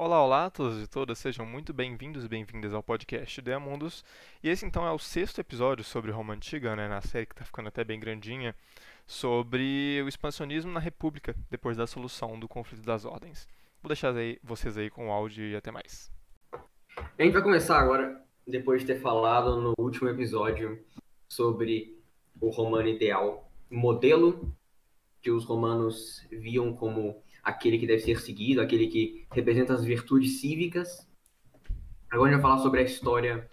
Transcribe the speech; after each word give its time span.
Olá, 0.00 0.22
olá 0.22 0.46
a 0.46 0.50
todos 0.50 0.80
e 0.80 0.86
todas, 0.86 1.18
sejam 1.18 1.44
muito 1.44 1.72
bem-vindos 1.72 2.24
e 2.24 2.28
bem-vindas 2.28 2.72
ao 2.72 2.82
podcast 2.82 3.42
de 3.42 3.52
Amundos. 3.52 4.04
E 4.42 4.48
esse 4.48 4.64
então 4.64 4.86
é 4.86 4.92
o 4.92 4.98
sexto 4.98 5.40
episódio 5.40 5.84
sobre 5.84 6.12
Roma 6.12 6.34
Antiga, 6.34 6.76
né, 6.76 6.86
na 6.86 7.00
série 7.00 7.26
que 7.26 7.32
está 7.32 7.44
ficando 7.44 7.66
até 7.66 7.82
bem 7.82 7.98
grandinha, 7.98 8.54
sobre 9.06 10.00
o 10.04 10.08
expansionismo 10.08 10.70
na 10.70 10.78
República, 10.78 11.34
depois 11.50 11.76
da 11.76 11.84
solução 11.84 12.38
do 12.38 12.46
conflito 12.46 12.84
das 12.84 13.04
ordens. 13.04 13.48
Vou 13.82 13.88
deixar 13.88 14.14
aí, 14.16 14.38
vocês 14.40 14.78
aí 14.78 14.88
com 14.88 15.08
o 15.08 15.10
áudio 15.10 15.44
e 15.44 15.56
até 15.56 15.72
mais. 15.72 16.12
A 16.52 17.22
gente 17.22 17.32
vai 17.32 17.42
começar 17.42 17.80
agora, 17.80 18.22
depois 18.48 18.80
de 18.80 18.86
ter 18.86 19.00
falado 19.00 19.60
no 19.60 19.74
último 19.78 20.08
episódio 20.08 20.82
sobre 21.28 22.02
o 22.40 22.48
romano 22.48 22.88
ideal, 22.88 23.50
modelo 23.70 24.54
que 25.20 25.30
os 25.30 25.44
romanos 25.44 26.26
viam 26.30 26.74
como 26.74 27.22
aquele 27.42 27.78
que 27.78 27.86
deve 27.86 28.00
ser 28.00 28.18
seguido, 28.20 28.60
aquele 28.60 28.86
que 28.86 29.26
representa 29.30 29.74
as 29.74 29.84
virtudes 29.84 30.40
cívicas. 30.40 31.06
Agora 32.10 32.30
a 32.30 32.32
gente 32.32 32.42
vai 32.42 32.50
falar 32.50 32.62
sobre 32.62 32.80
a 32.80 32.84
história 32.84 33.50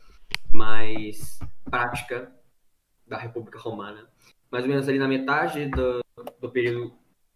mais 0.51 1.39
prática 1.65 2.33
da 3.05 3.17
República 3.17 3.59
Romana. 3.59 4.09
Mais 4.49 4.63
ou 4.63 4.69
menos 4.69 4.87
ali 4.87 4.97
na 4.97 5.07
metade 5.07 5.67
do, 5.67 5.99
do 6.39 6.49
período 6.49 6.93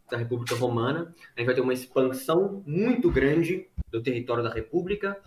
da 0.10 0.18
República 0.18 0.56
Romana, 0.56 1.14
a 1.36 1.40
gente 1.40 1.46
vai 1.46 1.56
ter 1.56 1.62
uma 1.62 1.74
expansão 1.74 2.64
muito 2.66 3.12
grande 3.12 3.70
do 3.92 4.02
território 4.02 4.44
da 4.44 4.54
República. 4.54 5.20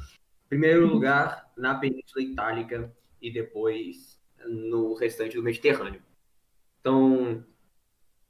Primeiro 0.52 0.86
lugar, 0.86 1.50
na 1.56 1.76
Península 1.76 2.22
Itálica 2.22 2.94
e 3.22 3.32
depois 3.32 4.20
no 4.46 4.92
restante 4.92 5.34
do 5.34 5.42
Mediterrâneo. 5.42 6.02
Então, 6.78 7.42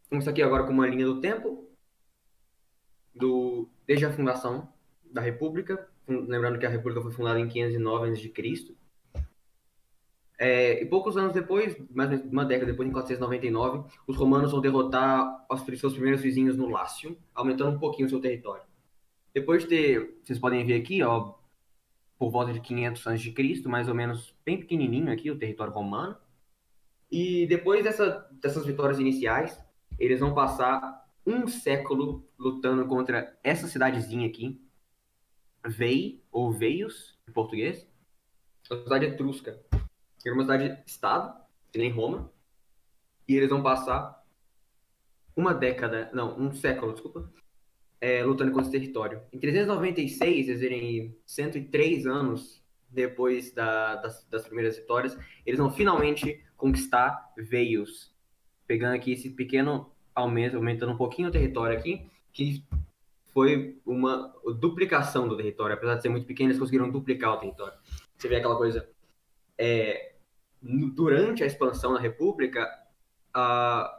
vamos 0.08 0.28
aqui 0.28 0.40
agora 0.40 0.62
com 0.62 0.70
uma 0.70 0.86
linha 0.86 1.04
do 1.04 1.20
tempo 1.20 1.68
do, 3.12 3.68
desde 3.84 4.06
a 4.06 4.12
fundação 4.12 4.72
da 5.04 5.20
República, 5.20 5.88
lembrando 6.06 6.60
que 6.60 6.64
a 6.64 6.68
República 6.68 7.02
foi 7.02 7.10
fundada 7.10 7.40
em 7.40 7.48
509 7.48 8.10
a.C., 8.12 8.76
é, 10.38 10.80
e 10.80 10.86
poucos 10.86 11.16
anos 11.16 11.32
depois, 11.32 11.76
mais 11.90 12.08
ou 12.08 12.16
menos 12.18 12.32
uma 12.32 12.44
década 12.44 12.70
depois, 12.70 12.88
em 12.88 12.92
499, 12.92 13.92
os 14.06 14.16
romanos 14.16 14.52
vão 14.52 14.60
derrotar 14.60 15.44
os 15.50 15.60
seus 15.80 15.94
primeiros 15.94 16.20
vizinhos 16.20 16.56
no 16.56 16.68
Lácio, 16.68 17.18
aumentando 17.34 17.74
um 17.74 17.80
pouquinho 17.80 18.06
o 18.06 18.10
seu 18.10 18.20
território. 18.20 18.62
Depois 19.34 19.64
de 19.64 19.68
ter, 19.68 20.20
vocês 20.22 20.38
podem 20.38 20.64
ver 20.64 20.80
aqui, 20.80 21.02
ó, 21.02 21.41
por 22.22 22.30
volta 22.30 22.52
de 22.52 22.60
500 22.60 23.04
a.C., 23.04 23.62
mais 23.66 23.88
ou 23.88 23.96
menos 23.96 24.32
bem 24.44 24.56
pequenininho 24.56 25.12
aqui, 25.12 25.28
o 25.28 25.36
território 25.36 25.72
romano. 25.72 26.16
E 27.10 27.48
depois 27.48 27.82
dessa, 27.82 28.30
dessas 28.40 28.64
vitórias 28.64 29.00
iniciais, 29.00 29.58
eles 29.98 30.20
vão 30.20 30.32
passar 30.32 31.04
um 31.26 31.48
século 31.48 32.24
lutando 32.38 32.86
contra 32.86 33.36
essa 33.42 33.66
cidadezinha 33.66 34.28
aqui, 34.28 34.64
Vei, 35.66 36.22
ou 36.30 36.52
Veios, 36.52 37.18
em 37.28 37.32
português, 37.32 37.90
uma 38.70 38.80
cidade 38.84 39.06
etrusca. 39.06 39.60
É 40.24 40.30
uma 40.30 40.42
cidade-estado, 40.42 41.36
que 41.72 41.78
nem 41.80 41.90
Roma, 41.90 42.32
e 43.26 43.34
eles 43.34 43.50
vão 43.50 43.64
passar 43.64 44.24
uma 45.34 45.52
década, 45.52 46.08
não, 46.14 46.38
um 46.38 46.52
século, 46.52 46.92
desculpa, 46.92 47.28
é, 48.02 48.24
lutando 48.24 48.50
contra 48.50 48.68
esse 48.68 48.72
território. 48.72 49.22
Em 49.32 49.38
396, 49.38 50.48
eles 50.48 50.60
verem 50.60 51.16
103 51.24 52.04
anos 52.04 52.60
depois 52.90 53.52
da, 53.52 53.94
das, 53.94 54.26
das 54.28 54.44
primeiras 54.44 54.76
vitórias, 54.76 55.16
eles 55.46 55.58
vão 55.58 55.70
finalmente 55.70 56.44
conquistar 56.56 57.32
Veios, 57.38 58.12
pegando 58.66 58.96
aqui 58.96 59.12
esse 59.12 59.30
pequeno 59.30 59.88
aumenta, 60.12 60.56
aumentando 60.56 60.92
um 60.92 60.96
pouquinho 60.96 61.28
o 61.28 61.30
território 61.30 61.78
aqui, 61.78 62.10
que 62.32 62.66
foi 63.32 63.80
uma 63.86 64.34
duplicação 64.58 65.28
do 65.28 65.36
território. 65.36 65.74
Apesar 65.74 65.94
de 65.94 66.02
ser 66.02 66.08
muito 66.08 66.26
pequeno, 66.26 66.50
eles 66.50 66.58
conseguiram 66.58 66.90
duplicar 66.90 67.34
o 67.34 67.36
território. 67.38 67.78
Você 68.18 68.26
vê 68.26 68.36
aquela 68.36 68.56
coisa. 68.56 68.86
É, 69.56 70.16
durante 70.60 71.44
a 71.44 71.46
expansão 71.46 71.94
da 71.94 72.00
República, 72.00 72.68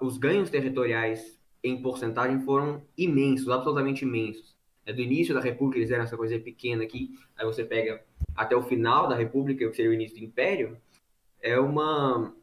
os 0.01 0.17
ganhos 0.17 0.49
territoriais 0.49 1.41
em 1.63 1.81
porcentagem 1.81 2.41
foram 2.41 2.83
imensos, 2.97 3.49
absolutamente 3.49 4.03
imensos. 4.03 4.53
É, 4.85 4.91
do 4.91 5.01
início 5.01 5.33
da 5.33 5.39
República, 5.39 5.79
eles 5.79 5.91
eram 5.91 6.03
essa 6.03 6.17
coisa 6.17 6.37
pequena 6.37 6.83
aqui, 6.83 7.11
aí 7.37 7.45
você 7.45 7.63
pega 7.63 8.03
até 8.35 8.55
o 8.55 8.61
final 8.61 9.07
da 9.07 9.15
República, 9.15 9.67
que 9.69 9.75
seria 9.75 9.91
o 9.91 9.93
início 9.93 10.17
do 10.17 10.25
Império, 10.25 10.77
é 11.41 11.57
uma, 11.59 12.35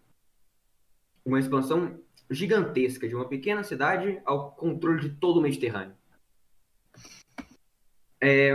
uma 1.24 1.38
expansão 1.38 1.98
gigantesca 2.30 3.08
de 3.08 3.14
uma 3.14 3.28
pequena 3.28 3.62
cidade 3.62 4.20
ao 4.24 4.52
controle 4.52 5.00
de 5.00 5.10
todo 5.10 5.38
o 5.38 5.42
Mediterrâneo. 5.42 5.94
É, 8.20 8.54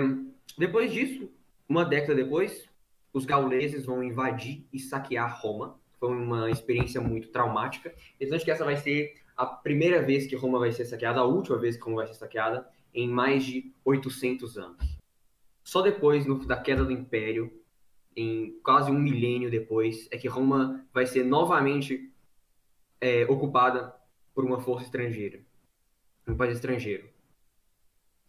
depois 0.57 0.91
disso, 0.91 1.29
uma 1.67 1.83
década 1.83 2.15
depois, 2.15 2.69
os 3.11 3.25
gauleses 3.25 3.85
vão 3.85 4.03
invadir 4.03 4.65
e 4.71 4.79
saquear 4.79 5.41
Roma. 5.41 5.79
Foi 5.99 6.09
uma 6.09 6.49
experiência 6.49 7.01
muito 7.01 7.29
traumática. 7.29 7.93
Então, 8.19 8.35
acho 8.35 8.45
que 8.45 8.51
essa 8.51 8.63
vai 8.63 8.77
ser 8.77 9.15
a 9.35 9.45
primeira 9.45 10.01
vez 10.01 10.27
que 10.27 10.35
Roma 10.35 10.59
vai 10.59 10.71
ser 10.71 10.85
saqueada, 10.85 11.19
a 11.19 11.25
última 11.25 11.57
vez 11.57 11.75
que 11.75 11.83
Roma 11.83 11.97
vai 11.97 12.07
ser 12.07 12.13
saqueada, 12.13 12.67
em 12.93 13.07
mais 13.07 13.43
de 13.43 13.73
800 13.83 14.57
anos. 14.57 14.97
Só 15.63 15.81
depois 15.81 16.25
no, 16.25 16.45
da 16.45 16.55
queda 16.55 16.85
do 16.85 16.91
Império, 16.91 17.51
em 18.15 18.57
quase 18.63 18.89
um 18.89 18.97
milênio 18.97 19.51
depois, 19.51 20.07
é 20.11 20.17
que 20.17 20.27
Roma 20.27 20.85
vai 20.93 21.05
ser 21.05 21.25
novamente 21.25 22.11
é, 23.01 23.25
ocupada 23.25 23.93
por 24.33 24.45
uma 24.45 24.59
força 24.59 24.85
estrangeira, 24.85 25.39
um 26.27 26.35
país 26.35 26.55
estrangeiro. 26.55 27.09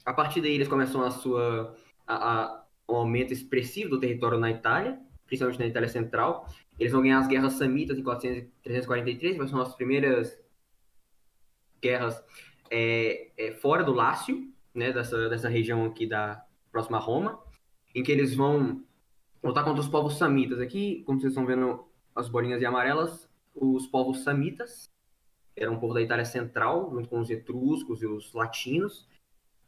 A 0.05 0.13
partir 0.13 0.41
daí 0.41 0.55
eles 0.55 0.69
começam 0.69 1.03
a 1.03 1.11
sua 1.11 1.77
a, 2.07 2.15
a, 2.33 2.65
um 2.89 2.97
aumento 2.97 3.33
expressivo 3.33 3.91
do 3.91 4.01
território 4.01 4.39
na 4.39 4.51
Itália, 4.51 5.01
principalmente 5.27 5.59
na 5.59 5.67
Itália 5.67 5.89
Central. 5.89 6.49
Eles 6.79 6.93
vão 6.93 7.03
ganhar 7.03 7.19
as 7.19 7.27
guerras 7.27 7.55
samitas 7.55 7.99
em 7.99 8.03
400, 8.03 8.49
343, 8.63 9.39
que 9.39 9.49
são 9.49 9.61
as 9.61 9.75
primeiras 9.75 10.39
guerras 11.81 12.23
é, 12.71 13.31
é, 13.37 13.53
fora 13.53 13.85
do 13.85 13.93
Lácio, 13.93 14.53
né, 14.75 14.93
dessa, 14.93 15.29
dessa 15.29 15.49
região 15.49 15.85
aqui 15.85 16.07
da 16.07 16.45
próxima 16.71 16.99
Roma, 16.99 17.41
em 17.95 18.03
que 18.03 18.13
eles 18.13 18.35
vão 18.35 18.83
lutar 19.43 19.65
contra 19.65 19.81
os 19.81 19.89
povos 19.89 20.19
samitas. 20.19 20.61
Aqui, 20.61 21.03
como 21.07 21.21
vocês 21.21 21.33
estão 21.33 21.47
vendo 21.47 21.87
as 22.15 22.29
bolinhas 22.29 22.59
de 22.59 22.67
amarelas, 22.67 23.29
os 23.55 23.87
povos 23.87 24.23
samitas, 24.23 24.91
era 25.57 25.71
um 25.71 25.79
povo 25.79 25.95
da 25.95 26.03
Itália 26.03 26.25
Central, 26.25 26.91
junto 26.93 27.09
com 27.09 27.21
os 27.21 27.31
etruscos 27.31 28.03
e 28.03 28.07
os 28.07 28.33
latinos. 28.35 29.09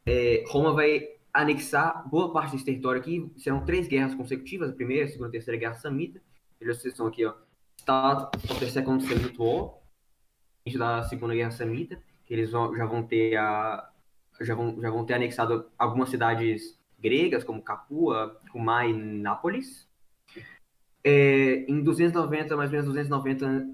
É, 0.05 0.43
Roma 0.47 0.73
vai 0.73 1.07
anexar 1.33 2.07
boa 2.07 2.31
parte 2.31 2.51
desse 2.51 2.65
território 2.65 3.01
aqui. 3.01 3.31
Serão 3.37 3.65
três 3.65 3.87
guerras 3.87 4.13
consecutivas, 4.13 4.69
a 4.69 4.73
primeira, 4.73 5.05
a 5.05 5.07
segunda 5.07 5.27
e 5.27 5.29
a 5.29 5.31
terceira 5.31 5.59
guerra 5.59 5.73
samita. 5.73 6.21
Eles 6.61 6.83
estão 6.85 7.07
aqui, 7.07 7.25
ó. 7.25 7.33
Start 7.77 8.35
of 8.35 8.59
the 8.59 8.69
Second 8.69 9.03
Samnite 9.03 9.37
War, 9.39 9.78
da 10.77 11.03
Segunda 11.03 11.33
Guerra 11.33 11.51
Samita, 11.51 12.01
que 12.25 12.33
eles 12.33 12.51
vão, 12.51 12.75
já 12.75 12.85
vão 12.85 13.03
ter 13.03 13.35
a 13.37 13.89
já 14.41 14.55
vão, 14.55 14.81
já 14.81 14.89
vão 14.89 15.05
ter 15.05 15.15
anexado 15.15 15.65
algumas 15.77 16.09
cidades 16.09 16.79
gregas, 16.97 17.43
como 17.43 17.61
Capua, 17.61 18.39
Cumá 18.51 18.85
e 18.85 18.93
Nápoles. 18.93 19.87
É, 21.03 21.65
em 21.67 21.81
290, 21.81 22.55
mais 22.55 22.69
ou 22.69 22.71
menos 22.71 22.87
290 22.87 23.67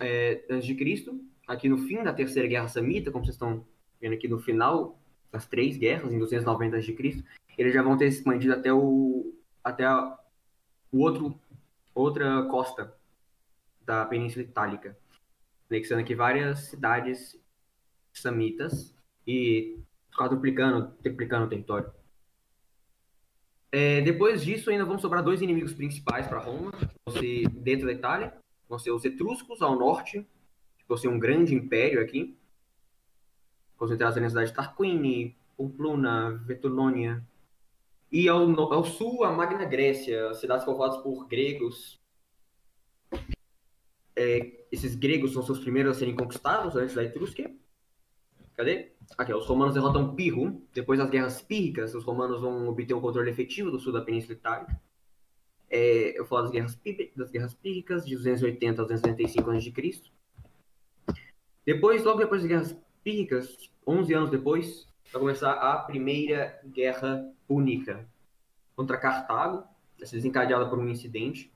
é, 0.00 0.42
Cristo, 0.76 1.20
aqui 1.46 1.68
no 1.68 1.78
fim 1.78 2.02
da 2.02 2.12
Terceira 2.12 2.48
Guerra 2.48 2.68
Samita, 2.68 3.10
como 3.10 3.24
vocês 3.24 3.34
estão 3.34 3.66
vendo 4.00 4.14
aqui 4.14 4.28
no 4.28 4.38
final 4.38 4.98
das 5.32 5.46
três 5.46 5.76
guerras, 5.76 6.12
em 6.12 6.18
290 6.18 6.76
a.C., 6.76 7.24
eles 7.58 7.74
já 7.74 7.82
vão 7.82 7.96
ter 7.96 8.06
expandido 8.06 8.54
até 8.54 8.72
o 8.72 9.34
até 9.62 9.84
a, 9.84 10.18
o 10.90 10.98
outro 10.98 11.38
outra 11.94 12.44
costa 12.44 12.94
da 13.84 14.06
Península 14.06 14.44
Itálica, 14.44 14.96
anexando 15.70 16.00
aqui 16.00 16.14
várias 16.14 16.60
cidades 16.60 17.40
samitas 18.12 18.94
e 19.26 19.78
quadruplicando, 20.16 20.92
triplicando 21.02 21.46
o 21.46 21.48
território. 21.48 21.92
É, 23.72 24.00
depois 24.00 24.42
disso, 24.42 24.68
ainda 24.68 24.84
vão 24.84 24.98
sobrar 24.98 25.22
dois 25.22 25.40
inimigos 25.40 25.72
principais 25.72 26.26
para 26.26 26.40
Roma, 26.40 26.72
você 27.06 27.44
dentro 27.52 27.86
da 27.86 27.92
Itália, 27.92 28.34
vão 28.68 28.78
ser 28.78 28.90
os 28.90 29.04
etruscos 29.04 29.62
ao 29.62 29.78
norte, 29.78 30.26
que 30.76 30.84
vão 30.88 30.96
ser 30.96 31.08
um 31.08 31.18
grande 31.18 31.54
império 31.54 32.02
aqui, 32.02 32.36
concentrados 33.76 34.20
na 34.20 34.28
cidade 34.28 34.50
de 34.50 34.56
Tarquini, 34.56 35.36
Pamplona, 35.56 36.42
Vetulônia. 36.44 37.24
E 38.10 38.28
ao, 38.28 38.42
ao, 38.72 38.84
sul, 38.84 39.22
a 39.22 39.30
Magna 39.30 39.64
Grécia, 39.64 40.34
cidades 40.34 40.64
povoadas 40.64 40.96
por 40.98 41.28
gregos. 41.28 42.00
É, 44.16 44.59
esses 44.70 44.94
gregos 44.94 45.32
são 45.32 45.42
seus 45.42 45.58
primeiros 45.58 45.96
a 45.96 45.98
serem 45.98 46.14
conquistados 46.14 46.76
antes 46.76 46.94
da 46.94 47.02
Etrusca. 47.02 47.50
Cadê? 48.56 48.92
Aqui, 49.16 49.32
os 49.32 49.46
romanos 49.46 49.74
derrotam 49.74 50.14
Pirro. 50.14 50.62
Depois 50.72 50.98
das 50.98 51.10
guerras 51.10 51.42
pírricas, 51.42 51.94
os 51.94 52.04
romanos 52.04 52.40
vão 52.40 52.68
obter 52.68 52.94
o 52.94 53.00
controle 53.00 53.30
efetivo 53.30 53.70
do 53.70 53.80
sul 53.80 53.92
da 53.92 54.02
Península 54.02 54.34
Itálica. 54.34 54.80
É, 55.68 56.18
eu 56.18 56.24
falo 56.26 56.42
das 56.42 56.50
guerras, 56.50 56.78
das 57.16 57.30
guerras 57.30 57.54
pírricas, 57.54 58.04
de 58.04 58.14
280 58.14 58.82
a 58.82 58.84
285 58.84 59.50
a.C. 59.50 60.02
Depois, 61.64 62.04
logo 62.04 62.18
depois 62.18 62.42
das 62.42 62.48
guerras 62.48 62.76
pírricas, 63.02 63.70
11 63.86 64.14
anos 64.14 64.30
depois, 64.30 64.86
vai 65.12 65.20
começar 65.20 65.52
a 65.52 65.78
Primeira 65.78 66.60
Guerra 66.66 67.32
Púnica 67.46 68.08
contra 68.76 68.96
Cartago, 68.96 69.64
desencadeada 69.98 70.68
por 70.68 70.78
um 70.78 70.88
incidente, 70.88 71.52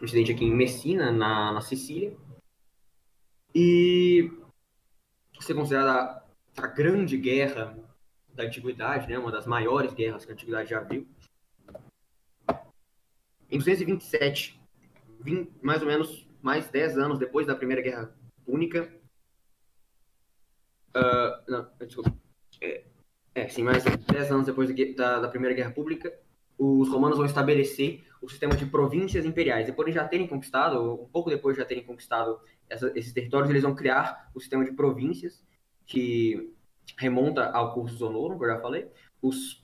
um 0.00 0.04
incidente 0.04 0.32
aqui 0.32 0.44
em 0.44 0.54
Messina, 0.54 1.10
na, 1.10 1.52
na 1.52 1.60
Sicília, 1.60 2.16
e 3.54 4.30
ser 5.40 5.54
considerada 5.54 6.24
a 6.56 6.66
grande 6.66 7.16
guerra 7.16 7.76
da 8.32 8.44
antiguidade, 8.44 9.08
né, 9.08 9.18
uma 9.18 9.30
das 9.30 9.46
maiores 9.46 9.92
guerras 9.92 10.24
que 10.24 10.30
a 10.30 10.34
antiguidade 10.34 10.70
já 10.70 10.80
viu. 10.80 11.06
Em 13.50 13.58
227, 13.58 14.60
20, 15.20 15.52
mais 15.62 15.82
ou 15.82 15.88
menos 15.88 16.26
mais 16.42 16.68
10 16.68 16.98
anos 16.98 17.18
depois 17.18 17.46
da 17.46 17.54
Primeira 17.54 17.80
Guerra 17.80 18.14
Púnica, 18.44 18.92
uh, 20.96 21.50
não, 21.50 21.70
desculpa, 21.86 22.14
é, 22.60 22.84
é, 23.34 23.48
sim, 23.48 23.62
mais 23.62 23.84
10 23.84 24.30
anos 24.30 24.46
depois 24.46 24.74
da, 24.94 25.20
da 25.20 25.28
Primeira 25.28 25.54
Guerra 25.54 25.70
Pública, 25.70 26.12
os 26.58 26.88
romanos 26.88 27.16
vão 27.16 27.26
estabelecer 27.26 28.04
o 28.24 28.28
sistema 28.28 28.56
de 28.56 28.64
províncias 28.66 29.24
imperiais. 29.24 29.66
Depois 29.66 29.88
de 29.88 29.94
já 29.94 30.08
terem 30.08 30.26
conquistado, 30.26 30.94
um 30.94 31.08
pouco 31.08 31.28
depois 31.28 31.54
de 31.54 31.62
já 31.62 31.66
terem 31.66 31.84
conquistado 31.84 32.40
essa, 32.68 32.90
esses 32.94 33.12
territórios, 33.12 33.50
eles 33.50 33.62
vão 33.62 33.74
criar 33.74 34.30
o 34.34 34.40
sistema 34.40 34.64
de 34.64 34.72
províncias, 34.72 35.44
que 35.86 36.50
remonta 36.98 37.50
ao 37.50 37.74
curso 37.74 37.96
Zonorum, 37.96 38.38
que 38.38 38.44
eu 38.44 38.48
já 38.48 38.60
falei. 38.60 38.88
Os 39.20 39.62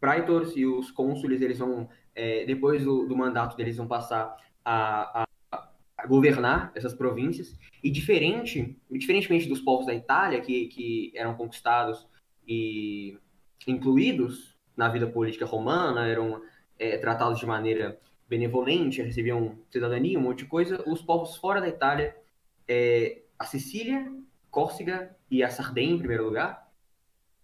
praetors 0.00 0.56
e 0.56 0.64
os 0.64 0.90
cônsules, 0.92 1.40
eles 1.40 1.58
vão, 1.58 1.88
é, 2.14 2.44
depois 2.44 2.84
do, 2.84 3.06
do, 3.06 3.16
mandato 3.16 3.56
deles, 3.56 3.76
vão 3.76 3.88
passar 3.88 4.36
a, 4.64 5.26
a, 5.50 6.06
governar 6.06 6.70
essas 6.76 6.94
províncias. 6.94 7.58
E 7.82 7.90
diferente, 7.90 8.78
diferentemente 8.88 9.48
dos 9.48 9.60
povos 9.60 9.86
da 9.86 9.94
Itália, 9.94 10.40
que, 10.40 10.68
que 10.68 11.12
eram 11.16 11.34
conquistados 11.34 12.06
e 12.46 13.18
incluídos 13.66 14.56
na 14.76 14.88
vida 14.88 15.08
política 15.08 15.44
romana, 15.44 16.06
eram 16.06 16.40
é, 16.78 16.98
tratados 16.98 17.38
de 17.38 17.46
maneira 17.46 17.98
benevolente, 18.28 19.02
recebiam 19.02 19.58
cidadania, 19.70 20.18
um 20.18 20.22
monte 20.22 20.38
de 20.38 20.46
coisa. 20.46 20.82
Os 20.86 21.00
povos 21.02 21.36
fora 21.36 21.60
da 21.60 21.68
Itália, 21.68 22.16
é, 22.66 23.22
a 23.38 23.44
Sicília, 23.44 24.12
Córcega 24.50 25.14
e 25.30 25.42
a 25.42 25.50
Sardenha, 25.50 25.94
em 25.94 25.98
primeiro 25.98 26.24
lugar, 26.24 26.70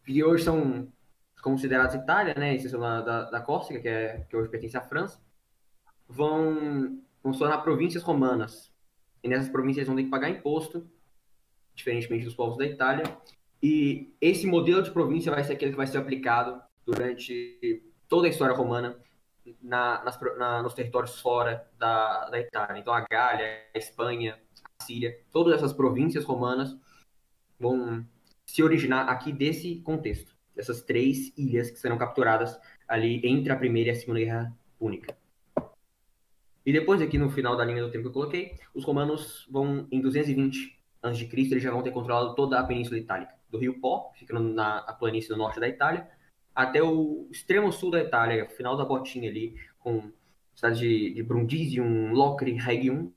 que 0.04 0.22
hoje 0.22 0.44
são 0.44 0.88
considerados 1.42 1.94
Itália, 1.94 2.34
né, 2.36 2.54
exceção 2.54 2.80
da, 2.80 3.00
da, 3.00 3.30
da 3.30 3.40
Córcega, 3.40 3.80
que, 3.80 3.88
é, 3.88 4.26
que 4.28 4.36
hoje 4.36 4.48
pertence 4.48 4.76
à 4.76 4.80
França, 4.80 5.20
vão, 6.08 7.00
vão 7.22 7.32
se 7.32 7.38
tornar 7.38 7.58
províncias 7.58 8.02
romanas. 8.02 8.72
E 9.22 9.28
nessas 9.28 9.48
províncias 9.48 9.86
vão 9.86 9.96
ter 9.96 10.04
que 10.04 10.10
pagar 10.10 10.30
imposto, 10.30 10.88
diferentemente 11.74 12.24
dos 12.24 12.34
povos 12.34 12.56
da 12.56 12.66
Itália. 12.66 13.04
E 13.62 14.12
esse 14.20 14.46
modelo 14.46 14.82
de 14.82 14.90
província 14.90 15.32
vai 15.32 15.44
ser 15.44 15.52
aquele 15.52 15.70
que 15.72 15.76
vai 15.76 15.86
ser 15.86 15.98
aplicado 15.98 16.60
durante 16.84 17.82
toda 18.08 18.26
a 18.26 18.30
história 18.30 18.54
romana 18.54 18.96
na, 19.62 20.02
nas, 20.04 20.20
na, 20.38 20.62
nos 20.62 20.74
territórios 20.74 21.20
fora 21.20 21.68
da, 21.78 22.28
da 22.28 22.38
Itália. 22.38 22.78
Então, 22.78 22.92
a 22.92 23.00
Gália, 23.00 23.62
a 23.74 23.78
Espanha, 23.78 24.38
a 24.78 24.84
Síria, 24.84 25.18
todas 25.30 25.54
essas 25.54 25.72
províncias 25.72 26.24
romanas 26.24 26.76
vão 27.58 28.06
se 28.46 28.62
originar 28.62 29.08
aqui 29.08 29.32
desse 29.32 29.76
contexto, 29.76 30.36
dessas 30.54 30.82
três 30.82 31.32
ilhas 31.36 31.70
que 31.70 31.78
serão 31.78 31.96
capturadas 31.96 32.58
ali 32.86 33.20
entre 33.24 33.52
a 33.52 33.56
Primeira 33.56 33.90
e 33.90 33.92
a 33.92 33.96
Segunda 33.96 34.20
Guerra 34.20 34.56
Púnica. 34.78 35.16
E 36.64 36.72
depois, 36.72 37.02
aqui 37.02 37.18
no 37.18 37.30
final 37.30 37.56
da 37.56 37.64
linha 37.64 37.82
do 37.82 37.90
tempo 37.90 38.04
que 38.04 38.08
eu 38.08 38.12
coloquei, 38.12 38.56
os 38.72 38.84
romanos 38.84 39.48
vão, 39.50 39.86
em 39.90 40.00
220 40.00 40.80
a.C., 41.02 41.28
eles 41.32 41.62
já 41.62 41.72
vão 41.72 41.82
ter 41.82 41.90
controlado 41.90 42.34
toda 42.36 42.60
a 42.60 42.64
Península 42.64 42.98
Itálica, 42.98 43.34
do 43.50 43.58
rio 43.58 43.80
Pó, 43.80 44.12
ficando 44.14 44.40
na 44.40 44.80
planície 44.92 45.28
do 45.28 45.36
norte 45.36 45.58
da 45.58 45.68
Itália, 45.68 46.08
até 46.54 46.82
o 46.82 47.26
extremo 47.30 47.72
sul 47.72 47.90
da 47.90 48.00
Itália, 48.00 48.48
final 48.50 48.76
da 48.76 48.84
botinha 48.84 49.30
ali, 49.30 49.56
com 49.78 50.10
cidades 50.54 50.78
de, 50.78 51.14
de 51.14 51.22
Brundisium, 51.22 52.12
Locri, 52.12 52.52
Regium, 52.52 53.12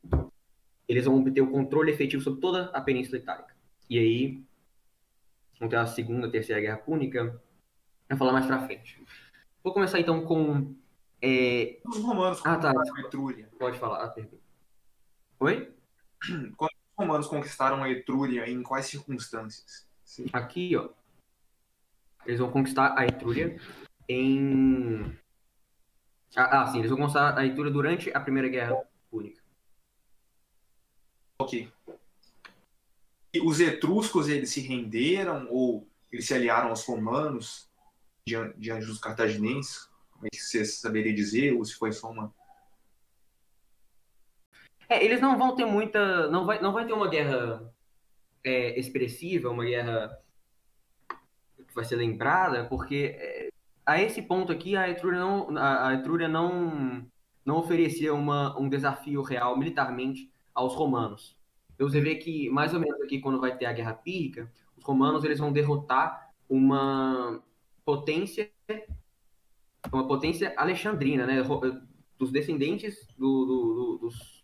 eles 0.88 1.06
vão 1.06 1.20
obter 1.20 1.42
o 1.42 1.52
controle 1.52 1.92
efetivo 1.92 2.24
sobre 2.24 2.40
toda 2.40 2.66
a 2.66 2.82
Península 2.82 3.18
Itálica. 3.18 3.56
E 3.90 4.00
aí, 4.00 4.44
vão 5.60 5.70
ter 5.70 5.78
a 5.78 5.86
Segunda, 5.86 6.30
Terceira 6.30 6.62
Guerra 6.62 6.78
Púnica, 6.78 7.42
vai 8.08 8.18
falar 8.18 8.34
mais 8.34 8.46
pra 8.46 8.66
frente. 8.66 9.02
Vou 9.64 9.74
começar 9.74 10.00
então 10.00 10.26
com... 10.26 10.76
É... 11.22 11.80
Os 11.86 11.98
romanos 12.00 12.42
ah, 12.46 12.58
tá. 12.58 12.72
a 12.72 13.02
Etrúria. 13.02 13.50
Pode 13.58 13.80
falar 13.80 14.04
a 14.04 14.10
pergunta. 14.10 14.44
Oi? 15.40 15.74
Quando 16.56 16.72
os 16.72 16.98
romanos 16.98 17.28
conquistaram 17.28 17.84
a 17.84 17.90
Etrúria, 17.90 18.50
em 18.50 18.62
quais 18.62 18.86
circunstâncias? 18.86 19.88
Sim. 20.04 20.28
Aqui, 20.32 20.76
ó, 20.76 20.90
eles 22.26 22.40
vão 22.40 22.52
conquistar 22.52 22.98
a 22.98 23.06
Etrúria 23.06 23.60
em. 24.08 25.18
Ah, 26.36 26.62
ah, 26.62 26.68
sim, 26.68 26.80
eles 26.80 26.90
vão 26.90 27.00
conquistar 27.00 27.38
a 27.38 27.46
Etrúria 27.46 27.72
durante 27.72 28.12
a 28.16 28.20
Primeira 28.20 28.50
Guerra 28.50 28.76
Púnica. 29.10 29.42
Ok. 31.40 31.72
E 33.34 33.42
os 33.42 33.60
etruscos, 33.60 34.30
eles 34.30 34.50
se 34.50 34.62
renderam 34.62 35.48
ou 35.50 35.88
eles 36.12 36.26
se 36.26 36.34
aliaram 36.34 36.70
aos 36.70 36.86
romanos 36.86 37.70
diante, 38.26 38.58
diante 38.58 38.86
dos 38.86 39.00
cartaginenses? 39.00 39.90
Como 40.12 40.26
é 40.28 40.30
que 40.30 40.42
você 40.42 40.66
saberia 40.66 41.14
dizer? 41.14 41.54
Ou 41.54 41.64
se 41.64 41.76
foi 41.76 41.92
só 41.92 42.10
uma. 42.10 42.34
É, 44.88 45.04
eles 45.04 45.20
não 45.20 45.38
vão 45.38 45.56
ter 45.56 45.66
muita. 45.66 46.30
Não 46.30 46.46
vai, 46.46 46.62
não 46.62 46.72
vai 46.72 46.86
ter 46.86 46.94
uma 46.94 47.10
guerra 47.10 47.74
é, 48.44 48.80
expressiva, 48.80 49.50
uma 49.50 49.66
guerra 49.66 50.18
vai 51.76 51.84
ser 51.84 51.98
lembrada, 51.98 52.66
porque 52.66 53.16
é, 53.20 53.50
a 53.86 54.02
esse 54.02 54.22
ponto 54.22 54.52
aqui 54.52 54.76
a 54.76 54.90
Etrúria 54.90 55.20
não, 55.20 55.58
a, 55.58 55.94
Etrúria 55.94 56.28
não, 56.28 57.06
não 57.46 57.58
oferecia 57.58 58.14
uma, 58.14 58.58
um 58.58 58.70
desafio 58.70 59.22
real 59.22 59.58
militarmente 59.58 60.32
aos 60.54 60.74
romanos. 60.74 61.36
Então, 61.76 61.90
você 61.90 62.00
vê 62.00 62.16
que, 62.16 62.50
mais 62.50 62.74
ou 62.74 62.80
menos 62.80 63.00
aqui, 63.02 63.20
quando 63.20 63.42
vai 63.42 63.56
ter 63.58 63.66
a 63.66 63.74
Guerra 63.74 63.94
Pírrica, 63.94 64.50
os 64.78 64.84
romanos 64.84 65.26
eles 65.26 65.40
vão 65.40 65.52
derrotar 65.52 66.32
uma 66.50 67.44
potência 67.84 68.50
uma 69.92 70.08
potência 70.08 70.54
alexandrina, 70.58 71.28
né, 71.28 71.44
dos 72.18 72.32
descendentes 72.32 73.08
do, 73.18 73.46
do, 73.46 73.74
do, 73.74 73.98
dos 74.00 74.44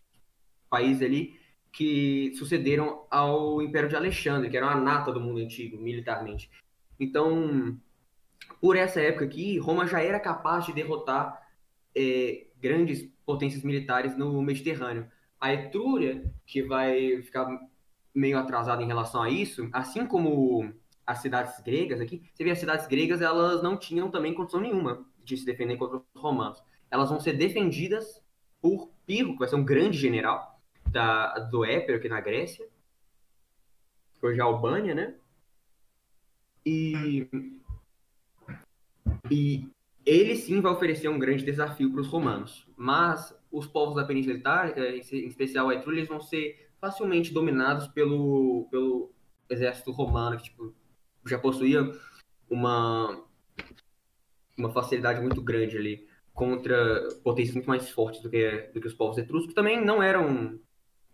países 0.70 1.02
ali 1.02 1.40
que 1.72 2.32
sucederam 2.34 3.06
ao 3.10 3.62
Império 3.62 3.88
de 3.88 3.96
Alexandre, 3.96 4.50
que 4.50 4.56
era 4.56 4.66
uma 4.66 4.80
nata 4.80 5.10
do 5.10 5.20
mundo 5.20 5.40
antigo, 5.40 5.78
militarmente. 5.78 6.50
Então, 6.98 7.78
por 8.60 8.76
essa 8.76 9.00
época 9.00 9.24
aqui, 9.24 9.58
Roma 9.58 9.86
já 9.86 10.00
era 10.00 10.20
capaz 10.20 10.66
de 10.66 10.72
derrotar 10.72 11.40
é, 11.94 12.46
grandes 12.60 13.08
potências 13.24 13.62
militares 13.62 14.16
no 14.16 14.40
Mediterrâneo. 14.42 15.06
A 15.40 15.52
Etrúria, 15.52 16.24
que 16.46 16.62
vai 16.62 17.22
ficar 17.22 17.48
meio 18.14 18.38
atrasada 18.38 18.82
em 18.82 18.86
relação 18.86 19.22
a 19.22 19.30
isso, 19.30 19.68
assim 19.72 20.06
como 20.06 20.72
as 21.06 21.18
cidades 21.18 21.60
gregas 21.62 22.00
aqui, 22.00 22.22
você 22.32 22.44
vê 22.44 22.50
as 22.50 22.58
cidades 22.58 22.86
gregas, 22.86 23.20
elas 23.20 23.62
não 23.62 23.76
tinham 23.76 24.10
também 24.10 24.34
condição 24.34 24.60
nenhuma 24.60 25.04
de 25.24 25.36
se 25.36 25.44
defender 25.44 25.76
contra 25.76 25.96
os 25.96 26.20
romanos. 26.20 26.62
Elas 26.90 27.10
vão 27.10 27.18
ser 27.18 27.32
defendidas 27.32 28.22
por 28.60 28.90
Pirro, 29.04 29.32
que 29.32 29.40
vai 29.40 29.48
ser 29.48 29.56
um 29.56 29.64
grande 29.64 29.98
general 29.98 30.60
da, 30.86 31.38
do 31.38 31.64
Épiro 31.64 31.98
aqui 31.98 32.08
na 32.08 32.20
Grécia, 32.20 32.68
hoje 34.22 34.38
é 34.38 34.42
a 34.42 34.46
Albânia, 34.46 34.94
né? 34.94 35.14
E, 36.64 37.28
e 39.30 39.68
ele 40.04 40.36
sim 40.36 40.60
vai 40.60 40.72
oferecer 40.72 41.08
um 41.08 41.18
grande 41.18 41.44
desafio 41.44 41.90
para 41.90 42.00
os 42.00 42.08
romanos. 42.08 42.66
Mas 42.76 43.36
os 43.50 43.66
povos 43.66 43.96
da 43.96 44.04
Península 44.04 44.36
Itálica, 44.36 44.80
em 44.88 45.26
especial 45.26 45.68
a 45.68 45.74
Etrúria, 45.74 46.00
eles 46.00 46.08
vão 46.08 46.20
ser 46.20 46.70
facilmente 46.80 47.32
dominados 47.32 47.86
pelo, 47.88 48.66
pelo 48.70 49.12
exército 49.48 49.92
romano, 49.92 50.36
que 50.36 50.44
tipo, 50.44 50.74
já 51.24 51.38
possuía 51.38 51.92
uma, 52.50 53.24
uma 54.58 54.72
facilidade 54.72 55.20
muito 55.20 55.40
grande 55.40 55.76
ali 55.76 56.08
contra 56.32 57.08
potências 57.22 57.54
muito 57.54 57.68
mais 57.68 57.90
fortes 57.90 58.22
do 58.22 58.30
que, 58.30 58.70
do 58.74 58.80
que 58.80 58.86
os 58.86 58.94
povos 58.94 59.18
etruscos, 59.18 59.48
que 59.48 59.54
também 59.54 59.84
não 59.84 60.02
eram 60.02 60.58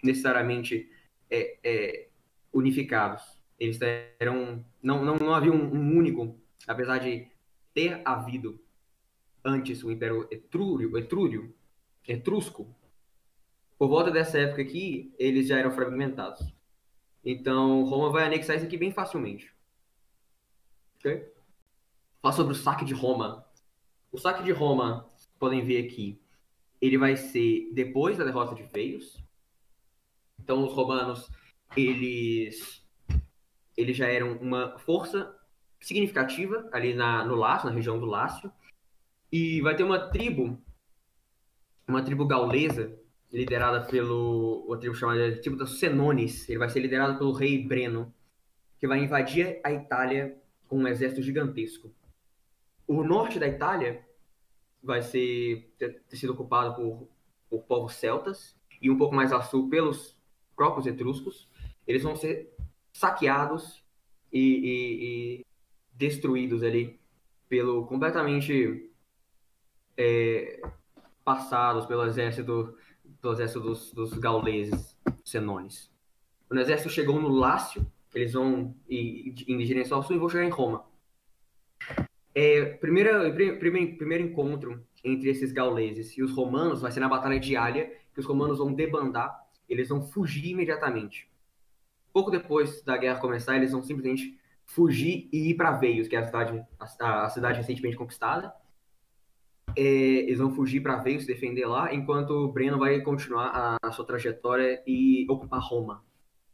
necessariamente 0.02 0.90
é, 1.30 1.58
é, 1.62 2.08
unificados. 2.52 3.37
Eles 3.58 3.78
eram. 4.18 4.64
Não, 4.82 5.04
não, 5.04 5.16
não 5.16 5.34
havia 5.34 5.52
um, 5.52 5.96
único, 5.96 6.38
apesar 6.66 6.98
de 6.98 7.28
ter 7.74 8.00
havido 8.04 8.60
antes 9.44 9.82
o 9.82 9.90
Império 9.90 10.28
Etrúrio, 10.30 10.96
Etrúrio, 10.96 11.54
Etrusco, 12.06 12.74
por 13.78 13.88
volta 13.88 14.10
dessa 14.10 14.38
época 14.38 14.62
aqui, 14.62 15.14
eles 15.18 15.46
já 15.46 15.58
eram 15.58 15.70
fragmentados. 15.70 16.52
Então, 17.24 17.84
Roma 17.84 18.10
vai 18.10 18.24
anexar 18.24 18.56
isso 18.56 18.66
aqui 18.66 18.76
bem 18.76 18.92
facilmente. 18.92 19.54
Ok? 20.96 21.32
Fala 22.20 22.34
sobre 22.34 22.52
o 22.52 22.56
saque 22.56 22.84
de 22.84 22.92
Roma. 22.92 23.46
O 24.10 24.18
saque 24.18 24.42
de 24.42 24.50
Roma 24.50 25.08
podem 25.38 25.64
ver 25.64 25.86
aqui, 25.86 26.20
ele 26.80 26.98
vai 26.98 27.16
ser 27.16 27.70
depois 27.72 28.18
da 28.18 28.24
derrota 28.24 28.54
de 28.54 28.62
Veios. 28.64 29.22
Então, 30.38 30.64
os 30.64 30.72
romanos, 30.72 31.30
eles, 31.76 32.84
eles 33.78 33.96
já 33.96 34.08
eram 34.08 34.32
uma 34.38 34.76
força 34.80 35.32
significativa 35.80 36.68
ali 36.72 36.94
na, 36.94 37.24
no 37.24 37.36
Lácio, 37.36 37.68
na 37.68 37.74
região 37.74 37.96
do 37.96 38.06
Lácio. 38.06 38.50
E 39.30 39.60
vai 39.60 39.76
ter 39.76 39.84
uma 39.84 40.10
tribo, 40.10 40.60
uma 41.86 42.02
tribo 42.02 42.26
gaulesa, 42.26 42.98
liderada 43.32 43.86
pelo, 43.86 44.64
uma 44.66 44.76
tribo 44.76 44.96
chamada 44.96 45.40
tribo 45.40 45.56
dos 45.56 45.78
Senones. 45.78 46.48
Ele 46.48 46.58
vai 46.58 46.68
ser 46.68 46.80
liderado 46.80 47.16
pelo 47.18 47.30
rei 47.30 47.64
Breno, 47.64 48.12
que 48.80 48.88
vai 48.88 48.98
invadir 48.98 49.60
a 49.62 49.70
Itália 49.70 50.36
com 50.66 50.78
um 50.78 50.88
exército 50.88 51.22
gigantesco. 51.22 51.94
O 52.84 53.04
norte 53.04 53.38
da 53.38 53.46
Itália 53.46 54.04
vai 54.82 55.02
ser 55.02 55.72
ter, 55.78 56.02
ter 56.02 56.16
sido 56.16 56.32
ocupado 56.32 56.74
por, 56.74 57.08
por 57.48 57.62
povos 57.62 57.94
celtas 57.94 58.56
e 58.82 58.90
um 58.90 58.98
pouco 58.98 59.14
mais 59.14 59.32
a 59.32 59.40
sul 59.40 59.68
pelos 59.68 60.16
próprios 60.56 60.86
etruscos. 60.86 61.48
Eles 61.86 62.02
vão 62.02 62.16
ser 62.16 62.57
saqueados 62.98 63.84
e, 64.32 64.40
e, 64.40 65.04
e 65.40 65.46
destruídos 65.92 66.64
ali 66.64 66.98
pelo 67.48 67.86
completamente 67.86 68.90
é, 69.96 70.60
passados 71.24 71.86
pelo 71.86 72.04
exército 72.04 72.76
pelo 73.20 73.34
exército 73.34 73.60
dos, 73.60 73.92
dos 73.92 74.12
gauleses 74.14 74.96
senones. 75.24 75.92
Quando 76.48 76.58
o 76.58 76.62
exército 76.62 76.90
chegou 76.90 77.20
no 77.20 77.28
Lácio, 77.28 77.86
eles 78.12 78.32
vão 78.32 78.74
ir 78.88 79.34
em 79.46 79.58
direção 79.58 79.98
ao 79.98 80.02
sul 80.02 80.16
e 80.16 80.18
vão 80.18 80.28
chegar 80.28 80.44
em 80.44 80.50
Roma. 80.50 80.84
É, 82.34 82.64
primeira, 82.64 83.32
primeiro, 83.32 83.96
primeiro 83.96 84.24
encontro 84.24 84.84
entre 85.04 85.30
esses 85.30 85.52
gauleses 85.52 86.16
e 86.16 86.22
os 86.22 86.32
romanos 86.32 86.80
vai 86.80 86.90
ser 86.90 87.00
na 87.00 87.08
Batalha 87.08 87.38
de 87.38 87.56
Alia, 87.56 87.92
que 88.12 88.20
os 88.20 88.26
romanos 88.26 88.58
vão 88.58 88.72
debandar, 88.72 89.46
eles 89.68 89.88
vão 89.88 90.02
fugir 90.02 90.50
imediatamente. 90.50 91.27
Pouco 92.18 92.32
depois 92.32 92.82
da 92.82 92.96
guerra 92.96 93.20
começar, 93.20 93.54
eles 93.54 93.70
vão 93.70 93.80
simplesmente 93.80 94.36
fugir 94.66 95.28
e 95.32 95.50
ir 95.50 95.54
para 95.54 95.70
Veios, 95.70 96.08
que 96.08 96.16
é 96.16 96.18
a 96.18 96.24
cidade, 96.24 96.66
a, 97.00 97.26
a 97.26 97.28
cidade 97.28 97.58
recentemente 97.58 97.96
conquistada. 97.96 98.52
É, 99.76 99.82
eles 99.82 100.38
vão 100.38 100.50
fugir 100.50 100.80
para 100.80 100.96
Veios, 100.96 101.22
se 101.22 101.28
defender 101.28 101.64
lá, 101.66 101.94
enquanto 101.94 102.48
Breno 102.48 102.76
vai 102.76 103.00
continuar 103.02 103.52
a, 103.54 103.76
a 103.80 103.92
sua 103.92 104.04
trajetória 104.04 104.82
e 104.84 105.30
ocupar 105.30 105.60
Roma. 105.62 106.04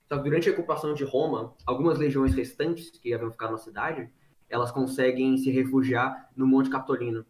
Que 0.07 0.19
durante 0.19 0.51
a 0.51 0.53
ocupação 0.53 0.93
de 0.93 1.03
Roma, 1.03 1.57
algumas 1.65 1.99
legiões 1.99 2.35
restantes 2.35 2.91
que 2.91 3.15
haviam 3.15 3.31
ficado 3.31 3.53
na 3.53 3.59
cidade 3.59 4.13
elas 4.51 4.71
conseguem 4.71 5.39
se 5.39 5.51
refugiar 5.51 6.29
no 6.37 6.47
Monte 6.47 6.69
Capitolino. 6.69 7.25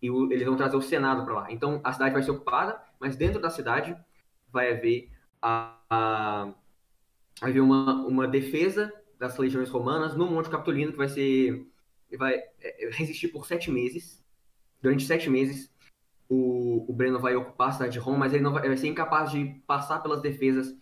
E 0.00 0.08
o, 0.08 0.30
eles 0.32 0.46
vão 0.46 0.56
trazer 0.56 0.76
o 0.76 0.80
Senado 0.80 1.24
para 1.24 1.34
lá. 1.34 1.50
Então 1.50 1.80
a 1.82 1.92
cidade 1.92 2.12
vai 2.12 2.22
ser 2.22 2.30
ocupada, 2.30 2.80
mas 3.00 3.16
dentro 3.16 3.40
da 3.40 3.50
cidade 3.50 3.96
vai 4.52 4.72
haver, 4.72 5.10
a, 5.42 5.76
a, 5.90 6.54
haver 7.40 7.60
uma, 7.60 8.06
uma 8.06 8.26
defesa 8.26 8.92
das 9.18 9.36
legiões 9.36 9.68
romanas 9.68 10.16
no 10.16 10.26
Monte 10.26 10.50
Capitolino, 10.50 10.92
que 10.92 10.98
vai 10.98 11.08
ser. 11.08 11.66
vai 12.16 12.34
é, 12.60 12.90
resistir 12.92 13.28
por 13.28 13.46
sete 13.46 13.70
meses. 13.70 14.24
Durante 14.80 15.04
sete 15.04 15.28
meses, 15.28 15.72
o, 16.28 16.90
o 16.90 16.92
Breno 16.92 17.18
vai 17.18 17.34
ocupar 17.34 17.68
a 17.68 17.72
cidade 17.72 17.92
de 17.92 17.98
Roma, 17.98 18.18
mas 18.18 18.32
ele 18.32 18.42
não 18.42 18.52
vai, 18.52 18.66
vai 18.66 18.76
ser 18.76 18.88
incapaz 18.88 19.30
de 19.30 19.44
passar 19.66 20.00
pelas 20.00 20.20
defesas 20.20 20.74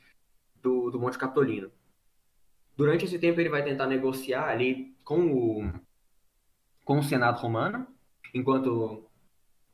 do, 0.61 0.90
do 0.90 0.99
Monte 0.99 1.18
Capitolino. 1.18 1.70
Durante 2.76 3.04
esse 3.04 3.18
tempo, 3.18 3.40
ele 3.40 3.49
vai 3.49 3.62
tentar 3.62 3.87
negociar 3.87 4.49
ali 4.49 4.96
com 5.04 5.32
o, 5.32 5.73
com 6.84 6.99
o 6.99 7.02
Senado 7.02 7.38
romano, 7.38 7.87
enquanto, 8.32 9.08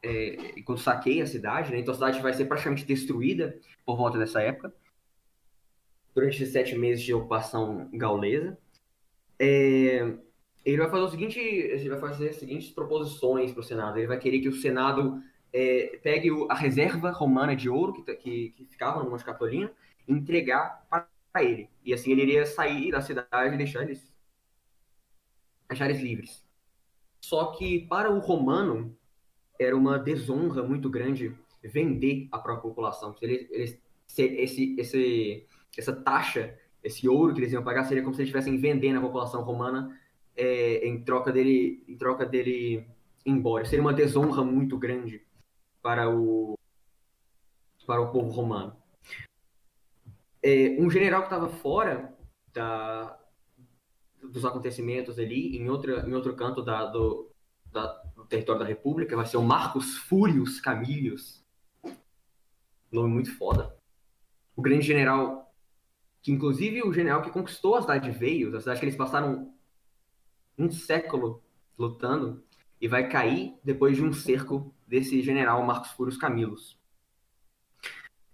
é, 0.02 0.58
enquanto 0.58 0.82
saqueia 0.82 1.24
a 1.24 1.26
cidade, 1.26 1.70
né? 1.72 1.78
então 1.78 1.92
a 1.92 1.94
cidade 1.94 2.20
vai 2.20 2.34
ser 2.34 2.44
praticamente 2.44 2.84
destruída 2.84 3.58
por 3.86 3.96
volta 3.96 4.18
dessa 4.18 4.42
época, 4.42 4.74
durante 6.14 6.42
esses 6.42 6.52
sete 6.52 6.76
meses 6.76 7.04
de 7.04 7.14
ocupação 7.14 7.88
gaulesa. 7.92 8.58
É, 9.38 10.14
ele 10.64 10.76
vai 10.76 10.90
fazer 10.90 11.02
o 11.02 11.08
seguinte, 11.08 11.38
ele 11.38 11.88
vai 11.88 11.98
fazer 11.98 12.28
as 12.30 12.36
seguintes 12.36 12.70
proposições 12.70 13.52
para 13.52 13.60
o 13.60 13.64
Senado. 13.64 13.98
Ele 13.98 14.06
vai 14.06 14.18
querer 14.18 14.40
que 14.40 14.48
o 14.48 14.54
Senado 14.54 15.22
é, 15.52 15.98
pegue 16.02 16.30
o, 16.30 16.50
a 16.50 16.54
reserva 16.54 17.10
romana 17.10 17.56
de 17.56 17.68
ouro 17.68 17.92
que, 17.92 18.14
que, 18.14 18.50
que 18.50 18.64
ficava 18.66 19.02
no 19.02 19.10
Monte 19.10 19.24
Capitolino 19.24 19.70
e 20.06 20.12
entregar 20.12 20.86
para 20.88 21.08
ele. 21.44 21.68
E 21.84 21.94
assim 21.94 22.12
ele 22.12 22.22
iria 22.22 22.46
sair 22.46 22.90
da 22.90 23.00
cidade 23.00 23.54
e 23.54 23.58
deixar 23.58 23.82
eles 23.82 24.14
achares 25.68 26.00
livres. 26.00 26.44
Só 27.20 27.52
que 27.52 27.86
para 27.86 28.10
o 28.10 28.18
romano 28.18 28.96
era 29.58 29.76
uma 29.76 29.98
desonra 29.98 30.62
muito 30.62 30.88
grande 30.88 31.34
vender 31.62 32.28
a 32.32 32.38
própria 32.38 32.62
população. 32.62 33.14
Eles, 33.20 33.48
eles, 33.50 33.82
esse, 34.16 34.74
esse, 34.78 35.46
essa 35.76 35.94
taxa, 35.94 36.58
esse 36.82 37.08
ouro 37.08 37.34
que 37.34 37.40
eles 37.40 37.52
iam 37.52 37.62
pagar 37.62 37.84
seria 37.84 38.02
como 38.02 38.14
se 38.14 38.22
eles 38.22 38.28
estivessem 38.28 38.58
vendendo 38.58 38.98
a 38.98 39.02
população 39.02 39.42
romana 39.42 39.98
é, 40.36 40.86
em 40.86 41.02
troca 41.02 41.32
dele, 41.32 41.84
em 41.86 41.96
troca 41.96 42.24
dele 42.26 42.86
ir 43.24 43.30
embora. 43.30 43.64
Seria 43.64 43.82
uma 43.82 43.92
desonra 43.92 44.42
muito 44.42 44.78
grande 44.78 45.22
para 45.82 46.08
o 46.08 46.58
para 47.86 48.00
o 48.00 48.12
povo 48.12 48.30
romano. 48.30 48.76
É, 50.42 50.76
um 50.78 50.88
general 50.88 51.22
que 51.22 51.26
estava 51.26 51.48
fora 51.48 52.16
da, 52.52 53.18
dos 54.22 54.44
acontecimentos 54.44 55.18
ali, 55.18 55.56
em, 55.56 55.68
outra, 55.68 56.06
em 56.08 56.14
outro 56.14 56.34
canto 56.36 56.62
da, 56.62 56.86
do, 56.86 57.30
da, 57.66 57.86
do 58.14 58.24
território 58.26 58.60
da 58.60 58.66
República, 58.66 59.16
vai 59.16 59.26
ser 59.26 59.36
o 59.36 59.42
Marcos 59.42 59.96
Fúrios 59.96 60.60
Camilius. 60.60 61.44
Nome 62.90 63.12
muito 63.12 63.36
foda. 63.36 63.76
O 64.56 64.62
grande 64.62 64.86
general, 64.86 65.49
que 66.22 66.32
inclusive 66.32 66.82
o 66.82 66.92
general 66.92 67.22
que 67.22 67.30
conquistou 67.30 67.76
a 67.76 67.82
cidade 67.82 68.10
de 68.10 68.18
Veios, 68.18 68.54
a 68.54 68.60
cidade 68.60 68.80
que 68.80 68.86
eles 68.86 68.96
passaram 68.96 69.52
um 70.58 70.70
século 70.70 71.42
lutando, 71.78 72.42
e 72.80 72.88
vai 72.88 73.08
cair 73.08 73.54
depois 73.62 73.96
de 73.96 74.02
um 74.02 74.12
cerco 74.12 74.74
desse 74.86 75.20
general 75.22 75.62
Marcos 75.64 75.90
Fúrios 75.90 76.16
Camillus. 76.16 76.78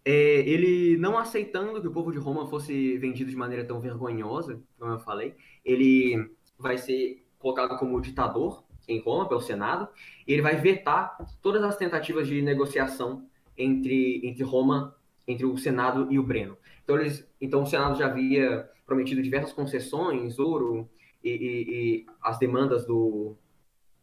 É, 0.04 0.12
ele 0.48 0.96
não 0.98 1.18
aceitando 1.18 1.80
que 1.80 1.88
o 1.88 1.92
povo 1.92 2.12
de 2.12 2.18
Roma 2.18 2.46
fosse 2.46 2.96
vendido 2.96 3.28
de 3.28 3.36
maneira 3.36 3.64
tão 3.64 3.80
vergonhosa, 3.80 4.62
como 4.78 4.92
eu 4.92 5.00
falei, 5.00 5.34
ele 5.64 6.30
vai 6.56 6.78
ser 6.78 7.26
colocado 7.40 7.76
como 7.76 8.00
ditador 8.00 8.64
em 8.86 9.00
Roma 9.00 9.28
pelo 9.28 9.40
Senado 9.40 9.88
e 10.24 10.32
ele 10.32 10.42
vai 10.42 10.54
vetar 10.54 11.16
todas 11.42 11.62
as 11.64 11.76
tentativas 11.76 12.28
de 12.28 12.40
negociação 12.40 13.28
entre, 13.58 14.20
entre 14.24 14.44
Roma, 14.44 14.96
entre 15.26 15.44
o 15.44 15.58
Senado 15.58 16.06
e 16.08 16.20
o 16.20 16.22
Breno. 16.22 16.56
Então, 16.86 17.00
eles, 17.00 17.28
então 17.40 17.64
o 17.64 17.66
Senado 17.66 17.98
já 17.98 18.06
havia 18.06 18.70
prometido 18.86 19.20
diversas 19.20 19.52
concessões, 19.52 20.38
ouro 20.38 20.88
e, 21.22 21.30
e, 21.30 21.34
e 21.34 22.06
as 22.22 22.38
demandas 22.38 22.86
do, 22.86 23.36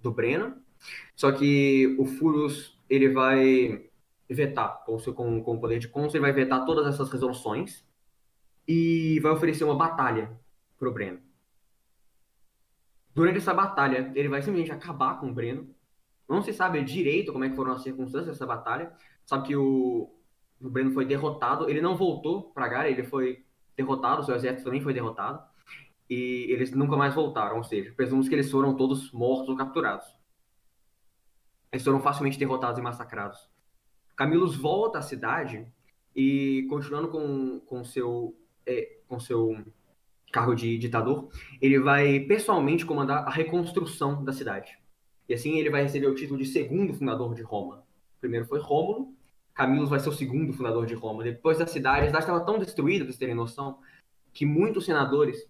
do 0.02 0.12
Breno, 0.12 0.58
só 1.16 1.32
que 1.32 1.96
o 1.98 2.06
Furus 2.06 2.78
ele 2.90 3.08
vai 3.08 3.90
vetar, 4.30 4.84
com, 4.84 4.98
com, 4.98 5.42
com 5.42 5.56
o 5.56 5.62
poder 5.62 5.80
de 5.80 5.88
cônsul, 5.88 6.18
ele 6.18 6.26
vai 6.26 6.34
vetar 6.34 6.66
todas 6.66 6.86
essas 6.86 7.10
resoluções 7.10 7.88
e 8.68 9.18
vai 9.22 9.32
oferecer 9.32 9.64
uma 9.64 9.78
batalha 9.78 10.38
para 10.78 10.90
o 10.90 10.92
Breno. 10.92 11.22
Durante 13.16 13.38
essa 13.38 13.54
batalha, 13.54 14.12
ele 14.14 14.28
vai 14.28 14.42
simplesmente 14.42 14.74
acabar 14.74 15.22
com 15.22 15.30
o 15.30 15.34
Breno. 15.34 15.74
Não 16.28 16.42
se 16.42 16.52
sabe 16.52 16.84
direito 16.84 17.32
como 17.32 17.46
é 17.46 17.50
que 17.50 17.56
foram 17.56 17.72
as 17.72 17.84
circunstâncias 17.84 18.36
dessa 18.36 18.46
batalha. 18.46 18.92
Sabe 19.24 19.48
que 19.48 19.56
o, 19.56 20.12
o 20.64 20.70
Breno 20.70 20.92
foi 20.92 21.06
derrotado. 21.06 21.70
Ele 21.70 21.82
não 21.82 21.96
voltou 21.96 22.52
para 22.52 22.68
Gara, 22.68 22.90
ele 22.90 23.04
foi 23.04 23.44
derrotado, 23.76 24.24
seu 24.24 24.36
exército 24.36 24.66
também 24.66 24.82
foi 24.82 24.94
derrotado. 24.94 25.44
E 26.10 26.48
eles 26.50 26.72
nunca 26.72 26.96
mais 26.96 27.14
voltaram, 27.14 27.58
ou 27.58 27.64
seja, 27.64 27.92
presumimos 27.96 28.30
que 28.30 28.36
eles 28.36 28.50
foram 28.50 28.76
todos 28.76 29.12
mortos 29.12 29.50
ou 29.50 29.58
capturados. 29.58 30.06
Eles 31.72 31.84
foram 31.84 32.00
facilmente 32.00 32.38
derrotados 32.38 32.80
e 32.80 32.82
massacrados. 32.82 33.50
Camilus 34.16 34.56
volta 34.56 35.00
à 35.00 35.02
cidade 35.02 35.68
e, 36.16 36.68
continuando 36.70 37.08
com, 37.08 37.60
com, 37.62 37.84
seu, 37.84 38.38
é, 38.66 38.98
com 39.08 39.20
seu 39.20 39.58
cargo 40.32 40.56
de 40.56 40.78
ditador, 40.78 41.30
ele 41.60 41.80
vai 41.80 42.20
pessoalmente 42.22 42.86
comandar 42.86 43.28
a 43.28 43.32
reconstrução 43.32 44.24
da 44.24 44.32
cidade. 44.32 44.78
E 45.28 45.34
assim 45.34 45.58
ele 45.58 45.70
vai 45.70 45.84
receber 45.84 46.08
o 46.08 46.16
título 46.16 46.38
de 46.38 46.46
segundo 46.46 46.94
fundador 46.94 47.34
de 47.34 47.42
Roma. 47.42 47.84
Primeiro 48.20 48.46
foi 48.46 48.60
Rômulo, 48.60 49.14
Camilus 49.54 49.90
vai 49.90 50.00
ser 50.00 50.10
o 50.10 50.14
segundo 50.14 50.54
fundador 50.54 50.86
de 50.86 50.94
Roma. 50.94 51.24
Depois 51.24 51.58
da 51.58 51.68
cidade, 51.68 52.04
a 52.04 52.08
cidade 52.08 52.24
estava 52.24 52.46
tão 52.46 52.58
destruída, 52.58 53.06
vocês 53.06 53.18
terem 53.18 53.36
noção, 53.36 53.80
que 54.34 54.46
muitos 54.46 54.86
senadores, 54.86 55.48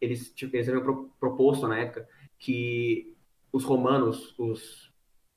eles, 0.00 0.34
haviam 0.42 1.10
proposto 1.20 1.68
na 1.68 1.78
época 1.78 2.08
que 2.38 3.14
os 3.52 3.64
romanos, 3.64 4.34
os, 4.38 4.92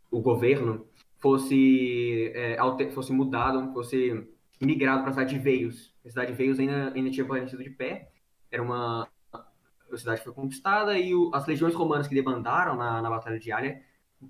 o 0.09 0.21
governo, 0.21 0.87
fosse, 1.17 2.31
é, 2.33 2.57
alter, 2.57 2.91
fosse 2.91 3.11
mudado, 3.11 3.71
fosse 3.73 4.27
migrado 4.59 5.01
para 5.01 5.11
a 5.11 5.13
cidade 5.13 5.35
de 5.35 5.39
Veios. 5.39 5.93
A 6.05 6.09
cidade 6.09 6.31
de 6.31 6.37
Veios 6.37 6.59
ainda, 6.59 6.91
ainda 6.93 7.11
tinha 7.11 7.25
permanecido 7.25 7.63
de 7.63 7.69
pé. 7.69 8.11
Era 8.49 8.63
uma 8.63 9.07
a 9.93 9.97
cidade 9.97 10.23
foi 10.23 10.33
conquistada 10.33 10.97
e 10.97 11.13
o, 11.13 11.31
as 11.33 11.45
legiões 11.45 11.75
romanas 11.75 12.07
que 12.07 12.15
debandaram 12.15 12.75
na, 12.75 13.01
na 13.01 13.09
Batalha 13.09 13.37
de 13.37 13.51
Alia 13.51 13.81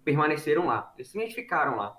permaneceram 0.03 0.65
lá. 0.65 0.91
Eles 0.95 1.07
simplesmente 1.09 1.35
ficaram 1.35 1.75
lá. 1.75 1.95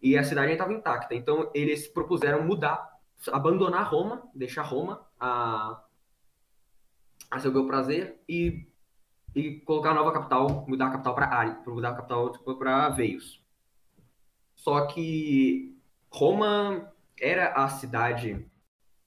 E 0.00 0.16
a 0.16 0.24
cidade 0.24 0.52
estava 0.52 0.72
intacta. 0.72 1.14
Então, 1.14 1.50
eles 1.54 1.88
propuseram 1.88 2.42
mudar, 2.44 2.98
abandonar 3.32 3.90
Roma, 3.90 4.22
deixar 4.34 4.62
Roma 4.62 5.04
a, 5.18 5.82
a 7.30 7.38
seu 7.40 7.52
bel 7.52 7.66
prazer 7.66 8.20
e, 8.28 8.68
e 9.34 9.60
colocar 9.60 9.90
a 9.90 9.94
nova 9.94 10.12
capital, 10.12 10.64
mudar 10.68 10.86
a 10.86 10.90
capital 10.90 11.14
para 11.14 11.26
Ari, 11.26 11.56
mudar 11.66 11.90
a 11.90 11.94
capital 11.94 12.32
para 12.58 12.88
Veios. 12.90 13.42
Só 14.54 14.86
que 14.86 15.76
Roma 16.10 16.92
era 17.20 17.52
a 17.52 17.68
cidade 17.68 18.46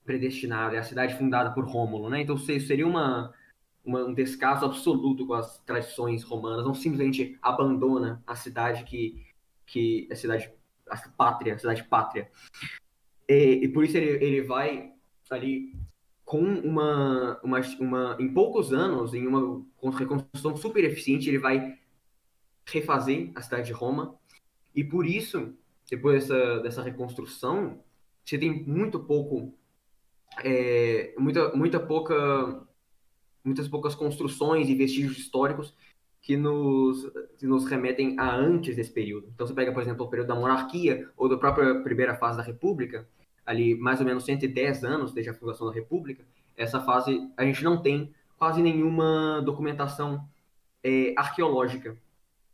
predestinada, 0.04 0.76
é 0.76 0.78
a 0.78 0.84
cidade 0.84 1.16
fundada 1.16 1.52
por 1.52 1.64
Rômulo, 1.64 2.10
né? 2.10 2.20
Então 2.20 2.36
seria 2.36 2.86
uma, 2.86 3.32
uma, 3.84 4.04
um 4.04 4.14
descaso 4.14 4.64
absoluto 4.64 5.26
com 5.26 5.34
as 5.34 5.58
tradições 5.58 6.22
romanas, 6.22 6.64
não 6.64 6.74
simplesmente 6.74 7.38
abandona 7.40 8.22
a 8.26 8.34
cidade 8.34 8.84
que, 8.84 9.24
que 9.66 10.08
a 10.10 10.16
cidade 10.16 10.52
a 10.92 11.08
pátria, 11.08 11.54
a 11.54 11.58
cidade 11.58 11.84
pátria. 11.84 12.30
E, 13.28 13.64
e 13.64 13.68
por 13.68 13.84
isso 13.84 13.96
ele, 13.96 14.24
ele 14.24 14.42
vai 14.42 14.92
ali 15.30 15.74
com 16.24 16.42
uma, 16.42 17.40
uma, 17.42 17.60
uma 17.80 18.16
em 18.20 18.32
poucos 18.32 18.72
anos, 18.72 19.14
em 19.14 19.26
uma 19.26 19.64
reconstrução 19.98 20.56
super 20.56 20.84
eficiente, 20.84 21.28
ele 21.28 21.38
vai 21.38 21.78
refazer 22.66 23.32
a 23.34 23.42
cidade 23.42 23.66
de 23.66 23.72
Roma. 23.72 24.14
E 24.74 24.84
por 24.84 25.06
isso, 25.06 25.54
depois 25.90 26.28
dessa, 26.28 26.60
dessa 26.60 26.82
reconstrução, 26.82 27.82
você 28.24 28.38
tem 28.38 28.62
muito 28.64 29.00
pouco, 29.00 29.54
é, 30.42 31.14
muita, 31.18 31.54
muita 31.54 31.80
pouca, 31.80 32.66
muitas 33.44 33.68
poucas 33.68 33.94
construções 33.94 34.68
e 34.68 34.74
vestígios 34.74 35.18
históricos 35.18 35.74
que 36.22 36.36
nos, 36.36 37.10
que 37.36 37.46
nos 37.46 37.66
remetem 37.66 38.16
a 38.18 38.32
antes 38.32 38.76
desse 38.76 38.92
período. 38.92 39.28
Então, 39.34 39.44
você 39.44 39.52
pega, 39.52 39.72
por 39.72 39.82
exemplo, 39.82 40.06
o 40.06 40.08
período 40.08 40.28
da 40.28 40.36
monarquia 40.36 41.10
ou 41.16 41.28
da 41.28 41.36
própria 41.36 41.82
primeira 41.82 42.14
fase 42.14 42.38
da 42.38 42.44
república, 42.44 43.08
ali 43.44 43.74
mais 43.74 43.98
ou 43.98 44.06
menos 44.06 44.24
110 44.24 44.84
anos 44.84 45.12
desde 45.12 45.30
a 45.30 45.34
fundação 45.34 45.66
da 45.66 45.74
república, 45.74 46.24
essa 46.56 46.80
fase 46.80 47.28
a 47.36 47.44
gente 47.44 47.64
não 47.64 47.82
tem 47.82 48.14
quase 48.38 48.62
nenhuma 48.62 49.42
documentação 49.44 50.28
é, 50.82 51.12
arqueológica 51.16 51.96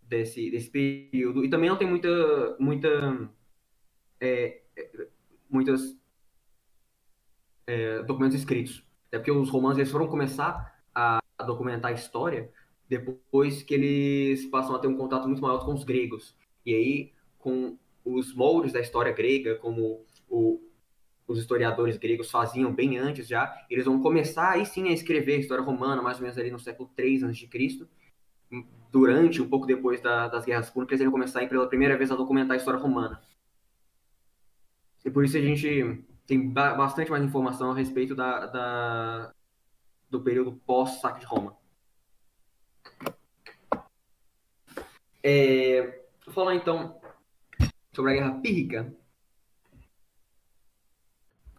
desse, 0.02 0.50
desse 0.50 0.70
período 0.70 1.44
e 1.44 1.50
também 1.50 1.68
não 1.68 1.76
tem 1.76 1.88
muita 1.88 2.56
muita 2.58 3.30
é, 4.20 4.62
muitas 5.50 5.96
é, 7.66 8.02
documentos 8.02 8.38
escritos 8.38 8.84
até 9.08 9.18
porque 9.18 9.30
os 9.30 9.50
romanos 9.50 9.78
eles 9.78 9.90
foram 9.90 10.06
começar 10.06 10.78
a, 10.94 11.20
a 11.38 11.44
documentar 11.44 11.90
a 11.90 11.94
história 11.94 12.50
depois 12.88 13.62
que 13.62 13.75
eles 13.75 14.47
passam 14.47 14.75
a 14.75 14.78
ter 14.78 14.87
um 14.87 14.97
contato 14.97 15.26
muito 15.26 15.42
maior 15.42 15.64
com 15.64 15.75
os 15.75 15.85
gregos. 15.85 16.35
E 16.64 16.75
aí, 16.75 17.12
com 17.38 17.76
os 18.04 18.35
moldes 18.35 18.73
da 18.73 18.80
história 18.80 19.12
grega, 19.12 19.57
como 19.57 20.04
o, 20.28 20.61
os 21.26 21.38
historiadores 21.38 21.99
gregos 21.99 22.30
faziam 22.30 22.73
bem 22.73 22.97
antes 22.97 23.28
já, 23.28 23.54
eles 23.68 23.85
vão 23.85 24.00
começar 24.00 24.52
aí 24.52 24.64
sim 24.64 24.88
a 24.88 24.92
escrever 24.92 25.35
a 25.35 25.38
história 25.38 25.62
romana, 25.62 26.00
mais 26.00 26.16
ou 26.16 26.23
menos 26.23 26.38
ali 26.38 26.50
no 26.50 26.59
século 26.59 26.90
3 26.97 27.25
a.C., 27.25 27.49
durante, 28.90 29.42
um 29.42 29.49
pouco 29.49 29.66
depois 29.66 30.00
da, 30.00 30.28
das 30.28 30.47
guerras 30.47 30.71
púnicas, 30.71 30.99
eles 30.99 31.11
vão 31.11 31.21
começar 31.21 31.47
pela 31.47 31.68
primeira 31.68 31.99
vez 31.99 32.11
a 32.11 32.16
documentar 32.16 32.54
a 32.54 32.57
história 32.57 32.80
romana. 32.80 33.21
E 35.04 35.11
por 35.11 35.25
isso 35.25 35.37
a 35.37 35.40
gente 35.40 36.02
tem 36.26 36.49
bastante 36.50 37.11
mais 37.11 37.23
informação 37.23 37.71
a 37.71 37.75
respeito 37.75 38.14
da, 38.14 38.47
da 38.47 39.35
do 40.11 40.23
período 40.23 40.52
pós-saque 40.66 41.21
de 41.21 41.26
Roma. 41.26 41.58
É, 45.22 46.02
vou 46.25 46.34
falar 46.34 46.54
então 46.54 47.00
sobre 47.92 48.12
a 48.12 48.14
Guerra 48.14 48.40
Pírrica. 48.40 48.92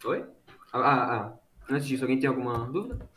Oi? 0.05 0.25
Ah, 0.71 0.79
ah, 0.79 1.15
ah, 1.15 1.39
antes 1.69 1.87
disso, 1.87 2.03
alguém 2.03 2.19
tem 2.19 2.29
alguma 2.29 2.65
dúvida? 2.72 3.09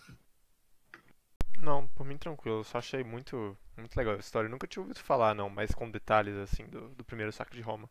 Não, 1.63 1.87
por 1.89 2.05
mim 2.05 2.19
tranquilo. 2.19 2.59
Eu 2.59 2.65
só 2.65 2.79
achei 2.79 3.05
muito, 3.05 3.57
muito 3.77 3.97
legal 3.97 4.15
a 4.15 4.19
história. 4.19 4.49
Eu 4.49 4.51
nunca 4.51 4.67
tinha 4.67 4.83
ouvido 4.83 4.99
falar, 4.99 5.35
não, 5.35 5.49
mas 5.49 5.73
com 5.73 5.89
detalhes 5.89 6.35
assim 6.37 6.67
do, 6.67 6.89
do 6.89 7.05
primeiro 7.05 7.31
saque 7.33 7.55
de 7.55 7.63
Roma. 7.63 7.89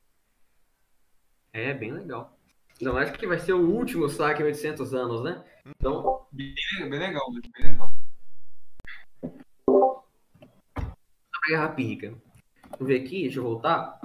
É, 1.53 1.73
bem 1.73 1.91
legal. 1.91 2.37
Não, 2.81 2.97
acho 2.97 3.13
que 3.13 3.27
vai 3.27 3.39
ser 3.39 3.53
o 3.53 3.69
último 3.69 4.09
saque 4.09 4.41
em 4.41 4.45
800 4.45 4.93
anos, 4.93 5.23
né? 5.23 5.43
Então. 5.65 6.25
Bem, 6.31 6.53
bem 6.89 6.99
legal, 6.99 7.31
bem 7.31 7.71
legal. 7.71 7.91
A 11.33 11.47
Guerra 11.47 11.69
Pírrica. 11.69 12.30
Vamos 12.81 12.95
ver 12.95 13.01
aqui, 13.01 13.21
deixa 13.21 13.37
eu 13.37 13.43
voltar. 13.43 14.01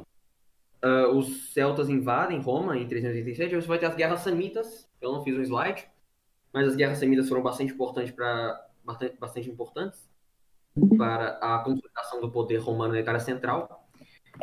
Uh, 0.85 1.17
os 1.17 1.55
celtas 1.55 1.89
invadem 1.89 2.39
Roma 2.39 2.77
em 2.77 2.87
387, 2.87 3.55
você 3.55 3.67
vai 3.67 3.79
ter 3.79 3.87
as 3.87 3.95
guerras 3.95 4.21
samitas. 4.21 4.87
Eu 5.01 5.13
não 5.13 5.25
fiz 5.25 5.35
um 5.35 5.41
slide, 5.41 5.89
mas 6.53 6.69
as 6.69 6.77
guerras 6.77 6.99
samitas 6.99 7.27
foram 7.27 7.43
bastante 7.43 7.73
importantes 7.73 8.13
para 8.13 8.69
bastante, 8.85 9.17
bastante 9.19 9.51
importantes 9.51 10.07
para 10.99 11.39
a 11.41 11.61
consolidação 11.61 12.21
do 12.21 12.31
poder 12.31 12.59
romano 12.59 12.93
na 12.93 13.01
Itália 13.01 13.19
Central. 13.19 13.89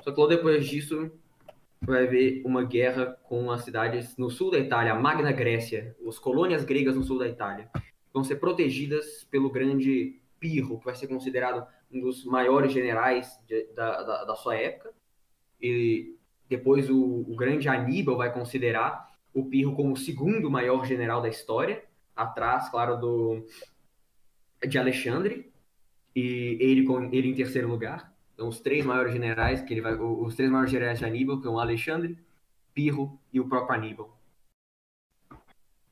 Só 0.04 0.12
que 0.12 0.20
logo 0.20 0.36
depois 0.36 0.66
disso 0.66 1.12
vai 1.80 2.08
haver 2.08 2.42
uma 2.44 2.64
guerra 2.64 3.16
com 3.26 3.52
as 3.52 3.64
cidades 3.64 4.18
no 4.18 4.32
sul 4.32 4.50
da 4.50 4.58
Itália, 4.58 4.94
a 4.94 5.00
Magna 5.00 5.32
Grécia, 5.32 5.96
as 6.08 6.18
colônias 6.18 6.66
gregas 6.66 6.96
no 6.96 7.04
sul 7.04 7.20
da 7.20 7.28
Itália, 7.28 7.70
vão 8.12 8.24
ser 8.24 8.38
protegidas 8.38 9.28
pelo 9.30 9.52
grande 9.52 10.20
Pirro, 10.40 10.80
que 10.80 10.86
vai 10.86 10.96
ser 10.96 11.06
considerado 11.06 11.68
um 11.94 12.02
dos 12.02 12.26
maiores 12.26 12.72
generais 12.72 13.40
de, 13.48 13.66
da, 13.74 14.02
da, 14.02 14.24
da, 14.26 14.36
sua 14.36 14.56
época. 14.56 14.92
E 15.62 16.16
depois 16.50 16.90
o, 16.90 17.22
o, 17.28 17.36
grande 17.36 17.70
Aníbal 17.70 18.18
vai 18.18 18.34
considerar 18.34 19.12
o 19.34 19.46
Pirro 19.46 19.76
como 19.76 19.94
o 19.94 19.98
segundo 19.98 20.50
maior 20.50 20.86
general 20.86 21.22
da 21.22 21.30
história, 21.30 21.84
atrás, 22.16 22.70
claro, 22.70 22.98
do 22.98 23.46
de 24.68 24.78
Alexandre, 24.78 25.52
e 26.16 26.58
ele, 26.60 26.84
com, 26.84 27.04
ele 27.12 27.30
em 27.30 27.36
terceiro 27.36 27.68
lugar. 27.68 28.14
Então, 28.34 28.48
os 28.48 28.60
três 28.60 28.86
maiores 28.86 29.14
generais, 29.14 29.62
que 29.62 29.74
ele 29.74 29.82
vai, 29.82 29.94
os 29.96 30.36
três 30.36 30.50
maiores 30.50 30.72
generais 30.72 31.00
de 31.00 31.06
Aníbal, 31.06 31.38
que 31.38 31.44
são 31.44 31.60
Alexandre, 31.60 32.18
Pirro 32.74 33.20
e 33.32 33.40
o 33.40 33.48
próprio 33.48 33.76
Aníbal. 33.76 34.18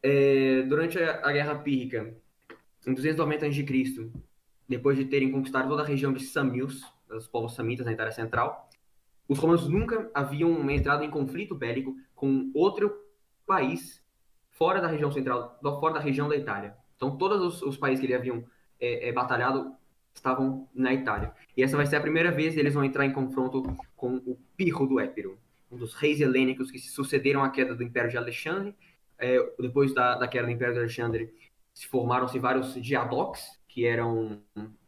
É, 0.01 0.63
durante 0.63 0.97
a, 0.97 1.27
a 1.27 1.31
Guerra 1.31 1.55
Pírrica, 1.55 2.15
em 2.87 2.93
290 2.93 3.45
a.C., 3.45 4.11
depois 4.71 4.97
de 4.97 5.05
terem 5.05 5.29
conquistado 5.31 5.67
toda 5.67 5.83
a 5.83 5.85
região 5.85 6.13
de 6.13 6.23
Samios, 6.23 6.81
os 7.09 7.27
povos 7.27 7.53
samitas 7.53 7.85
na 7.85 7.91
Itália 7.91 8.13
Central, 8.13 8.69
os 9.27 9.37
romanos 9.37 9.67
nunca 9.67 10.09
haviam 10.13 10.69
entrado 10.69 11.03
em 11.03 11.09
conflito 11.09 11.53
bélico 11.53 11.95
com 12.15 12.49
outro 12.53 12.93
país 13.45 14.01
fora 14.49 14.79
da 14.79 14.87
região 14.87 15.11
central, 15.11 15.59
fora 15.79 15.95
da 15.95 15.99
região 15.99 16.29
da 16.29 16.37
Itália. 16.37 16.75
Então, 16.95 17.17
todos 17.17 17.41
os, 17.41 17.61
os 17.61 17.77
países 17.77 17.99
que 17.99 18.05
eles 18.05 18.17
haviam 18.17 18.45
é, 18.79 19.09
é, 19.09 19.11
batalhado 19.11 19.75
estavam 20.13 20.69
na 20.73 20.93
Itália. 20.93 21.33
E 21.55 21.63
essa 21.63 21.75
vai 21.75 21.85
ser 21.85 21.97
a 21.97 22.01
primeira 22.01 22.31
vez 22.31 22.53
que 22.53 22.59
eles 22.59 22.73
vão 22.73 22.83
entrar 22.83 23.05
em 23.05 23.11
confronto 23.11 23.75
com 23.95 24.15
o 24.17 24.37
Pirro 24.55 24.85
do 24.85 24.99
Épiro, 24.99 25.37
um 25.69 25.77
dos 25.77 25.93
reis 25.95 26.21
helênicos 26.21 26.71
que 26.71 26.79
se 26.79 26.89
sucederam 26.89 27.43
à 27.43 27.49
queda 27.49 27.75
do 27.75 27.83
Império 27.83 28.09
de 28.09 28.17
Alexandre. 28.17 28.73
É, 29.17 29.37
depois 29.59 29.93
da, 29.93 30.15
da, 30.15 30.27
queda 30.27 30.45
do 30.45 30.51
Império 30.51 30.73
de 30.73 30.79
Alexandre, 30.79 31.33
se 31.73 31.87
formaram-se 31.87 32.39
vários 32.39 32.73
diadoques, 32.75 33.59
que 33.71 33.85
eram 33.85 34.41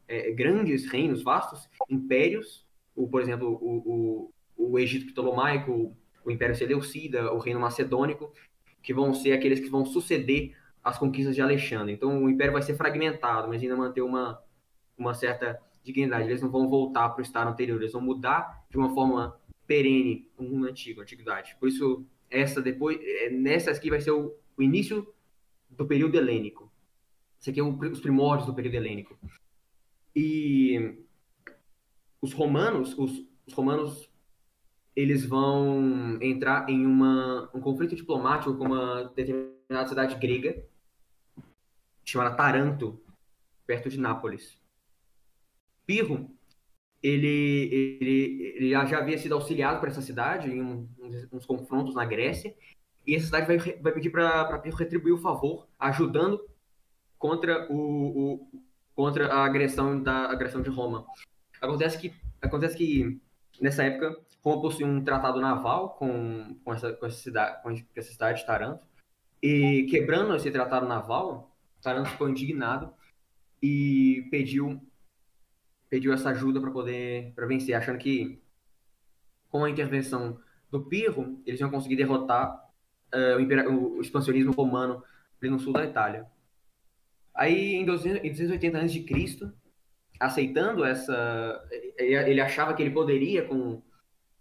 é, 0.07 0.29
grandes 0.31 0.85
reinos 0.85 1.23
vastos, 1.23 1.69
impérios, 1.89 2.67
o, 2.93 3.07
por 3.07 3.21
exemplo, 3.21 3.57
o, 3.61 4.31
o, 4.57 4.71
o 4.71 4.77
Egito 4.77 5.11
Ptolomaico, 5.13 5.95
o 6.23 6.29
Império 6.29 6.53
Seleucida, 6.53 7.31
o 7.31 7.39
Reino 7.39 7.61
Macedônico, 7.61 8.33
que 8.81 8.93
vão 8.93 9.13
ser 9.13 9.31
aqueles 9.31 9.61
que 9.61 9.69
vão 9.69 9.85
suceder 9.85 10.57
as 10.83 10.97
conquistas 10.97 11.33
de 11.33 11.41
Alexandre. 11.41 11.93
Então 11.93 12.23
o 12.23 12.29
Império 12.29 12.51
vai 12.51 12.61
ser 12.61 12.75
fragmentado, 12.75 13.47
mas 13.47 13.61
ainda 13.61 13.77
manter 13.77 14.01
uma, 14.01 14.43
uma 14.97 15.13
certa 15.13 15.57
dignidade. 15.81 16.27
Eles 16.27 16.41
não 16.41 16.51
vão 16.51 16.69
voltar 16.69 17.07
para 17.09 17.21
o 17.21 17.23
estado 17.23 17.49
anterior, 17.49 17.79
eles 17.79 17.93
vão 17.93 18.01
mudar 18.01 18.65
de 18.69 18.77
uma 18.77 18.93
forma 18.93 19.39
perene, 19.65 20.29
como 20.35 20.65
antigo, 20.65 21.01
antiguidade. 21.01 21.55
Por 21.57 21.69
isso, 21.69 22.05
essa 22.29 22.61
depois, 22.61 22.99
é, 23.01 23.29
nessa 23.29 23.71
aqui 23.71 23.89
vai 23.89 24.01
ser 24.01 24.11
o, 24.11 24.35
o 24.57 24.61
início 24.61 25.07
do 25.69 25.87
período 25.87 26.17
helênico. 26.17 26.69
Isso 27.43 27.49
aqui 27.49 27.59
é 27.59 27.63
os 27.63 27.99
primórdios 27.99 28.47
do 28.47 28.53
período 28.53 28.75
helênico. 28.75 29.19
E 30.15 30.95
os 32.21 32.31
romanos, 32.31 32.97
os, 32.97 33.21
os 33.45 33.53
romanos, 33.53 34.09
eles 34.95 35.25
vão 35.25 36.17
entrar 36.21 36.69
em 36.69 36.85
uma, 36.85 37.49
um 37.53 37.59
conflito 37.59 37.97
diplomático 37.97 38.55
com 38.55 38.63
uma 38.63 39.11
determinada 39.13 39.89
cidade 39.89 40.15
grega 40.15 40.65
chamada 42.05 42.33
Taranto, 42.33 42.97
perto 43.67 43.89
de 43.89 43.99
Nápoles. 43.99 44.57
Pirro, 45.85 46.31
ele, 47.01 47.97
ele, 47.99 48.53
ele 48.55 48.69
já 48.69 48.99
havia 48.99 49.17
sido 49.17 49.35
auxiliado 49.35 49.81
por 49.81 49.89
essa 49.89 50.01
cidade 50.01 50.49
em 50.49 50.61
uns, 50.61 50.87
uns 51.29 51.45
confrontos 51.45 51.93
na 51.93 52.05
Grécia, 52.05 52.55
e 53.05 53.13
essa 53.15 53.25
cidade 53.25 53.47
vai, 53.47 53.57
vai 53.57 53.91
pedir 53.91 54.11
para 54.11 54.59
Pirro 54.59 54.77
retribuir 54.77 55.13
o 55.13 55.21
favor, 55.21 55.67
ajudando 55.77 56.52
contra 57.23 57.71
o, 57.71 58.33
o 58.33 58.47
contra 58.93 59.33
a 59.33 59.45
agressão 59.45 60.03
da 60.03 60.29
agressão 60.29 60.61
de 60.61 60.69
Roma. 60.69 61.05
Acontece 61.61 61.97
que 61.97 62.13
acontece 62.41 62.75
que 62.75 63.21
nessa 63.61 63.81
época, 63.85 64.13
Roma 64.43 64.61
possuía 64.61 64.85
um 64.85 65.01
tratado 65.01 65.39
naval 65.39 65.91
com, 65.91 66.59
com, 66.65 66.73
essa, 66.73 66.91
com, 66.91 67.05
essa 67.05 67.15
cidade, 67.15 67.63
com 67.63 67.71
essa 67.95 68.11
cidade 68.11 68.41
de 68.41 68.45
Taranto, 68.45 68.85
e 69.41 69.87
quebrando 69.89 70.35
esse 70.35 70.51
tratado 70.51 70.85
naval, 70.85 71.55
Taranto 71.81 72.09
ficou 72.09 72.27
indignado 72.27 72.93
e 73.61 74.27
pediu 74.29 74.85
pediu 75.89 76.11
essa 76.11 76.31
ajuda 76.31 76.59
para 76.59 76.71
poder 76.71 77.31
para 77.33 77.45
vencer, 77.45 77.73
achando 77.73 77.99
que 77.99 78.43
com 79.49 79.63
a 79.63 79.69
intervenção 79.69 80.37
do 80.69 80.83
Pirro, 80.83 81.41
eles 81.45 81.61
iam 81.61 81.69
conseguir 81.69 81.95
derrotar 81.95 82.69
uh, 83.15 83.71
o, 83.71 83.97
o, 83.97 84.01
expansionismo 84.01 84.51
romano 84.51 85.01
no 85.41 85.59
sul 85.59 85.71
da 85.71 85.85
Itália. 85.85 86.32
Aí, 87.35 87.75
em, 87.75 87.85
200, 87.85 88.23
em 88.23 88.29
280 88.29 88.77
a.C., 88.79 89.51
aceitando 90.19 90.83
essa... 90.85 91.63
Ele 91.97 92.39
achava 92.39 92.73
que 92.73 92.81
ele 92.81 92.91
poderia, 92.91 93.45
com, 93.45 93.81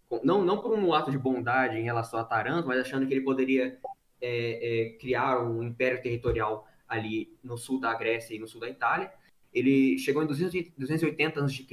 com, 0.09 0.21
não, 0.23 0.45
não 0.45 0.61
por 0.61 0.79
um 0.79 0.93
ato 0.93 1.11
de 1.11 1.19
bondade 1.19 1.79
em 1.79 1.85
relação 1.85 2.21
a 2.21 2.25
Taranto, 2.25 2.69
mas 2.69 2.81
achando 2.81 3.07
que 3.07 3.15
ele 3.15 3.23
poderia 3.23 3.79
é, 4.21 4.91
é, 4.91 4.91
criar 4.99 5.43
um 5.43 5.63
império 5.63 6.03
territorial 6.03 6.67
ali 6.87 7.37
no 7.43 7.57
sul 7.57 7.81
da 7.81 7.95
Grécia 7.95 8.35
e 8.35 8.39
no 8.39 8.47
sul 8.47 8.61
da 8.61 8.69
Itália. 8.69 9.11
Ele 9.53 9.99
chegou 9.99 10.23
em 10.23 10.27
280 10.27 11.45
a.C., 11.45 11.67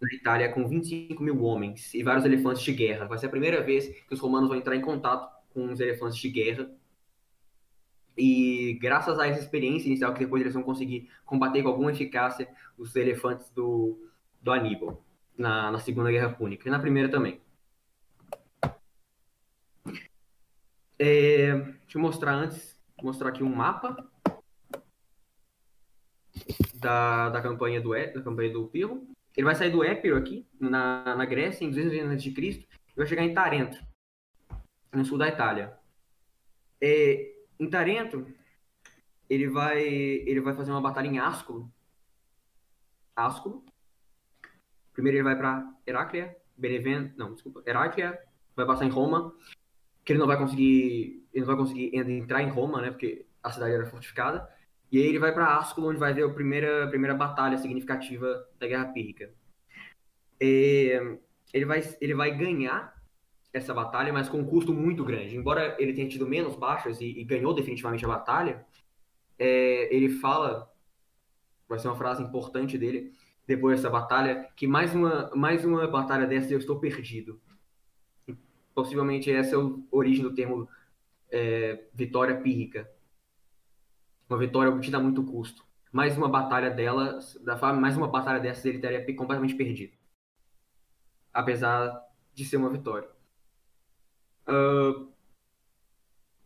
na 0.00 0.14
Itália 0.14 0.52
com 0.52 0.68
25 0.68 1.22
mil 1.22 1.42
homens 1.42 1.94
e 1.94 2.02
vários 2.02 2.24
elefantes 2.24 2.62
de 2.62 2.72
guerra. 2.72 3.06
Vai 3.06 3.18
ser 3.18 3.26
a 3.26 3.30
primeira 3.30 3.62
vez 3.62 3.88
que 3.88 4.12
os 4.12 4.20
romanos 4.20 4.48
vão 4.48 4.58
entrar 4.58 4.76
em 4.76 4.80
contato 4.80 5.32
com 5.52 5.72
os 5.72 5.80
elefantes 5.80 6.18
de 6.18 6.28
guerra. 6.28 6.70
E 8.16 8.78
graças 8.80 9.18
a 9.18 9.26
essa 9.26 9.40
experiência 9.40 9.88
inicial, 9.88 10.12
que 10.12 10.20
depois 10.20 10.40
eles 10.40 10.54
vão 10.54 10.62
conseguir 10.62 11.10
combater 11.24 11.62
com 11.62 11.68
alguma 11.68 11.90
eficácia 11.90 12.48
os 12.78 12.94
elefantes 12.94 13.50
do, 13.50 13.98
do 14.40 14.52
Aníbal 14.52 15.02
na, 15.36 15.70
na 15.72 15.78
Segunda 15.80 16.10
Guerra 16.10 16.30
Púnica 16.30 16.68
e 16.68 16.70
na 16.70 16.78
Primeira 16.78 17.08
também. 17.08 17.40
É, 20.96 21.52
deixa 21.56 21.98
eu 21.98 22.00
mostrar 22.00 22.34
antes, 22.34 22.80
mostrar 23.02 23.30
aqui 23.30 23.42
um 23.42 23.54
mapa 23.54 23.96
da, 26.76 27.30
da 27.30 27.40
campanha 27.40 27.80
do 27.80 27.90
da 27.90 28.22
campanha 28.22 28.52
do 28.52 28.68
Pirro. 28.68 29.06
Ele 29.36 29.44
vai 29.44 29.54
sair 29.56 29.70
do 29.70 29.82
Épiro 29.82 30.16
aqui, 30.16 30.46
na, 30.60 31.16
na 31.16 31.24
Grécia, 31.24 31.64
em 31.64 31.70
200 31.70 32.12
a.C., 32.12 32.30
e 32.38 32.66
vai 32.96 33.06
chegar 33.06 33.24
em 33.24 33.34
Tarento, 33.34 33.84
no 34.92 35.04
sul 35.04 35.18
da 35.18 35.26
Itália. 35.26 35.76
É, 36.80 37.33
em 37.58 37.68
Tarento, 37.68 38.26
ele 39.28 39.48
vai, 39.48 39.82
ele 39.82 40.40
vai 40.40 40.54
fazer 40.54 40.70
uma 40.70 40.80
batalha 40.80 41.08
em 41.08 41.18
Asculo. 41.18 41.72
Asculo. 43.14 43.64
Primeiro 44.92 45.18
ele 45.18 45.24
vai 45.24 45.36
para 45.36 45.72
Heráclea, 45.86 46.36
Benevento, 46.56 47.16
não, 47.16 47.34
desculpa, 47.34 47.62
Heráclea, 47.66 48.18
vai 48.54 48.64
passar 48.64 48.84
em 48.84 48.90
Roma, 48.90 49.34
que 50.04 50.12
ele 50.12 50.20
não 50.20 50.26
vai 50.26 50.38
conseguir, 50.38 51.26
ele 51.32 51.44
não 51.44 51.46
vai 51.46 51.56
conseguir 51.56 51.96
entrar 51.96 52.42
em 52.42 52.50
Roma, 52.50 52.80
né, 52.80 52.90
porque 52.90 53.26
a 53.42 53.50
cidade 53.50 53.74
era 53.74 53.86
fortificada. 53.86 54.48
E 54.92 54.98
aí 54.98 55.08
ele 55.08 55.18
vai 55.18 55.32
para 55.32 55.56
Ascolo, 55.56 55.88
onde 55.88 55.98
vai 55.98 56.14
ver 56.14 56.24
a 56.24 56.32
primeira, 56.32 56.86
primeira 56.88 57.14
batalha 57.14 57.58
significativa 57.58 58.46
da 58.60 58.66
Guerra 58.68 58.92
Pírrica. 58.92 59.32
É, 60.40 61.18
ele, 61.52 61.64
vai, 61.64 61.82
ele 62.00 62.14
vai 62.14 62.36
ganhar 62.36 62.93
essa 63.54 63.72
batalha, 63.72 64.12
mas 64.12 64.28
com 64.28 64.38
um 64.40 64.44
custo 64.44 64.74
muito 64.74 65.02
grande. 65.04 65.36
Embora 65.36 65.76
ele 65.78 65.94
tenha 65.94 66.08
tido 66.08 66.26
menos 66.26 66.56
baixas 66.56 67.00
e, 67.00 67.06
e 67.06 67.24
ganhou 67.24 67.54
definitivamente 67.54 68.04
a 68.04 68.08
batalha, 68.08 68.66
é, 69.38 69.94
ele 69.94 70.10
fala, 70.10 70.70
vai 71.66 71.78
ser 71.78 71.88
uma 71.88 71.96
frase 71.96 72.22
importante 72.22 72.76
dele, 72.76 73.12
depois 73.46 73.76
dessa 73.76 73.90
batalha, 73.90 74.50
que 74.56 74.66
mais 74.66 74.94
uma, 74.94 75.30
mais 75.34 75.64
uma 75.64 75.86
batalha 75.86 76.26
dessa 76.26 76.52
eu 76.52 76.58
estou 76.58 76.78
perdido. 76.78 77.40
Possivelmente 78.74 79.30
essa 79.30 79.54
é 79.54 79.58
a 79.58 79.70
origem 79.90 80.22
do 80.22 80.34
termo 80.34 80.68
é, 81.30 81.84
vitória 81.94 82.36
pírrica 82.40 82.92
uma 84.28 84.38
vitória 84.38 84.72
obtida 84.72 84.96
a 84.96 85.00
muito 85.00 85.22
custo. 85.24 85.64
Mais 85.92 86.16
uma 86.16 86.28
batalha 86.28 86.70
dela, 86.70 87.18
mais 87.78 87.96
uma 87.96 88.08
batalha 88.08 88.40
dessas 88.40 88.64
ele 88.64 88.80
teria 88.80 89.00
completamente 89.14 89.54
perdido. 89.54 89.96
Apesar 91.32 92.02
de 92.34 92.44
ser 92.44 92.56
uma 92.56 92.70
vitória. 92.70 93.08
Uh, 94.48 95.08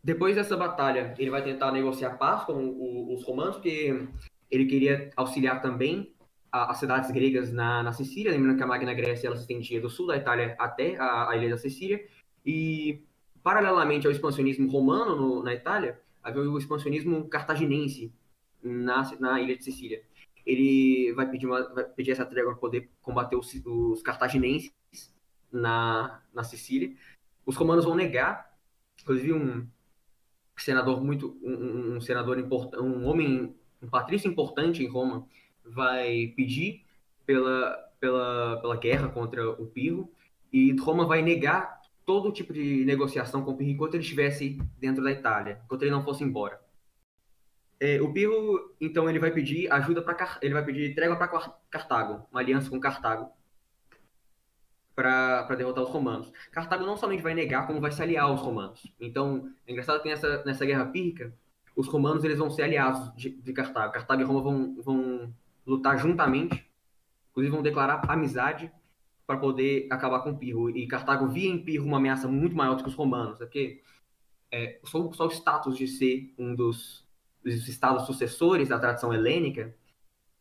depois 0.03 0.35
dessa 0.35 0.55
batalha, 0.55 1.13
ele 1.17 1.29
vai 1.29 1.43
tentar 1.43 1.71
negociar 1.71 2.17
paz 2.17 2.43
com 2.45 3.13
os 3.13 3.23
romanos, 3.23 3.55
porque 3.55 4.07
ele 4.49 4.65
queria 4.65 5.11
auxiliar 5.15 5.61
também 5.61 6.13
as 6.51 6.77
cidades 6.77 7.11
gregas 7.11 7.51
na, 7.51 7.83
na 7.83 7.93
Sicília, 7.93 8.31
lembrando 8.31 8.57
que 8.57 8.63
a 8.63 8.67
Magna 8.67 8.93
Grécia 8.93 9.27
ela 9.27 9.35
se 9.35 9.43
estendia 9.43 9.79
do 9.79 9.89
sul 9.89 10.07
da 10.07 10.17
Itália 10.17 10.55
até 10.57 10.97
a, 10.97 11.29
a 11.29 11.37
ilha 11.37 11.49
da 11.49 11.57
Sicília, 11.57 12.03
e 12.45 13.03
paralelamente 13.43 14.07
ao 14.07 14.11
expansionismo 14.11 14.69
romano 14.69 15.15
no, 15.15 15.43
na 15.43 15.53
Itália, 15.53 15.99
havia 16.23 16.41
o 16.41 16.57
expansionismo 16.57 17.27
cartaginense 17.27 18.11
na, 18.63 19.03
na 19.19 19.41
ilha 19.41 19.55
de 19.57 19.63
Sicília. 19.63 20.01
Ele 20.45 21.13
vai 21.13 21.29
pedir, 21.29 21.45
uma, 21.45 21.61
vai 21.73 21.83
pedir 21.83 22.11
essa 22.11 22.25
trégua 22.25 22.53
para 22.53 22.61
poder 22.61 22.89
combater 23.01 23.35
os, 23.35 23.53
os 23.65 24.01
cartaginenses 24.01 24.73
na, 25.51 26.21
na 26.33 26.43
Sicília. 26.43 26.95
Os 27.49 27.55
romanos 27.55 27.83
vão 27.83 27.95
negar, 27.95 28.55
inclusive 29.01 29.33
um 29.33 29.67
senador 30.55 31.03
muito 31.03 31.35
um, 31.41 31.95
um 31.95 32.01
senador 32.01 32.37
importante, 32.37 32.83
um 32.83 33.07
homem, 33.07 33.55
um 33.81 33.89
patrício 33.89 34.29
importante 34.29 34.83
em 34.83 34.87
Roma 34.87 35.25
vai 35.65 36.31
pedir 36.35 36.85
pela 37.25 37.75
pela 37.99 38.57
pela 38.61 38.77
guerra 38.77 39.09
contra 39.09 39.49
o 39.49 39.65
Pirro. 39.65 40.13
E 40.53 40.75
Roma 40.79 41.07
vai 41.07 41.23
negar 41.23 41.81
todo 42.05 42.31
tipo 42.31 42.53
de 42.53 42.85
negociação 42.85 43.43
com 43.43 43.49
o 43.49 43.57
Pirro 43.57 43.71
enquanto 43.71 43.95
ele 43.95 44.03
estivesse 44.03 44.61
dentro 44.77 45.03
da 45.03 45.11
Itália, 45.11 45.59
enquanto 45.65 45.81
ele 45.81 45.91
não 45.91 46.03
fosse 46.03 46.23
embora. 46.23 46.61
É, 47.79 47.99
o 47.99 48.13
Pirro, 48.13 48.75
então, 48.79 49.09
ele 49.09 49.17
vai 49.17 49.31
pedir 49.31 49.71
ajuda 49.73 50.03
para 50.03 50.37
ele 50.43 50.53
vai 50.53 50.63
pedir 50.63 50.93
trégua 50.93 51.15
para 51.15 51.27
Cartago, 51.71 52.27
uma 52.31 52.41
aliança 52.41 52.69
com 52.69 52.79
Cartago 52.79 53.38
para 54.99 55.55
derrotar 55.55 55.81
os 55.81 55.89
romanos. 55.89 56.29
Cartago 56.51 56.85
não 56.85 56.97
somente 56.97 57.23
vai 57.23 57.33
negar, 57.33 57.65
como 57.65 57.79
vai 57.79 57.89
se 57.89 58.01
aliar 58.01 58.25
aos 58.25 58.41
romanos. 58.41 58.85
Então, 58.99 59.49
é 59.65 59.71
engraçado 59.71 60.01
que 60.01 60.09
nessa, 60.09 60.43
nessa 60.43 60.65
guerra 60.65 60.87
pírrica, 60.87 61.33
os 61.73 61.87
romanos 61.87 62.25
eles 62.25 62.37
vão 62.37 62.49
ser 62.49 62.63
aliados 62.63 63.15
de, 63.15 63.29
de 63.29 63.53
Cartago. 63.53 63.93
Cartago 63.93 64.21
e 64.21 64.25
Roma 64.25 64.41
vão, 64.41 64.75
vão 64.81 65.33
lutar 65.65 65.97
juntamente, 65.97 66.69
inclusive 67.31 67.55
vão 67.55 67.63
declarar 67.63 68.01
amizade 68.09 68.69
para 69.25 69.37
poder 69.37 69.87
acabar 69.89 70.19
com 70.19 70.35
Pirro. 70.35 70.69
E 70.69 70.85
Cartago 70.85 71.29
via 71.29 71.49
em 71.49 71.63
Pirro 71.63 71.85
uma 71.85 71.95
ameaça 71.95 72.27
muito 72.27 72.53
maior 72.53 72.75
do 72.75 72.83
que 72.83 72.89
os 72.89 72.95
romanos, 72.95 73.37
porque 73.37 73.81
é, 74.51 74.81
só, 74.83 75.09
só, 75.13 75.27
o 75.27 75.31
status 75.31 75.77
de 75.77 75.87
ser 75.87 76.33
um 76.37 76.53
dos, 76.53 77.07
dos 77.41 77.69
estados 77.69 78.05
sucessores 78.05 78.67
da 78.67 78.77
tradição 78.77 79.13
helênica, 79.13 79.73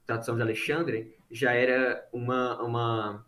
tradição 0.04 0.34
de 0.34 0.42
Alexandre, 0.42 1.16
já 1.30 1.52
era 1.52 2.08
uma, 2.12 2.60
uma 2.60 3.27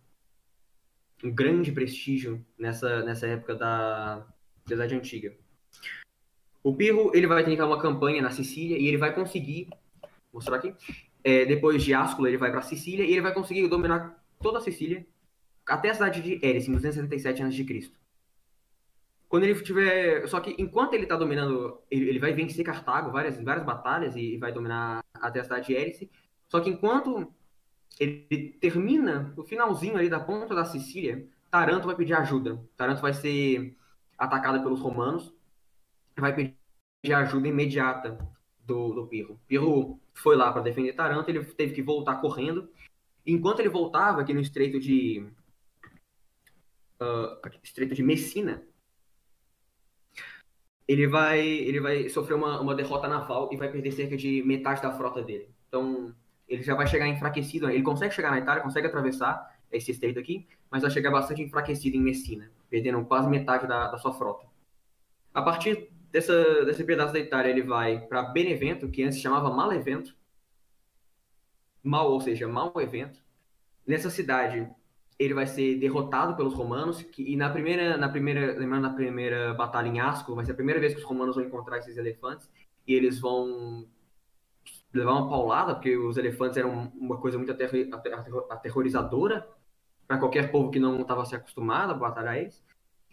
um 1.23 1.31
grande 1.31 1.73
prestígio 1.73 2.45
nessa, 2.59 3.03
nessa 3.03 3.27
época 3.27 3.55
da, 3.55 4.27
da 4.67 4.75
Idade 4.75 4.95
Antiga. 4.95 5.35
O 6.63 6.75
Pirro 6.75 7.11
ele 7.15 7.27
vai 7.27 7.45
tentar 7.45 7.67
uma 7.67 7.81
campanha 7.81 8.23
na 8.23 8.31
Sicília 8.31 8.77
e 8.79 8.87
ele 8.87 8.99
vai 8.99 9.15
conseguir, 9.15 9.69
mostrar 10.33 10.57
aqui, 10.57 10.75
é, 11.23 11.45
depois 11.45 11.83
de 11.83 11.95
Ascula 11.95 12.29
ele 12.29 12.39
vai 12.39 12.51
para 12.51 12.63
Sicília 12.63 13.05
e 13.05 13.13
ele 13.13 13.21
vai 13.21 13.33
conseguir 13.33 13.67
dominar 13.69 14.23
toda 14.41 14.59
a 14.59 14.61
Sicília 14.61 15.07
até 15.67 15.91
a 15.91 15.95
cidade 15.95 16.21
de 16.23 16.45
Eris, 16.45 16.69
em 16.69 16.73
277 16.73 17.43
a.C. 17.43 17.93
Quando 19.29 19.45
ele 19.45 19.55
tiver. 19.63 20.27
Só 20.27 20.41
que 20.41 20.55
enquanto 20.59 20.95
ele 20.95 21.05
está 21.05 21.17
dominando. 21.17 21.81
Ele, 21.91 22.09
ele, 22.09 22.19
vai 22.19 22.33
vencer 22.33 22.65
Cartago 22.65 23.13
várias, 23.13 23.41
várias 23.41 23.65
batalhas 23.65 24.17
e, 24.17 24.35
e 24.35 24.39
vai 24.39 24.53
dominar 24.53 25.05
até 25.15 25.41
a 25.41 25.45
cidade 25.45 25.69
de 25.69 25.75
Eris. 25.75 26.09
Só 26.49 26.61
que 26.61 26.69
enquanto 26.69 27.33
ele 27.99 28.57
termina 28.61 29.33
o 29.37 29.45
finalzinho 29.45 29.97
ali 29.97 30.09
da 30.09 30.21
ponta 30.21 30.55
da 30.55 30.65
Sicília, 30.65 31.27
Taranto 31.51 31.87
vai 31.87 31.97
pedir 31.97 32.15
ajuda. 32.15 32.63
Taranto 32.77 33.03
vai 33.03 33.13
ser 33.13 33.77
atacada 34.17 34.63
pelos 34.63 34.81
romanos. 34.81 35.35
Vai 36.17 36.35
pedir 36.35 37.13
ajuda 37.13 37.49
imediata 37.49 38.19
do, 38.65 38.93
do 38.95 39.07
Pirro. 39.07 39.41
Pirro 39.47 40.01
foi 40.15 40.37
lá 40.37 40.53
para 40.53 40.63
defender 40.63 40.93
Taranto, 40.93 41.29
ele 41.29 41.45
teve 41.45 41.75
que 41.75 41.83
voltar 41.83 42.21
correndo. 42.21 42.71
Enquanto 43.27 43.61
ele 43.61 43.69
voltava 43.69 44.21
aqui 44.21 44.33
no 44.33 44.41
estreito 44.41 44.79
de 44.79 45.27
uh, 47.01 47.51
estreito 47.63 47.95
de 47.95 48.03
Messina, 48.03 48.63
ele 50.87 51.07
vai, 51.07 51.41
ele 51.41 51.81
vai 51.81 52.09
sofrer 52.09 52.35
uma, 52.35 52.61
uma 52.61 52.75
derrota 52.75 53.09
naval 53.09 53.51
e 53.53 53.57
vai 53.57 53.71
perder 53.71 53.93
cerca 53.93 54.17
de 54.17 54.43
metade 54.43 54.83
da 54.83 54.93
frota 54.93 55.23
dele. 55.23 55.49
Então, 55.69 56.15
ele 56.51 56.65
já 56.65 56.75
vai 56.75 56.87
chegar 56.87 57.07
enfraquecido. 57.07 57.71
Ele 57.71 57.83
consegue 57.83 58.13
chegar 58.13 58.33
na 58.33 58.39
Itália, 58.39 58.63
consegue 58.63 58.89
atravessar 58.89 59.57
esse 59.71 59.93
estreito 59.93 60.19
aqui, 60.19 60.49
mas 60.69 60.83
vai 60.83 60.91
chegar 60.91 61.13
bastante 61.13 61.41
enfraquecido 61.41 61.97
em 61.97 62.01
Messina, 62.01 62.51
perdendo 62.69 63.03
quase 63.05 63.29
metade 63.29 63.69
da, 63.69 63.87
da 63.87 63.97
sua 63.97 64.13
frota. 64.13 64.45
A 65.33 65.41
partir 65.41 65.89
dessa, 66.11 66.65
desse 66.65 66.83
pedaço 66.83 67.13
da 67.13 67.21
Itália, 67.21 67.51
ele 67.51 67.63
vai 67.63 68.01
para 68.01 68.25
Benevento, 68.25 68.89
que 68.89 69.05
antes 69.05 69.15
se 69.15 69.23
chamava 69.23 69.49
Malevento. 69.49 70.17
Mal, 71.83 72.11
ou 72.11 72.21
seja, 72.21 72.49
mau 72.49 72.73
evento. 72.81 73.23
Nessa 73.87 74.11
cidade, 74.11 74.69
ele 75.17 75.35
vai 75.35 75.47
ser 75.47 75.79
derrotado 75.79 76.35
pelos 76.35 76.53
romanos, 76.53 77.01
que, 77.01 77.23
e 77.23 77.37
na 77.37 77.49
primeira, 77.49 77.97
na 77.97 78.09
primeira, 78.09 78.59
lembrando 78.59 78.89
da 78.89 78.95
primeira 78.95 79.55
batalha 79.55 79.87
em 79.87 80.01
Asco, 80.01 80.35
vai 80.35 80.45
ser 80.45 80.53
a 80.53 80.57
primeira 80.57 80.81
vez 80.81 80.95
que 80.95 80.99
os 80.99 81.07
romanos 81.07 81.37
vão 81.37 81.45
encontrar 81.45 81.79
esses 81.79 81.97
elefantes, 81.97 82.51
e 82.87 82.93
eles 82.93 83.21
vão 83.21 83.87
levar 84.93 85.13
uma 85.13 85.29
paulada, 85.29 85.75
porque 85.75 85.97
os 85.97 86.17
elefantes 86.17 86.57
eram 86.57 86.93
uma 86.95 87.19
coisa 87.19 87.39
muito 87.39 87.53
aterrorizadora 88.51 89.49
para 90.07 90.19
qualquer 90.19 90.51
povo 90.51 90.71
que 90.71 90.81
não 90.81 91.01
estava 91.01 91.25
se 91.25 91.35
acostumado 91.37 91.93
a 91.93 91.95
batalhar 91.95 92.37
eles. 92.37 92.63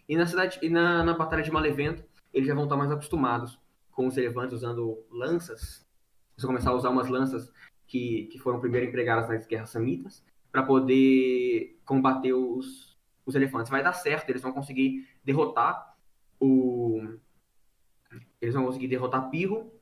E 0.08 0.16
na 0.16 0.26
cidade 0.26 0.58
e 0.62 0.68
na, 0.68 1.04
na 1.04 1.14
batalha 1.14 1.42
de 1.42 1.50
Malevento, 1.50 2.04
eles 2.32 2.48
já 2.48 2.54
vão 2.54 2.64
estar 2.64 2.76
mais 2.76 2.90
acostumados 2.90 3.58
com 3.92 4.06
os 4.06 4.16
elefantes 4.16 4.54
usando 4.54 5.04
lanças. 5.10 5.86
Eles 6.32 6.42
vão 6.42 6.48
começar 6.48 6.70
a 6.70 6.74
usar 6.74 6.90
umas 6.90 7.08
lanças 7.08 7.52
que, 7.86 8.28
que 8.32 8.38
foram 8.38 8.60
primeiro 8.60 8.86
empregadas 8.86 9.28
nas 9.28 9.46
guerras 9.46 9.70
samitas 9.70 10.24
para 10.50 10.62
poder 10.62 11.78
combater 11.84 12.32
os, 12.32 12.98
os 13.24 13.34
elefantes. 13.34 13.70
Vai 13.70 13.82
dar 13.82 13.92
certo, 13.92 14.30
eles 14.30 14.42
vão 14.42 14.52
conseguir 14.52 15.06
derrotar 15.24 15.96
o 16.40 17.00
eles 18.40 18.54
vão 18.54 18.64
conseguir 18.64 18.88
derrotar 18.88 19.30
Pirro 19.30 19.72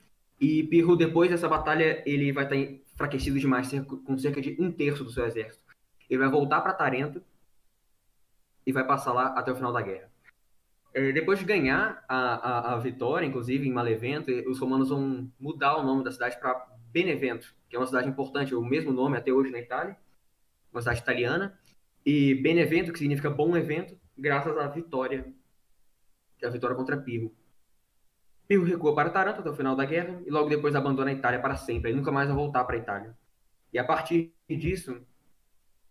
e 0.40 0.62
Pirro 0.64 0.96
depois 0.96 1.30
dessa 1.30 1.48
batalha 1.48 2.02
ele 2.06 2.32
vai 2.32 2.44
estar 2.44 2.56
enfraquecido 2.56 3.38
demais, 3.38 3.70
com 3.86 4.18
cerca 4.18 4.40
de 4.40 4.56
um 4.58 4.70
terço 4.70 5.04
do 5.04 5.10
seu 5.10 5.24
exército. 5.26 5.64
Ele 6.08 6.20
vai 6.20 6.28
voltar 6.28 6.60
para 6.60 6.72
Tarento 6.72 7.22
e 8.66 8.72
vai 8.72 8.86
passar 8.86 9.12
lá 9.12 9.28
até 9.28 9.52
o 9.52 9.56
final 9.56 9.72
da 9.72 9.82
guerra. 9.82 10.10
É, 10.92 11.12
depois 11.12 11.38
de 11.38 11.44
ganhar 11.44 12.02
a, 12.08 12.16
a, 12.16 12.74
a, 12.74 12.78
vitória, 12.78 13.26
inclusive 13.26 13.68
em 13.68 13.72
Malevento, 13.72 14.30
os 14.48 14.58
romanos 14.58 14.88
vão 14.88 15.30
mudar 15.38 15.76
o 15.76 15.82
nome 15.82 16.02
da 16.02 16.10
cidade 16.10 16.38
para 16.40 16.66
Benevento, 16.90 17.54
que 17.68 17.76
é 17.76 17.78
uma 17.78 17.86
cidade 17.86 18.08
importante, 18.08 18.54
o 18.54 18.64
mesmo 18.64 18.92
nome 18.92 19.16
até 19.16 19.30
hoje 19.30 19.50
na 19.50 19.58
Itália, 19.58 19.96
uma 20.72 20.80
cidade 20.80 21.00
italiana. 21.00 21.58
E 22.04 22.34
Benevento, 22.36 22.92
que 22.92 22.98
significa 22.98 23.28
bom 23.28 23.54
evento, 23.56 23.98
graças 24.16 24.56
à 24.56 24.66
vitória, 24.68 25.30
a 26.42 26.48
vitória 26.48 26.74
contra 26.74 26.96
Pirro. 26.96 27.34
Pirro 28.46 28.64
recua 28.64 28.94
para 28.94 29.10
Taranto 29.10 29.40
até 29.40 29.50
o 29.50 29.54
final 29.54 29.74
da 29.74 29.84
guerra 29.84 30.22
e 30.24 30.30
logo 30.30 30.48
depois 30.48 30.74
abandona 30.74 31.10
a 31.10 31.14
Itália 31.14 31.40
para 31.40 31.56
sempre, 31.56 31.90
ele 31.90 31.98
nunca 31.98 32.12
mais 32.12 32.28
vai 32.28 32.36
voltar 32.36 32.64
para 32.64 32.76
a 32.76 32.78
Itália. 32.78 33.16
E 33.72 33.78
a 33.78 33.84
partir 33.84 34.32
disso, 34.48 35.00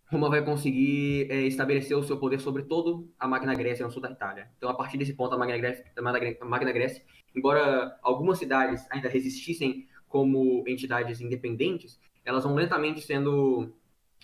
Roma 0.05 0.29
vai 0.29 0.43
conseguir 0.43 1.29
é, 1.29 1.41
estabelecer 1.41 1.97
o 1.97 2.03
seu 2.03 2.17
poder 2.17 2.39
sobre 2.39 2.63
toda 2.63 3.05
a 3.19 3.27
Magna 3.27 3.53
Grécia 3.53 3.85
no 3.85 3.91
sul 3.91 4.01
da 4.01 4.09
Itália. 4.09 4.49
Então, 4.57 4.69
a 4.69 4.73
partir 4.73 4.97
desse 4.97 5.13
ponto, 5.13 5.35
a 5.35 5.37
Magna 5.37 5.57
Grécia, 5.57 5.85
a 5.97 6.45
Magna 6.45 6.71
Grécia 6.71 7.03
embora 7.35 7.99
algumas 8.01 8.39
cidades 8.39 8.87
ainda 8.89 9.09
resistissem 9.09 9.87
como 10.07 10.63
entidades 10.65 11.19
independentes, 11.19 11.99
elas 12.23 12.45
vão 12.45 12.55
lentamente 12.55 13.01
sendo 13.01 13.73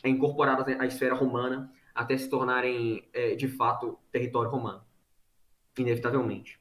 incorporadas 0.05 0.67
à 0.79 0.85
esfera 0.85 1.13
romana 1.13 1.71
até 1.93 2.17
se 2.17 2.29
tornarem, 2.29 3.03
é, 3.11 3.35
de 3.35 3.49
fato, 3.49 3.99
território 4.11 4.49
romano, 4.49 4.81
inevitavelmente. 5.77 6.60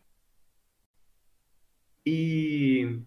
E 2.04 3.00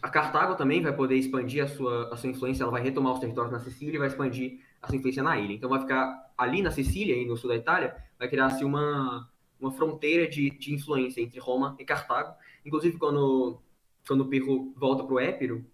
a 0.00 0.08
Cartago 0.08 0.54
também 0.54 0.82
vai 0.82 0.94
poder 0.94 1.16
expandir 1.16 1.62
a 1.62 1.68
sua, 1.68 2.12
a 2.12 2.16
sua 2.16 2.30
influência, 2.30 2.62
ela 2.62 2.72
vai 2.72 2.82
retomar 2.82 3.12
os 3.12 3.20
territórios 3.20 3.52
na 3.52 3.60
Sicília 3.60 3.96
e 3.96 3.98
vai 3.98 4.08
expandir 4.08 4.60
a 4.80 4.86
sua 4.86 4.96
influência 4.96 5.22
na 5.22 5.38
ilha. 5.38 5.52
Então 5.52 5.68
vai 5.68 5.80
ficar 5.80 6.32
ali 6.36 6.62
na 6.62 6.70
Sicília 6.70 7.16
e 7.16 7.26
no 7.26 7.36
sul 7.36 7.50
da 7.50 7.56
Itália, 7.56 7.96
vai 8.18 8.28
criar-se 8.28 8.64
uma, 8.64 9.28
uma 9.60 9.72
fronteira 9.72 10.28
de, 10.28 10.50
de 10.50 10.72
influência 10.72 11.20
entre 11.20 11.40
Roma 11.40 11.76
e 11.78 11.84
Cartago. 11.84 12.34
Inclusive, 12.64 12.96
quando, 12.96 13.60
quando 14.06 14.26
Pirro 14.26 14.72
volta 14.76 15.02
para 15.04 15.14
o 15.14 15.20
Épiro, 15.20 15.64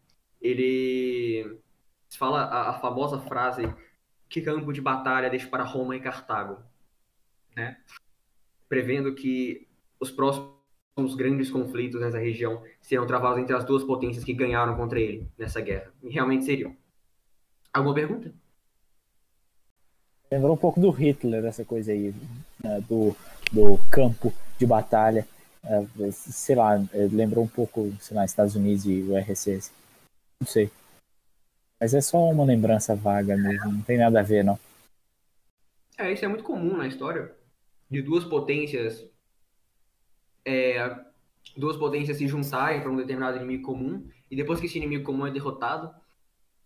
ele 0.41 1.59
fala 2.17 2.43
a, 2.45 2.71
a, 2.71 2.75
famosa 2.75 3.19
frase 3.19 3.63
que 4.29 4.41
campo 4.41 4.73
de 4.73 4.81
batalha 4.81 5.31
deixa 5.31 5.49
para 5.49 5.65
Roma 5.65 5.97
e 5.97 6.01
Cartago, 6.01 6.63
né? 7.55 7.79
prevendo 8.69 9.15
que 9.15 9.69
os 10.01 10.11
próximos 10.11 10.54
grandes 11.17 11.51
conflitos 11.51 12.01
nessa 12.01 12.19
região 12.19 12.63
serão 12.81 13.07
travados 13.07 13.43
entre 13.43 13.55
as 13.55 13.65
duas 13.65 13.83
potências 13.83 14.25
que 14.25 14.33
ganharam 14.33 14.77
contra 14.77 15.01
ele 15.01 15.29
nessa 15.37 15.61
guerra. 15.61 15.93
E 16.03 16.11
realmente 16.11 16.45
seriam. 16.45 16.77
Alguma 17.73 17.95
pergunta? 17.95 18.33
Lembrou 20.31 20.55
um 20.55 20.57
pouco 20.59 20.81
do 20.81 20.91
Hitler, 20.91 21.45
essa 21.45 21.65
coisa 21.65 21.93
aí, 21.93 22.15
né, 22.63 22.81
do, 22.89 23.15
do 23.53 23.79
campo 23.91 24.33
de 24.59 24.67
batalha. 24.67 25.27
É, 25.65 26.11
sei 26.13 26.55
lá, 26.55 26.77
é, 26.93 27.09
lembrou 27.11 27.45
um 27.45 27.49
pouco, 27.49 27.93
sei 28.01 28.17
lá, 28.17 28.25
Estados 28.25 28.55
Unidos 28.55 28.85
e 28.87 29.03
URSS. 29.03 29.73
Não 30.41 30.47
sei. 30.47 30.71
Mas 31.81 31.95
é 31.95 32.01
só 32.01 32.19
uma 32.31 32.45
lembrança 32.45 32.95
vaga 32.95 33.37
mesmo, 33.37 33.73
não 33.73 33.83
tem 33.83 33.99
nada 33.99 34.21
a 34.21 34.23
ver, 34.23 34.45
não. 34.45 34.59
É, 35.99 36.13
isso 36.13 36.25
é 36.25 36.29
muito 36.29 36.45
comum 36.45 36.77
na 36.77 36.87
história. 36.87 37.33
De 37.91 38.03
duas 38.03 38.25
potências. 38.25 39.07
É, 40.45 40.97
duas 41.57 41.77
potências 41.77 42.17
se 42.17 42.27
juntarem 42.27 42.81
para 42.81 42.91
um 42.91 42.97
determinado 42.97 43.37
inimigo 43.37 43.65
comum. 43.65 44.07
E 44.31 44.37
depois 44.37 44.61
que 44.61 44.67
esse 44.67 44.79
inimigo 44.79 45.05
comum 45.05 45.27
é 45.27 45.31
derrotado, 45.31 45.95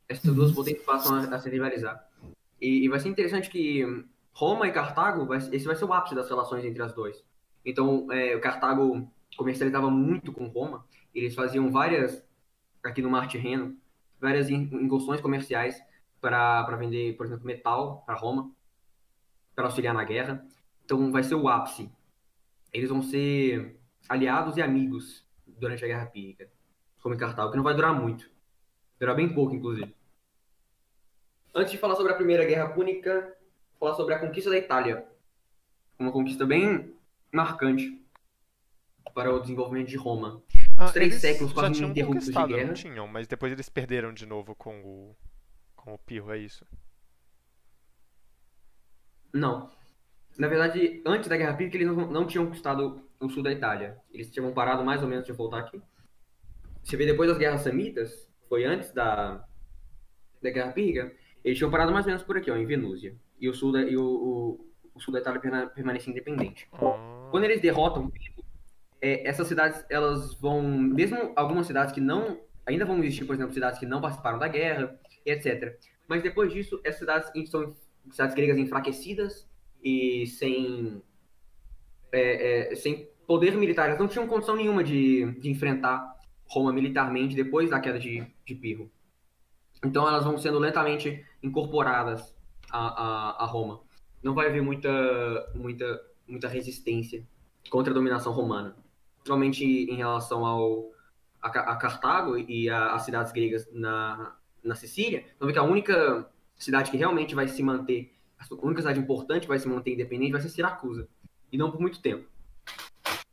essas 0.09 0.35
duas 0.35 0.51
uhum. 0.51 0.55
potências 0.57 0.85
passam 0.85 1.17
a, 1.17 1.37
a 1.37 1.41
se 1.41 1.51
rivalizar. 1.51 2.07
E, 2.61 2.85
e 2.85 2.89
vai 2.89 2.99
ser 2.99 3.09
interessante 3.09 3.51
que 3.51 3.85
Roma 4.33 4.67
e 4.67 4.73
Cartago, 4.73 5.27
vai, 5.27 5.39
esse 5.39 5.65
vai 5.65 5.77
ser 5.77 5.85
o 5.85 5.93
ápice 5.93 6.15
das 6.15 6.29
relações 6.29 6.65
entre 6.65 6.83
as 6.83 6.93
duas. 6.93 7.25
Então, 7.65 8.11
é, 8.11 8.37
o 8.37 8.41
Cartago 8.41 9.11
comercializava 9.37 9.91
muito 9.91 10.33
com 10.33 10.47
Roma, 10.47 10.87
eles 11.15 11.35
faziam 11.35 11.71
várias, 11.71 12.25
aqui 12.83 13.03
no 13.03 13.11
Mar 13.11 13.27
Tirreno, 13.29 13.77
várias 14.21 14.49
incursões 14.49 15.21
comerciais 15.21 15.81
para 16.21 16.77
vender, 16.77 17.17
por 17.17 17.27
exemplo, 17.27 17.45
metal 17.45 18.03
para 18.07 18.15
Roma, 18.15 18.51
para 19.55 19.67
auxiliar 19.67 19.95
na 19.95 20.05
guerra. 20.05 20.45
Então, 20.85 21.13
vai 21.13 21.23
ser 21.23 21.35
o 21.35 21.49
ápice. 21.49 21.91
Eles 22.79 22.91
vão 22.91 23.03
ser 23.03 23.77
aliados 24.09 24.57
e 24.57 24.63
amigos 24.63 25.27
durante 25.45 25.85
a 25.85 25.89
Guerra 25.89 26.07
Pírica, 26.07 26.49
Roma 26.99 27.17
e 27.17 27.19
Cartago, 27.19 27.51
que 27.51 27.57
não 27.57 27.65
vai 27.65 27.75
durar 27.75 27.93
muito. 27.93 28.31
Durar 29.01 29.17
bem 29.17 29.29
pouco, 29.35 29.53
inclusive. 29.53 29.93
Antes 31.53 31.73
de 31.73 31.79
falar 31.79 31.97
sobre 31.97 32.13
a 32.13 32.15
Primeira 32.15 32.45
Guerra 32.45 32.69
Púnica, 32.69 33.37
falar 33.81 33.95
sobre 33.95 34.15
a 34.15 34.21
conquista 34.21 34.49
da 34.49 34.57
Itália. 34.57 35.05
Uma 35.99 36.13
conquista 36.13 36.47
bem 36.47 36.95
marcante 37.33 38.01
para 39.13 39.35
o 39.35 39.41
desenvolvimento 39.41 39.89
de 39.89 39.97
Roma. 39.97 40.41
Ah, 40.77 40.85
Os 40.85 40.93
três 40.93 41.17
séculos 41.17 41.53
quase 41.53 41.83
ininterruptos 41.83 42.27
de 42.27 42.33
guerra. 42.33 42.67
Não 42.69 42.75
tinham, 42.75 43.09
mas 43.09 43.27
depois 43.27 43.53
eles 43.53 43.69
perderam 43.69 44.15
de 44.15 44.25
novo 44.25 44.55
com 44.55 44.81
o, 44.83 45.17
com 45.75 45.95
o 45.95 45.99
Pirro, 45.99 46.31
é 46.33 46.39
isso? 46.39 46.65
Não. 49.33 49.69
Na 50.39 50.47
verdade, 50.47 51.03
antes 51.05 51.29
da 51.29 51.37
Guerra 51.37 51.55
Púnica, 51.55 51.77
eles 51.77 51.89
não, 51.89 51.97
não 52.07 52.25
tinham 52.25 52.47
conquistado 52.47 53.03
o 53.19 53.29
sul 53.29 53.43
da 53.43 53.51
Itália. 53.51 53.99
Eles 54.13 54.31
tinham 54.31 54.53
parado 54.53 54.85
mais 54.85 55.03
ou 55.03 55.09
menos 55.09 55.27
de 55.27 55.33
voltar 55.33 55.59
aqui. 55.59 55.83
Você 56.81 56.97
vê 56.97 57.05
depois 57.05 57.29
das 57.29 57.37
guerras 57.37 57.63
samitas, 57.63 58.31
foi 58.49 58.65
antes 58.65 58.93
da, 58.93 59.45
da 60.41 60.51
Guerra 60.51 60.71
Púnica, 60.71 61.13
eles 61.45 61.59
tinham 61.59 61.73
parado 61.73 61.93
mais 61.93 62.07
ou 62.07 62.11
menos 62.11 62.23
por 62.23 62.37
aqui, 62.37 62.53
ó, 62.53 62.57
em 62.57 62.65
Venúzia. 62.65 63.17
E 63.41 63.49
o 63.49 63.53
sul 63.53 63.73
da, 63.73 63.83
e 63.83 63.97
o, 63.97 64.05
o, 64.05 64.71
o 64.95 65.01
sul 65.01 65.13
da 65.13 65.19
Itália 65.19 65.41
permanecia 65.75 66.13
independente. 66.13 66.69
Ah. 66.73 67.29
Quando 67.33 67.43
eles 67.43 67.61
derrotam 67.61 68.13
é, 69.01 69.29
essas 69.29 69.49
cidades, 69.49 69.85
elas 69.91 70.35
vão, 70.35 70.63
mesmo 70.63 71.33
algumas 71.35 71.67
cidades 71.67 71.93
que 71.93 72.01
não, 72.01 72.41
ainda 72.65 72.85
vão 72.85 73.03
existir, 73.03 73.25
por 73.25 73.35
exemplo, 73.35 73.53
cidades 73.53 73.81
que 73.81 73.87
não 73.87 74.01
participaram 74.01 74.39
da 74.39 74.47
guerra, 74.47 74.97
etc. 75.27 75.77
Mas 76.07 76.23
depois 76.23 76.53
disso, 76.53 76.81
essas 76.85 77.01
cidades 77.01 77.51
são 77.51 77.75
cidades 78.13 78.37
gregas 78.37 78.57
enfraquecidas 78.57 79.48
e 79.83 80.27
sem, 80.27 81.03
é, 82.13 82.73
é, 82.73 82.75
sem 82.75 83.09
poder 83.27 83.57
militar. 83.57 83.89
Elas 83.89 83.99
não 83.99 84.09
tinham 84.09 84.27
condição 84.27 84.57
nenhuma 84.57 84.83
de, 84.83 85.33
de 85.41 85.51
enfrentar 85.51 86.17
Roma 86.47 86.73
militarmente 86.73 87.37
depois 87.37 87.71
da 87.71 87.81
queda 87.81 87.99
de, 87.99 88.27
de 88.45 88.55
Pirro. 88.55 88.91
Então 89.85 90.09
elas 90.09 90.25
vão 90.25 90.39
sendo 90.39 90.59
lentamente 90.59 91.25
incorporadas 91.43 92.35
a, 92.71 92.79
a, 92.79 93.45
a 93.45 93.47
Roma. 93.47 93.81
Não 94.23 94.35
vai 94.35 94.49
haver 94.49 94.63
muita, 94.63 94.91
muita, 95.55 96.01
muita 96.27 96.49
resistência 96.49 97.27
contra 97.71 97.93
a 97.93 97.95
dominação 97.95 98.33
romana. 98.33 98.75
Principalmente 99.19 99.65
em 99.65 99.97
relação 99.97 100.45
ao, 100.45 100.91
a, 101.41 101.49
a 101.49 101.77
Cartago 101.77 102.37
e 102.37 102.69
as 102.69 103.03
cidades 103.03 103.33
gregas 103.33 103.69
na, 103.73 104.37
na 104.63 104.75
Sicília. 104.75 105.25
Então 105.37 105.47
ver 105.47 105.53
que 105.53 105.59
a 105.59 105.63
única 105.63 106.29
cidade 106.57 106.91
que 106.91 106.97
realmente 106.97 107.35
vai 107.35 107.47
se 107.47 107.63
manter, 107.63 108.18
a 108.39 108.67
única 108.67 108.81
cidade 108.81 109.01
importante 109.01 109.43
que 109.43 109.49
vai 109.49 109.59
se 109.59 109.69
manter 109.69 109.93
independente 109.93 110.33
vai 110.33 110.41
ser 110.41 110.49
Siracusa. 110.49 111.09
E 111.51 111.57
não 111.57 111.71
por 111.71 111.81
muito 111.81 112.01
tempo. 112.01 112.29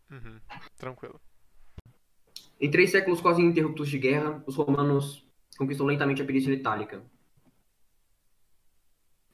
Uhum, 0.09 0.39
tranquilo. 0.77 1.19
Em 2.59 2.71
três 2.71 2.91
séculos 2.91 3.21
quase 3.21 3.41
ininterruptos 3.41 3.89
de 3.89 3.97
guerra, 3.97 4.41
os 4.45 4.55
romanos 4.55 5.27
conquistou 5.57 5.85
lentamente 5.85 6.21
a 6.21 6.25
Península 6.25 6.55
Itálica. 6.55 7.03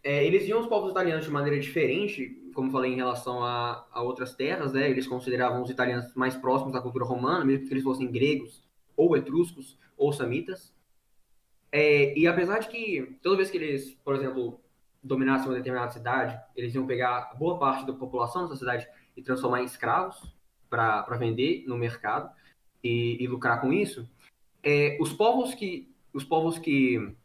É, 0.04 0.26
eles 0.26 0.46
viam 0.46 0.60
os 0.60 0.68
povos 0.68 0.92
italianos 0.92 1.26
de 1.26 1.32
maneira 1.32 1.60
diferente, 1.60 2.50
como 2.56 2.72
falei, 2.72 2.92
em 2.92 2.96
relação 2.96 3.44
a, 3.44 3.88
a, 3.92 4.02
outras 4.02 4.34
terras, 4.34 4.74
né? 4.74 4.90
Eles 4.90 5.08
consideravam 5.08 5.62
os 5.62 5.70
italianos 5.70 6.14
mais 6.16 6.36
próximos 6.36 6.74
da 6.74 6.82
cultura 6.82 7.06
romana, 7.06 7.46
mesmo 7.46 7.68
que 7.68 7.74
eles 7.74 7.84
fossem 7.84 8.12
gregos, 8.12 8.64
ou 8.96 9.16
etruscos, 9.16 9.78
ou 9.96 10.12
samitas. 10.12 10.74
É, 11.72 12.18
e 12.18 12.28
apesar 12.28 12.60
de 12.60 12.68
que, 12.68 13.18
toda 13.22 13.38
vez 13.38 13.52
que 13.52 13.58
eles, 13.58 13.94
por 14.04 14.16
exemplo, 14.16 14.60
dominassem 15.04 15.48
uma 15.48 15.56
determinada 15.56 15.92
cidade, 15.92 16.40
eles 16.56 16.74
iam 16.76 16.86
pegar 16.86 17.34
boa 17.38 17.58
parte 17.58 17.86
da 17.86 17.94
população 17.94 18.44
dessa 18.44 18.58
cidade 18.58 18.88
e 19.16 19.22
transformar 19.22 19.62
em 19.62 19.66
escravos 19.66 20.36
para 20.70 21.18
vender 21.18 21.66
no 21.68 21.78
mercado 21.78 22.32
e, 22.84 23.18
e 23.22 23.28
lucrar 23.28 23.60
com 23.60 23.74
isso. 23.74 24.10
É, 24.64 24.98
os 25.02 25.12
povos 25.12 25.54
que 25.56 25.92
os 26.14 26.24
povos 26.24 26.60
que 26.60 27.16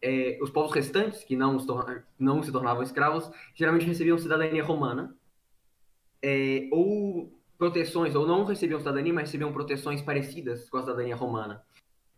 é, 0.00 0.38
os 0.40 0.50
povos 0.50 0.72
restantes 0.72 1.24
que 1.24 1.36
não 1.36 1.58
não 2.18 2.42
se 2.42 2.52
tornavam 2.52 2.82
escravos 2.82 3.30
geralmente 3.54 3.86
recebiam 3.86 4.16
cidadania 4.18 4.62
romana 4.62 5.14
é, 6.22 6.68
ou 6.70 7.32
proteções, 7.58 8.14
ou 8.14 8.26
não 8.26 8.44
recebiam 8.44 8.78
cidadania, 8.78 9.12
mas 9.12 9.24
recebiam 9.24 9.52
proteções 9.52 10.00
parecidas 10.00 10.68
com 10.70 10.78
a 10.78 10.80
cidadania 10.80 11.14
romana, 11.14 11.62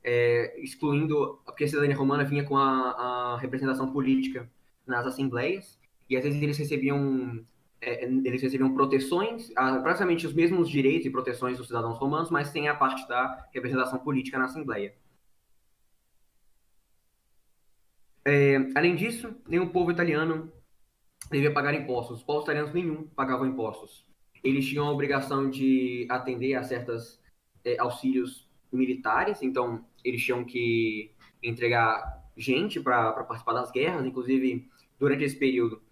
é, 0.04 0.60
excluindo, 0.60 1.40
porque 1.44 1.64
a 1.64 1.68
cidadania 1.68 1.96
romana 1.96 2.24
vinha 2.24 2.44
com 2.44 2.56
a, 2.56 3.34
a, 3.34 3.38
representação 3.38 3.92
política 3.92 4.50
nas 4.86 5.06
assembleias, 5.06 5.78
e 6.08 6.16
às 6.16 6.24
vezes 6.24 6.42
eles 6.42 6.58
recebiam, 6.58 7.44
é, 7.80 8.04
eles 8.04 8.42
recebiam 8.42 8.74
proteções, 8.74 9.50
praticamente 9.82 10.26
os 10.26 10.34
mesmos 10.34 10.68
direitos 10.68 11.06
e 11.06 11.10
proteções 11.10 11.56
dos 11.56 11.68
cidadãos 11.68 11.98
romanos, 11.98 12.30
mas 12.30 12.48
sem 12.48 12.68
a 12.68 12.74
parte 12.74 13.06
da 13.08 13.48
representação 13.52 13.98
política 13.98 14.38
na 14.38 14.46
assembleia. 14.46 14.94
É, 18.24 18.56
além 18.74 18.94
disso, 18.94 19.34
nenhum 19.48 19.68
povo 19.68 19.90
italiano 19.90 20.52
devia 21.30 21.52
pagar 21.52 21.74
impostos. 21.74 22.18
Os 22.18 22.22
povos 22.22 22.44
italianos 22.44 22.72
nenhum 22.72 23.04
pagavam 23.08 23.46
impostos. 23.46 24.06
Eles 24.44 24.66
tinham 24.66 24.86
a 24.86 24.92
obrigação 24.92 25.48
de 25.50 26.06
atender 26.08 26.54
a 26.54 26.62
certos 26.62 27.20
é, 27.64 27.78
auxílios 27.78 28.48
militares, 28.72 29.42
então 29.42 29.84
eles 30.04 30.22
tinham 30.22 30.44
que 30.44 31.10
entregar 31.42 32.22
gente 32.36 32.80
para 32.80 33.12
participar 33.24 33.52
das 33.52 33.70
guerras, 33.70 34.04
inclusive 34.04 34.68
durante 34.98 35.24
esse 35.24 35.36
período 35.36 35.82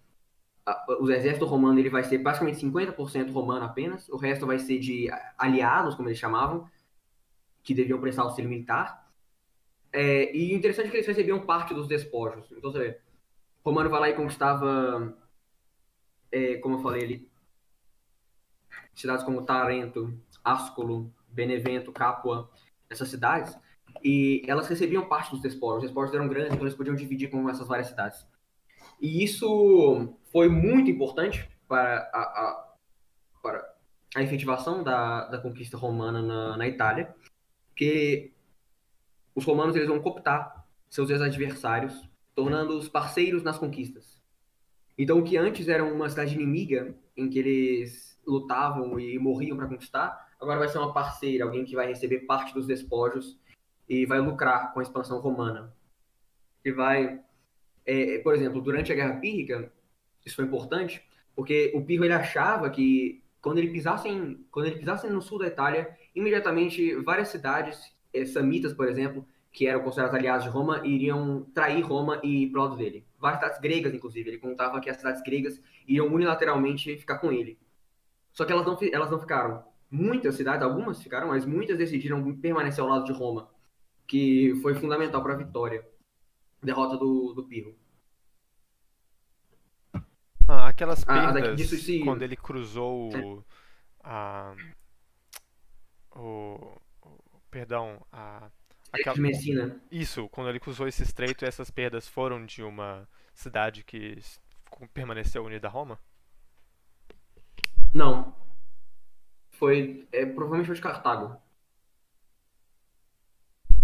o 0.99 1.09
exército 1.09 1.45
romano 1.45 1.79
ele 1.79 1.89
vai 1.89 2.03
ser 2.03 2.19
basicamente 2.19 2.63
50% 2.65 3.31
romano 3.31 3.65
apenas, 3.65 4.07
o 4.09 4.17
resto 4.17 4.45
vai 4.45 4.59
ser 4.59 4.79
de 4.79 5.09
aliados, 5.37 5.95
como 5.95 6.07
eles 6.07 6.19
chamavam, 6.19 6.69
que 7.63 7.73
deviam 7.73 7.99
prestar 7.99 8.23
auxílio 8.23 8.49
militar. 8.49 9.09
É, 9.91 10.35
e 10.35 10.53
interessante 10.53 10.87
é 10.87 10.91
que 10.91 10.97
eles 10.97 11.07
recebiam 11.07 11.45
parte 11.45 11.73
dos 11.73 11.87
despojos. 11.87 12.45
Então, 12.51 12.71
você 12.71 12.79
vê, 12.79 12.99
Romano 13.63 13.89
vai 13.89 13.99
lá 13.99 14.09
e 14.09 14.15
conquistava, 14.15 15.17
é, 16.31 16.55
como 16.57 16.75
eu 16.75 16.81
falei 16.81 17.03
ali, 17.03 17.31
cidades 18.93 19.25
como 19.25 19.43
Tarento, 19.43 20.13
Ascolo, 20.43 21.11
Benevento, 21.27 21.91
Capua, 21.91 22.49
essas 22.89 23.09
cidades, 23.09 23.57
e 24.03 24.43
elas 24.47 24.67
recebiam 24.67 25.07
parte 25.07 25.31
dos 25.31 25.41
despojos. 25.41 25.77
Os 25.77 25.83
despojos 25.83 26.13
eram 26.13 26.27
grandes, 26.27 26.53
então 26.53 26.63
eles 26.63 26.75
podiam 26.75 26.95
dividir 26.95 27.29
com 27.29 27.49
essas 27.49 27.67
várias 27.67 27.87
cidades. 27.87 28.25
E 28.99 29.23
isso 29.23 30.15
foi 30.31 30.47
muito 30.47 30.89
importante 30.89 31.49
para 31.67 32.09
a, 32.13 32.19
a 32.19 32.71
para 33.41 33.73
a 34.15 34.21
efetivação 34.21 34.83
da, 34.83 35.25
da 35.27 35.37
conquista 35.39 35.77
romana 35.77 36.21
na, 36.21 36.57
na 36.57 36.67
Itália, 36.67 37.15
porque 37.69 38.33
os 39.33 39.43
romanos 39.43 39.75
eles 39.75 39.87
vão 39.87 39.99
cooptar 39.99 40.65
seus 40.89 41.09
adversários, 41.09 42.07
tornando-os 42.35 42.89
parceiros 42.89 43.43
nas 43.43 43.57
conquistas. 43.57 44.21
Então, 44.97 45.19
o 45.19 45.23
que 45.23 45.37
antes 45.37 45.67
era 45.67 45.83
uma 45.83 46.09
cidade 46.09 46.35
inimiga, 46.35 46.93
em 47.15 47.29
que 47.29 47.39
eles 47.39 48.19
lutavam 48.27 48.99
e 48.99 49.17
morriam 49.17 49.57
para 49.57 49.67
conquistar, 49.67 50.29
agora 50.39 50.59
vai 50.59 50.67
ser 50.67 50.77
uma 50.77 50.93
parceira, 50.93 51.45
alguém 51.45 51.65
que 51.65 51.75
vai 51.75 51.87
receber 51.87 52.19
parte 52.19 52.53
dos 52.53 52.67
despojos 52.67 53.39
e 53.91 54.05
vai 54.05 54.21
lucrar 54.21 54.71
com 54.71 54.79
a 54.79 54.83
expansão 54.83 55.19
romana. 55.19 55.75
E 56.63 56.71
vai, 56.71 57.19
é, 57.85 58.19
por 58.19 58.33
exemplo, 58.33 58.61
durante 58.61 58.89
a 58.89 58.95
Guerra 58.95 59.19
Pírrica, 59.19 59.69
isso 60.25 60.37
foi 60.37 60.45
importante, 60.45 61.05
porque 61.35 61.73
o 61.75 61.83
Pirro 61.83 62.05
ele 62.05 62.13
achava 62.13 62.69
que 62.69 63.21
quando 63.41 63.57
ele 63.57 63.67
pisasse 63.69 64.07
em, 64.07 64.45
quando 64.49 64.67
ele 64.67 64.77
pisasse 64.77 65.09
no 65.09 65.21
sul 65.21 65.39
da 65.39 65.47
Itália, 65.47 65.89
imediatamente 66.15 66.95
várias 67.01 67.27
cidades 67.27 67.93
é, 68.13 68.23
samitas, 68.23 68.71
por 68.73 68.87
exemplo, 68.87 69.27
que 69.51 69.67
eram 69.67 69.81
considerados 69.81 70.15
aliados 70.17 70.45
de 70.45 70.49
Roma, 70.49 70.87
iriam 70.87 71.45
trair 71.53 71.81
Roma 71.81 72.21
e 72.23 72.43
ir 72.43 72.53
lado 72.53 72.77
dele. 72.77 73.05
Várias 73.19 73.41
cidades 73.41 73.59
gregas, 73.59 73.93
inclusive. 73.93 74.29
Ele 74.29 74.37
contava 74.37 74.79
que 74.79 74.89
as 74.89 74.95
cidades 74.95 75.21
gregas 75.21 75.61
iriam 75.85 76.07
unilateralmente 76.07 76.97
ficar 76.97 77.17
com 77.17 77.29
ele. 77.29 77.59
Só 78.31 78.45
que 78.45 78.53
elas 78.53 78.65
não, 78.65 78.77
elas 78.93 79.11
não 79.11 79.19
ficaram. 79.19 79.65
Muitas 79.89 80.35
cidades, 80.35 80.63
algumas 80.63 81.03
ficaram, 81.03 81.27
mas 81.27 81.45
muitas 81.45 81.77
decidiram 81.77 82.33
permanecer 82.37 82.81
ao 82.81 82.89
lado 82.89 83.03
de 83.03 83.11
Roma, 83.11 83.49
que 84.11 84.59
foi 84.61 84.75
fundamental 84.75 85.23
para 85.23 85.35
a 85.35 85.37
vitória. 85.37 85.87
Derrota 86.61 86.97
do, 86.97 87.31
do 87.33 87.45
Pirro. 87.45 87.73
Ah, 90.45 90.67
aquelas 90.67 91.05
ah, 91.07 91.31
perdas, 91.31 91.55
disso, 91.55 91.77
se... 91.77 92.01
quando 92.01 92.21
ele 92.21 92.35
cruzou 92.35 93.09
o, 93.09 93.45
a, 94.03 94.53
o, 96.13 96.77
perdão, 97.49 98.05
a 98.11 98.51
aquela... 98.91 99.15
Messina. 99.15 99.81
Isso, 99.89 100.27
quando 100.27 100.49
ele 100.49 100.59
cruzou 100.59 100.89
esse 100.89 101.03
estreito, 101.03 101.45
essas 101.45 101.71
perdas 101.71 102.05
foram 102.05 102.45
de 102.45 102.61
uma 102.61 103.07
cidade 103.33 103.81
que 103.81 104.19
permaneceu 104.93 105.45
unida 105.45 105.69
a 105.69 105.71
Roma? 105.71 105.97
Não. 107.93 108.35
Foi, 109.51 110.05
é, 110.11 110.25
provavelmente 110.25 110.67
foi 110.67 110.75
de 110.75 110.81
Cartago. 110.81 111.41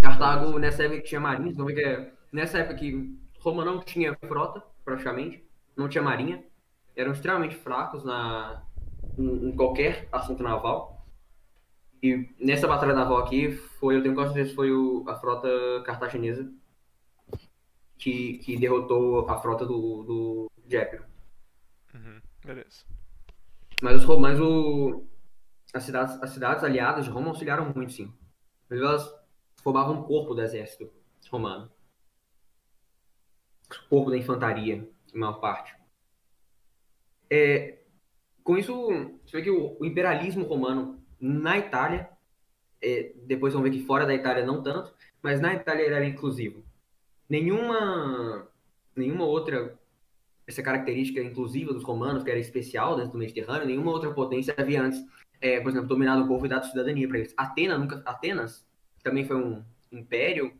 Cartago, 0.07 0.57
nessa 0.57 0.83
época 0.83 1.01
que 1.01 1.07
tinha 1.09 1.19
marinha, 1.19 1.53
vamos 1.53 1.73
ver 1.73 1.81
que 1.81 1.87
é, 1.87 2.13
nessa 2.31 2.59
época 2.59 2.75
que 2.75 3.19
Roma 3.39 3.65
não 3.65 3.79
tinha 3.79 4.15
frota, 4.15 4.63
praticamente, 4.85 5.43
não 5.75 5.89
tinha 5.89 6.01
marinha, 6.01 6.43
eram 6.95 7.11
extremamente 7.11 7.55
fracos 7.55 8.03
na, 8.03 8.63
em, 9.17 9.49
em 9.49 9.55
qualquer 9.55 10.07
assunto 10.11 10.41
naval. 10.41 11.05
E 12.01 12.29
nessa 12.39 12.67
batalha 12.67 12.93
naval 12.93 13.17
aqui, 13.17 13.51
foi, 13.51 13.97
eu 13.97 14.03
tenho 14.03 14.15
quase 14.15 14.33
certeza 14.33 14.55
foi 14.55 14.71
o, 14.71 15.03
a 15.07 15.15
frota 15.15 15.49
cartaginesa 15.85 16.49
que, 17.97 18.37
que 18.37 18.57
derrotou 18.57 19.29
a 19.29 19.37
frota 19.41 19.65
do, 19.65 20.03
do. 20.03 20.51
Uhum, 21.93 22.21
beleza. 22.45 22.85
Mas, 23.81 24.03
os, 24.03 24.19
mas 24.19 24.39
o, 24.39 25.03
as, 25.73 25.83
cidades, 25.83 26.21
as 26.21 26.29
cidades 26.29 26.63
aliadas 26.63 27.05
de 27.05 27.11
Roma 27.11 27.29
auxiliaram 27.29 27.73
muito, 27.75 27.91
sim. 27.91 28.13
Mas 28.69 28.79
elas 28.79 29.16
formavam 29.67 29.99
um 29.99 30.03
corpo 30.03 30.33
do 30.33 30.41
exército 30.41 30.89
romano. 31.29 31.69
Corpo 33.89 34.09
da 34.09 34.15
infantaria, 34.15 34.89
em 35.13 35.19
maior 35.19 35.41
parte. 35.41 35.75
É, 37.29 37.79
com 38.45 38.57
isso, 38.57 38.73
você 39.25 39.35
vê 39.35 39.43
que 39.43 39.51
o, 39.51 39.75
o 39.77 39.85
imperialismo 39.85 40.45
romano 40.45 41.03
na 41.19 41.57
Itália, 41.57 42.09
é, 42.81 43.11
depois 43.25 43.53
vamos 43.53 43.69
ver 43.69 43.75
que 43.75 43.83
fora 43.83 44.05
da 44.05 44.15
Itália 44.15 44.45
não 44.45 44.63
tanto, 44.63 44.93
mas 45.21 45.41
na 45.41 45.53
Itália 45.53 45.83
ele 45.83 45.95
era 45.95 46.05
inclusivo. 46.05 46.63
Nenhuma, 47.27 48.47
nenhuma 48.95 49.25
outra 49.25 49.77
essa 50.47 50.63
característica 50.63 51.19
inclusiva 51.19 51.73
dos 51.73 51.83
romanos, 51.83 52.23
que 52.23 52.31
era 52.31 52.39
especial 52.39 52.95
dentro 52.95 53.11
do 53.11 53.17
Mediterrâneo, 53.17 53.67
nenhuma 53.67 53.91
outra 53.91 54.13
potência 54.13 54.55
havia 54.57 54.81
antes, 54.81 55.05
é, 55.41 55.59
por 55.59 55.71
exemplo, 55.71 55.89
dominado 55.89 56.23
o 56.23 56.27
povo 56.29 56.45
e 56.45 56.49
dado 56.49 56.67
cidadania 56.67 57.05
para 57.05 57.17
eles. 57.17 57.33
Atenas, 57.35 57.77
nunca, 57.77 58.01
Atenas 58.05 58.66
também 59.07 59.25
foi 59.25 59.37
um 59.37 59.63
império, 59.91 60.53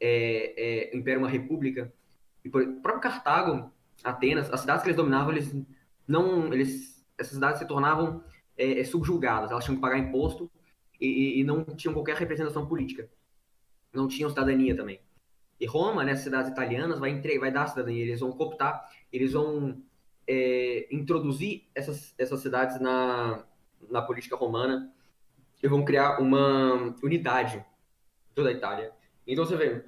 é, 0.00 0.90
é, 0.90 0.96
império, 0.96 1.20
uma 1.20 1.28
república. 1.28 1.92
E 2.44 2.48
por, 2.48 2.62
o 2.62 2.80
próprio 2.80 3.02
Cartago, 3.02 3.70
Atenas, 4.02 4.50
as 4.50 4.60
cidades 4.60 4.82
que 4.82 4.88
eles 4.88 4.96
dominavam, 4.96 5.32
eles 5.32 5.54
não, 6.08 6.52
eles, 6.52 7.04
essas 7.18 7.34
cidades 7.34 7.58
se 7.58 7.66
tornavam 7.66 8.24
é, 8.56 8.80
é, 8.80 8.84
subjugadas, 8.84 9.50
elas 9.50 9.64
tinham 9.64 9.76
que 9.76 9.82
pagar 9.82 9.98
imposto 9.98 10.50
e, 11.00 11.40
e, 11.40 11.44
não 11.44 11.64
tinham 11.64 11.94
qualquer 11.94 12.16
representação 12.16 12.66
política. 12.66 13.08
Não 13.92 14.08
tinham 14.08 14.30
cidadania 14.30 14.74
também. 14.74 15.00
E 15.58 15.66
Roma, 15.66 16.04
nessas 16.04 16.24
cidades 16.24 16.50
italianas, 16.50 16.98
vai, 16.98 17.10
entre, 17.10 17.38
vai 17.38 17.52
dar 17.52 17.66
cidadania, 17.66 18.02
eles 18.02 18.20
vão 18.20 18.32
cooptar, 18.32 18.88
eles 19.12 19.32
vão 19.32 19.82
é, 20.26 20.88
introduzir 20.90 21.68
essas, 21.74 22.14
essas 22.16 22.40
cidades 22.40 22.80
na, 22.80 23.44
na 23.90 24.00
política 24.00 24.36
romana 24.36 24.90
e 25.62 25.68
vão 25.68 25.84
criar 25.84 26.18
uma 26.18 26.94
unidade 27.02 27.64
toda 28.34 28.48
a 28.48 28.52
Itália. 28.52 28.92
Então 29.26 29.44
você 29.44 29.56
vê, 29.56 29.84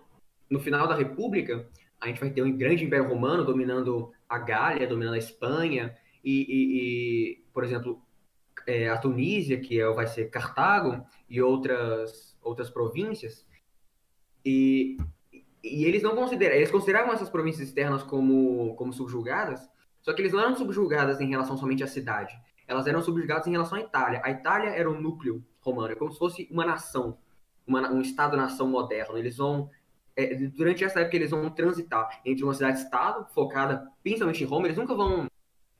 no 0.51 0.61
final 0.61 0.87
da 0.87 0.95
República, 0.95 1.69
a 2.01 2.09
gente 2.09 2.21
vai 2.21 2.31
ter 2.31 2.43
um 2.43 2.57
grande 2.57 2.85
império 2.85 3.09
romano 3.09 3.45
dominando 3.45 4.13
a 4.29 4.39
Gália, 4.39 4.87
dominando 4.87 5.15
a 5.15 5.19
Espanha, 5.19 5.97
e, 6.25 6.43
e, 6.43 6.79
e 6.79 7.45
por 7.53 7.65
exemplo, 7.65 8.03
é, 8.67 8.89
a 8.89 8.99
Tunísia, 8.99 9.61
que 9.61 9.81
é, 9.81 9.89
vai 9.91 10.07
ser 10.07 10.31
Cartago, 10.31 11.05
e 11.29 11.41
outras, 11.41 12.37
outras 12.43 12.69
províncias, 12.69 13.47
e, 14.45 14.97
e 15.63 15.85
eles 15.85 16.03
não 16.03 16.15
consideram, 16.15 16.57
eles 16.57 16.71
consideravam 16.71 17.13
essas 17.13 17.31
províncias 17.31 17.69
externas 17.69 18.03
como, 18.03 18.75
como 18.75 18.93
subjugadas, 18.93 19.69
só 20.01 20.13
que 20.13 20.21
eles 20.21 20.33
não 20.33 20.41
eram 20.41 20.57
subjugadas 20.57 21.21
em 21.21 21.31
relação 21.31 21.57
somente 21.57 21.85
à 21.85 21.87
cidade, 21.87 22.37
elas 22.67 22.87
eram 22.87 23.01
subjugadas 23.01 23.47
em 23.47 23.53
relação 23.53 23.79
à 23.79 23.81
Itália. 23.81 24.21
A 24.25 24.31
Itália 24.31 24.71
era 24.71 24.91
o 24.91 25.01
núcleo 25.01 25.45
romano, 25.61 25.93
é 25.93 25.97
como 25.97 26.13
se 26.13 26.19
fosse 26.19 26.49
uma 26.51 26.65
nação, 26.65 27.19
uma, 27.67 27.91
um 27.91 28.01
Estado-nação 28.01 28.69
moderno. 28.69 29.17
Eles 29.17 29.37
vão 29.37 29.71
é, 30.17 30.35
durante 30.35 30.85
essa 30.85 31.01
época 31.01 31.17
eles 31.17 31.31
vão 31.31 31.49
transitar 31.51 32.21
entre 32.25 32.45
uma 32.45 32.55
cidade-estado 32.55 33.27
focada 33.33 33.89
principalmente 34.03 34.43
em 34.43 34.47
Roma. 34.47 34.67
Eles 34.67 34.77
nunca 34.77 34.95
vão, 34.95 35.27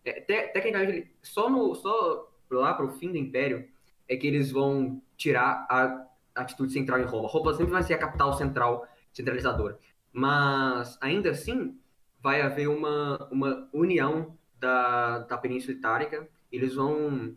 é, 0.05 0.21
te, 0.21 0.49
tecnicamente, 0.49 1.15
só 1.23 1.51
no 1.51 1.75
só 1.75 2.29
lá 2.51 2.75
para 2.75 2.87
o 2.87 2.91
fim 2.91 3.11
do 3.11 3.17
Império 3.17 3.69
é 4.09 4.17
que 4.17 4.27
eles 4.27 4.51
vão 4.51 5.03
tirar 5.17 5.67
a 5.69 6.07
atitude 6.35 6.73
central 6.73 7.01
em 7.01 7.05
Roma. 7.05 7.29
Roma 7.29 7.53
sempre 7.55 7.73
vai 7.73 7.83
ser 7.83 7.95
a 7.95 7.99
capital 7.99 8.33
central 8.35 8.87
centralizadora, 9.13 9.79
mas 10.13 10.99
ainda 11.01 11.31
assim 11.31 11.79
vai 12.21 12.41
haver 12.41 12.69
uma, 12.69 13.29
uma 13.31 13.69
união 13.73 14.37
da, 14.59 15.21
da 15.21 15.37
Península 15.37 15.75
Itálica. 15.75 16.29
Eles 16.51 16.75
vão 16.75 17.37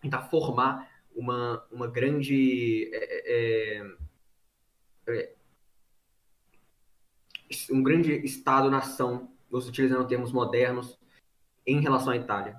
tentar 0.00 0.22
formar 0.22 0.88
uma, 1.14 1.64
uma 1.70 1.86
grande 1.86 2.90
é, 2.92 3.82
é, 5.06 5.16
é 5.16 5.34
um 7.70 7.82
grande 7.82 8.12
estado-nação, 8.24 9.30
utilizando 9.50 10.06
termos 10.06 10.32
modernos, 10.32 10.98
em 11.66 11.80
relação 11.80 12.12
à 12.12 12.16
Itália. 12.16 12.56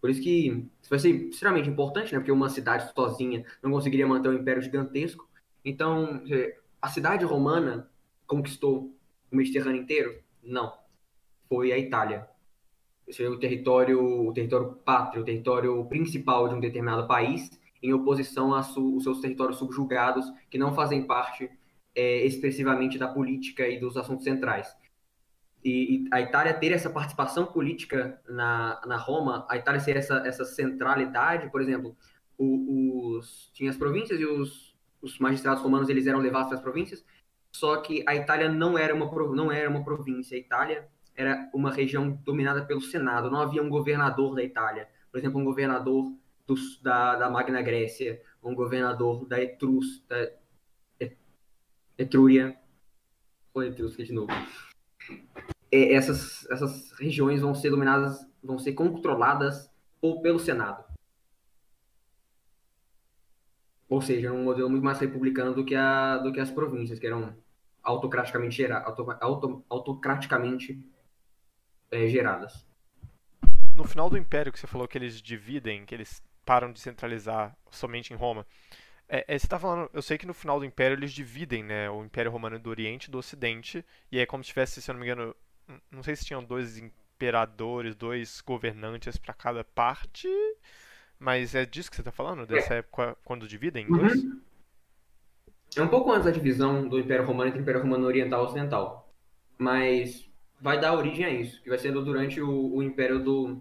Por 0.00 0.10
isso 0.10 0.22
que 0.22 0.48
isso 0.80 0.90
vai 0.90 0.98
ser 0.98 1.10
extremamente 1.10 1.68
importante, 1.68 2.12
né? 2.12 2.18
Porque 2.18 2.32
uma 2.32 2.48
cidade 2.48 2.92
sozinha 2.94 3.44
não 3.62 3.70
conseguiria 3.70 4.06
manter 4.06 4.28
um 4.28 4.34
império 4.34 4.62
gigantesco. 4.62 5.28
Então, 5.64 6.22
a 6.80 6.88
cidade 6.88 7.24
romana 7.24 7.90
conquistou 8.26 8.94
o 9.30 9.36
Mediterrâneo 9.36 9.82
inteiro? 9.82 10.22
Não. 10.42 10.72
Foi 11.48 11.72
a 11.72 11.78
Itália. 11.78 12.28
Esse 13.06 13.24
é 13.24 13.28
o 13.28 13.38
território, 13.38 14.28
o 14.28 14.32
território 14.32 14.74
pátrio, 14.84 15.22
o 15.22 15.24
território 15.24 15.84
principal 15.86 16.48
de 16.48 16.54
um 16.54 16.60
determinado 16.60 17.06
país, 17.06 17.50
em 17.82 17.92
oposição 17.92 18.54
aos 18.54 18.72
seus 19.02 19.20
territórios 19.20 19.58
subjugados, 19.58 20.24
que 20.50 20.58
não 20.58 20.74
fazem 20.74 21.06
parte 21.06 21.50
é, 21.94 22.24
expressivamente 22.24 22.98
da 22.98 23.08
política 23.08 23.66
e 23.66 23.78
dos 23.78 23.96
assuntos 23.96 24.24
centrais. 24.24 24.74
E, 25.64 25.96
e, 25.96 26.08
a 26.12 26.20
Itália 26.20 26.54
ter 26.54 26.72
essa 26.72 26.90
participação 26.90 27.46
política 27.46 28.20
na, 28.28 28.80
na 28.86 28.96
Roma, 28.96 29.46
a 29.48 29.56
Itália 29.56 29.80
ser 29.80 29.96
essa, 29.96 30.18
essa 30.26 30.44
centralidade, 30.44 31.50
por 31.50 31.60
exemplo, 31.60 31.96
o, 32.38 33.16
os, 33.16 33.50
tinha 33.52 33.70
as 33.70 33.76
províncias 33.76 34.20
e 34.20 34.24
os, 34.24 34.76
os 35.02 35.18
magistrados 35.18 35.62
romanos 35.62 35.88
eles 35.88 36.06
eram 36.06 36.20
levados 36.20 36.48
para 36.48 36.58
as 36.58 36.62
províncias, 36.62 37.04
só 37.50 37.78
que 37.78 38.04
a 38.06 38.14
Itália 38.14 38.48
não 38.48 38.78
era 38.78 38.94
uma, 38.94 39.10
não 39.34 39.50
era 39.50 39.68
uma 39.68 39.82
província, 39.82 40.36
a 40.36 40.40
Itália 40.40 40.88
era 41.16 41.50
uma 41.52 41.72
região 41.72 42.10
dominada 42.22 42.64
pelo 42.64 42.82
Senado, 42.82 43.30
não 43.30 43.40
havia 43.40 43.62
um 43.62 43.70
governador 43.70 44.34
da 44.34 44.44
Itália, 44.44 44.88
por 45.10 45.18
exemplo, 45.18 45.40
um 45.40 45.44
governador 45.44 46.12
da, 46.82 47.16
da 47.16 47.30
Magna 47.30 47.62
Grécia, 47.62 48.22
um 48.42 48.54
governador 48.54 49.26
da 49.26 49.40
Etrus, 49.42 50.02
da, 50.08 50.30
Etrúria, 51.98 52.56
ou 53.54 53.62
Etrusca 53.62 54.04
de 54.04 54.12
novo. 54.12 54.32
É, 55.72 55.94
essas, 55.94 56.48
essas 56.50 56.92
regiões 56.98 57.40
vão 57.40 57.54
ser 57.54 57.70
dominadas, 57.70 58.28
vão 58.42 58.58
ser 58.58 58.74
controladas 58.74 59.70
ou 60.00 60.20
pelo 60.20 60.38
Senado. 60.38 60.84
Ou 63.88 64.02
seja, 64.02 64.32
um 64.32 64.44
modelo 64.44 64.68
muito 64.68 64.84
mais 64.84 64.98
republicano 64.98 65.54
do 65.54 65.64
que, 65.64 65.74
a, 65.74 66.18
do 66.18 66.32
que 66.32 66.40
as 66.40 66.50
províncias, 66.50 66.98
que 66.98 67.06
eram 67.06 67.36
autocraticamente, 67.82 68.56
gera, 68.56 68.78
auto, 68.80 69.10
auto, 69.20 69.64
autocraticamente 69.70 70.84
é, 71.90 72.08
geradas. 72.08 72.66
No 73.74 73.84
final 73.84 74.10
do 74.10 74.18
Império, 74.18 74.52
que 74.52 74.58
você 74.58 74.66
falou 74.66 74.88
que 74.88 74.98
eles 74.98 75.22
dividem, 75.22 75.86
que 75.86 75.94
eles 75.94 76.20
param 76.46 76.72
de 76.72 76.80
centralizar 76.80 77.54
somente 77.70 78.14
em 78.14 78.16
Roma, 78.16 78.46
é, 79.08 79.24
é, 79.28 79.38
você 79.38 79.46
tá 79.46 79.58
falando, 79.58 79.90
eu 79.92 80.00
sei 80.00 80.16
que 80.16 80.26
no 80.26 80.32
final 80.32 80.58
do 80.58 80.64
Império 80.64 80.96
eles 80.96 81.12
dividem, 81.12 81.62
né, 81.62 81.90
o 81.90 82.04
Império 82.04 82.30
Romano 82.30 82.58
do 82.58 82.70
Oriente 82.70 83.06
e 83.06 83.10
do 83.10 83.18
Ocidente, 83.18 83.84
e 84.10 84.18
é 84.18 84.24
como 84.24 84.42
se 84.42 84.48
tivesse, 84.48 84.80
se 84.80 84.90
eu 84.90 84.94
não 84.94 85.00
me 85.00 85.06
engano, 85.06 85.34
não 85.90 86.02
sei 86.02 86.16
se 86.16 86.24
tinham 86.24 86.42
dois 86.42 86.78
imperadores, 86.78 87.94
dois 87.94 88.40
governantes 88.40 89.16
para 89.16 89.34
cada 89.34 89.62
parte, 89.62 90.28
mas 91.18 91.54
é 91.54 91.66
disso 91.66 91.90
que 91.90 91.96
você 91.96 92.02
tá 92.02 92.12
falando, 92.12 92.46
dessa 92.46 92.74
é. 92.74 92.78
época 92.78 93.16
quando 93.24 93.46
dividem 93.46 93.86
uhum. 93.88 93.98
dois? 93.98 94.24
É 95.76 95.82
um 95.82 95.88
pouco 95.88 96.10
antes 96.10 96.24
da 96.24 96.30
divisão 96.30 96.88
do 96.88 96.98
Império 96.98 97.26
Romano 97.26 97.48
entre 97.48 97.60
o 97.60 97.62
Império 97.62 97.82
Romano 97.82 98.06
Oriental 98.06 98.42
e 98.42 98.44
Ocidental, 98.46 99.12
mas 99.58 100.28
vai 100.60 100.80
dar 100.80 100.94
origem 100.94 101.24
a 101.24 101.30
isso, 101.30 101.62
que 101.62 101.68
vai 101.68 101.78
ser 101.78 101.92
durante 101.92 102.40
o, 102.40 102.74
o 102.74 102.82
Império 102.82 103.22
do, 103.22 103.60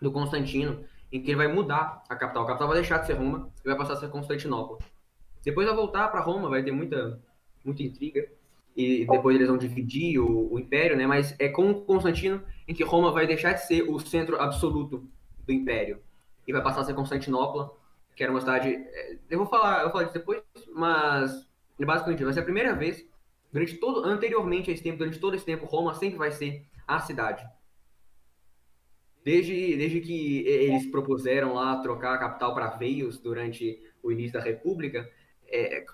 do 0.00 0.12
Constantino, 0.12 0.84
em 1.10 1.22
que 1.22 1.30
ele 1.30 1.36
vai 1.36 1.48
mudar 1.48 2.02
a 2.08 2.16
capital. 2.16 2.44
A 2.44 2.46
capital 2.46 2.68
vai 2.68 2.78
deixar 2.78 2.98
de 2.98 3.06
ser 3.06 3.14
Roma 3.14 3.50
e 3.64 3.68
vai 3.68 3.76
passar 3.76 3.94
a 3.94 3.96
ser 3.96 4.10
Constantinopla. 4.10 4.78
Depois 5.42 5.66
vai 5.66 5.76
voltar 5.76 6.08
para 6.08 6.20
Roma, 6.20 6.48
vai 6.48 6.62
ter 6.62 6.72
muita, 6.72 7.20
muita 7.64 7.82
intriga. 7.82 8.28
E 8.76 9.06
depois 9.06 9.34
eles 9.34 9.48
vão 9.48 9.58
dividir 9.58 10.20
o, 10.20 10.52
o, 10.52 10.58
império, 10.58 10.96
né? 10.96 11.06
Mas 11.06 11.34
é 11.40 11.48
com 11.48 11.74
Constantino 11.74 12.42
em 12.66 12.74
que 12.74 12.84
Roma 12.84 13.10
vai 13.10 13.26
deixar 13.26 13.52
de 13.52 13.66
ser 13.66 13.82
o 13.82 13.98
centro 13.98 14.40
absoluto 14.40 15.08
do 15.44 15.52
império 15.52 16.00
e 16.46 16.52
vai 16.52 16.62
passar 16.62 16.82
a 16.82 16.84
ser 16.84 16.94
Constantinopla, 16.94 17.72
que 18.14 18.22
era 18.22 18.30
uma 18.30 18.40
cidade. 18.40 18.68
É, 18.68 19.18
eu 19.28 19.38
vou 19.38 19.48
falar, 19.48 19.78
eu 19.78 19.84
vou 19.84 19.92
falar 19.92 20.04
disso 20.04 20.18
depois, 20.18 20.40
mas 20.72 21.48
basicamente 21.78 22.22
vai 22.22 22.32
ser 22.32 22.40
a 22.40 22.44
primeira 22.44 22.74
vez 22.74 23.04
durante 23.52 23.76
todo 23.76 24.04
anteriormente 24.04 24.70
a 24.70 24.74
esse 24.74 24.82
tempo, 24.82 24.98
durante 24.98 25.18
todo 25.18 25.34
esse 25.34 25.44
tempo, 25.44 25.66
Roma 25.66 25.94
sempre 25.94 26.18
vai 26.18 26.30
ser 26.30 26.66
a 26.86 27.00
cidade. 27.00 27.44
Desde, 29.24 29.76
desde 29.76 30.00
que 30.00 30.46
eles 30.46 30.86
propuseram 30.86 31.54
lá 31.54 31.76
trocar 31.80 32.14
a 32.14 32.18
capital 32.18 32.54
para 32.54 32.70
Veios 32.70 33.18
durante 33.18 33.78
o 34.02 34.10
início 34.10 34.32
da 34.32 34.40
República, 34.40 35.10
é, 35.46 35.84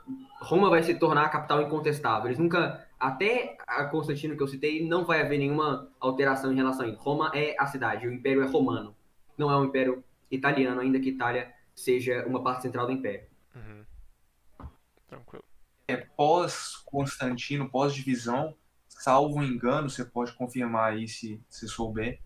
Roma 0.40 0.68
vai 0.68 0.82
se 0.82 0.94
tornar 0.94 1.24
a 1.24 1.28
capital 1.28 1.62
incontestável. 1.62 2.26
Eles 2.26 2.38
nunca, 2.38 2.86
até 2.98 3.56
a 3.66 3.84
Constantino 3.84 4.36
que 4.36 4.42
eu 4.42 4.48
citei, 4.48 4.86
não 4.86 5.04
vai 5.04 5.20
haver 5.20 5.38
nenhuma 5.38 5.90
alteração 6.00 6.52
em 6.52 6.56
relação 6.56 6.86
a 6.86 6.88
isso. 6.88 7.00
Roma 7.00 7.30
é 7.34 7.56
a 7.58 7.66
cidade, 7.66 8.06
o 8.06 8.12
império 8.12 8.42
é 8.42 8.46
romano, 8.46 8.94
não 9.38 9.50
é 9.50 9.56
um 9.56 9.64
império 9.64 10.04
italiano, 10.30 10.80
ainda 10.80 11.00
que 11.00 11.10
Itália 11.10 11.52
seja 11.74 12.24
uma 12.26 12.42
parte 12.42 12.62
central 12.62 12.86
do 12.86 12.92
império. 12.92 13.26
Uhum. 13.54 14.66
Tranquilo. 15.08 15.44
É, 15.86 15.96
pós-Constantino, 15.96 17.68
pós-divisão, 17.68 18.56
salvo 18.88 19.42
engano, 19.42 19.88
você 19.88 20.04
pode 20.04 20.32
confirmar 20.32 20.92
aí 20.92 21.06
se, 21.06 21.40
se 21.48 21.68
souber, 21.68 22.20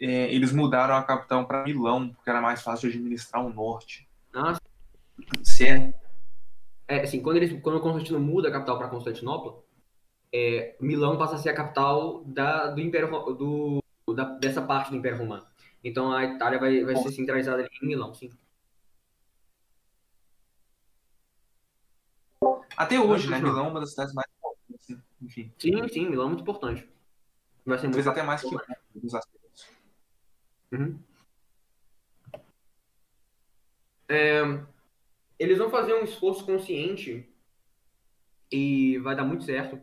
é, 0.00 0.34
eles 0.34 0.50
mudaram 0.52 0.94
a 0.94 1.02
capital 1.02 1.46
para 1.46 1.64
Milão, 1.64 2.08
porque 2.08 2.30
era 2.30 2.40
mais 2.40 2.62
fácil 2.62 2.90
de 2.90 2.96
administrar 2.96 3.44
o 3.44 3.52
norte. 3.52 4.08
Ah, 4.34 4.58
se 5.44 5.66
é. 5.68 5.94
É, 6.88 7.02
assim, 7.02 7.22
quando, 7.22 7.36
eles, 7.36 7.60
quando 7.62 7.76
o 7.76 7.80
Constantino 7.80 8.18
muda 8.18 8.48
a 8.48 8.52
capital 8.52 8.78
para 8.78 8.88
Constantinopla, 8.88 9.62
é, 10.32 10.74
Milão 10.80 11.18
passa 11.18 11.36
a 11.36 11.38
ser 11.38 11.50
a 11.50 11.54
capital 11.54 12.24
da, 12.24 12.68
do 12.68 12.80
Império 12.80 13.08
do, 13.34 13.82
da, 14.14 14.24
dessa 14.24 14.62
parte 14.62 14.90
do 14.90 14.96
Império 14.96 15.18
Romano. 15.18 15.46
Então 15.84 16.12
a 16.12 16.24
Itália 16.24 16.58
vai, 16.58 16.82
vai 16.82 16.96
ser 16.96 17.12
centralizada 17.12 17.62
em 17.62 17.86
Milão, 17.86 18.14
sim. 18.14 18.30
Até 22.76 22.98
hoje, 22.98 23.28
né? 23.28 23.38
Milão 23.38 23.66
é 23.66 23.68
uma 23.68 23.80
das 23.80 23.90
cidades 23.90 24.14
mais 24.14 24.26
importantes. 24.38 25.04
Enfim. 25.20 25.52
Sim, 25.58 25.88
sim, 25.88 26.08
Milão 26.08 26.26
é 26.26 26.28
muito 26.28 26.42
importante. 26.42 26.88
Vai 27.66 27.78
ser 27.78 27.88
muito 27.88 28.08
até 28.08 28.22
mais 28.22 28.40
que 28.40 28.56
os 29.02 29.14
Uhum. 30.72 30.98
É, 34.08 34.42
eles 35.38 35.58
vão 35.58 35.70
fazer 35.70 35.94
um 35.94 36.04
esforço 36.04 36.44
consciente 36.44 37.28
e 38.50 38.98
vai 38.98 39.14
dar 39.14 39.24
muito 39.24 39.44
certo 39.44 39.80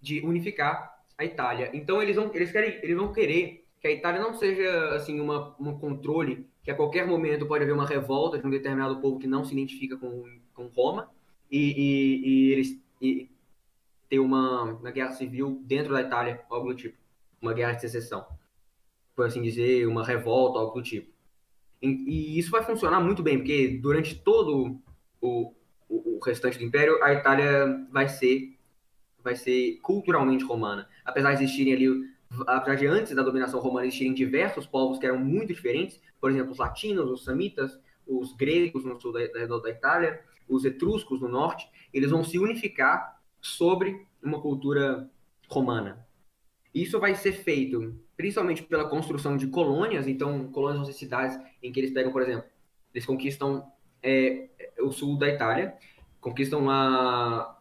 de 0.00 0.20
unificar 0.20 1.02
a 1.16 1.24
Itália. 1.24 1.70
Então 1.74 2.02
eles 2.02 2.16
vão, 2.16 2.34
eles 2.34 2.50
querem, 2.50 2.78
eles 2.82 2.96
vão 2.96 3.12
querer 3.12 3.64
que 3.80 3.86
a 3.86 3.90
Itália 3.90 4.20
não 4.20 4.34
seja 4.34 4.94
assim 4.94 5.20
uma, 5.20 5.54
um 5.60 5.78
controle 5.78 6.48
que 6.62 6.70
a 6.70 6.74
qualquer 6.74 7.06
momento 7.06 7.46
pode 7.46 7.64
haver 7.64 7.74
uma 7.74 7.86
revolta 7.86 8.38
de 8.38 8.46
um 8.46 8.50
determinado 8.50 9.00
povo 9.00 9.18
que 9.18 9.26
não 9.26 9.44
se 9.44 9.52
identifica 9.52 9.96
com, 9.96 10.24
com 10.54 10.66
Roma 10.68 11.10
e, 11.50 11.58
e, 11.58 12.28
e 12.28 12.52
eles 12.52 12.80
e 13.00 13.30
ter 14.08 14.18
uma, 14.18 14.62
uma 14.62 14.90
guerra 14.90 15.10
civil 15.10 15.60
dentro 15.64 15.92
da 15.92 16.00
Itália, 16.00 16.40
algo 16.48 16.68
do 16.68 16.74
tipo, 16.74 16.96
uma 17.40 17.52
guerra 17.52 17.72
de 17.72 17.82
secessão 17.82 18.26
por 19.14 19.26
assim 19.26 19.42
dizer, 19.42 19.86
uma 19.86 20.04
revolta, 20.04 20.58
algo 20.58 20.74
do 20.74 20.82
tipo. 20.82 21.12
E, 21.80 21.88
e 21.88 22.38
isso 22.38 22.50
vai 22.50 22.62
funcionar 22.62 23.00
muito 23.00 23.22
bem, 23.22 23.38
porque 23.38 23.78
durante 23.80 24.14
todo 24.14 24.80
o, 25.20 25.54
o, 25.88 26.16
o, 26.16 26.20
restante 26.24 26.58
do 26.58 26.64
Império, 26.64 27.02
a 27.02 27.12
Itália 27.12 27.86
vai 27.90 28.08
ser, 28.08 28.56
vai 29.22 29.36
ser 29.36 29.78
culturalmente 29.82 30.44
romana. 30.44 30.88
Apesar 31.04 31.34
de 31.34 31.44
existirem 31.44 31.74
ali, 31.74 32.14
apesar 32.46 32.76
de 32.76 32.86
antes 32.86 33.14
da 33.14 33.22
dominação 33.22 33.60
romana 33.60 33.86
existirem 33.86 34.14
diversos 34.14 34.66
povos 34.66 34.98
que 34.98 35.06
eram 35.06 35.18
muito 35.18 35.48
diferentes, 35.48 36.00
por 36.20 36.30
exemplo, 36.30 36.52
os 36.52 36.58
latinos, 36.58 37.10
os 37.10 37.24
samitas, 37.24 37.78
os 38.06 38.34
gregos 38.34 38.84
no 38.84 39.00
sul 39.00 39.12
da, 39.12 39.26
da, 39.26 39.58
da 39.58 39.70
Itália, 39.70 40.20
os 40.48 40.64
etruscos 40.64 41.20
no 41.20 41.28
norte, 41.28 41.68
eles 41.92 42.10
vão 42.10 42.24
se 42.24 42.38
unificar 42.38 43.20
sobre 43.40 44.06
uma 44.22 44.40
cultura 44.40 45.08
romana. 45.48 46.03
Isso 46.74 46.98
vai 46.98 47.14
ser 47.14 47.32
feito 47.32 47.94
principalmente 48.16 48.62
pela 48.62 48.88
construção 48.88 49.36
de 49.36 49.46
colônias, 49.48 50.06
então 50.06 50.48
colônias 50.48 50.78
vão 50.78 50.86
ser 50.86 50.92
cidades 50.92 51.38
em 51.62 51.72
que 51.72 51.80
eles 51.80 51.92
pegam, 51.92 52.12
por 52.12 52.22
exemplo, 52.22 52.44
eles 52.92 53.06
conquistam 53.06 53.66
é, 54.02 54.48
o 54.80 54.92
sul 54.92 55.18
da 55.18 55.28
Itália, 55.28 55.74
conquistam 56.20 56.70
a, 56.70 57.58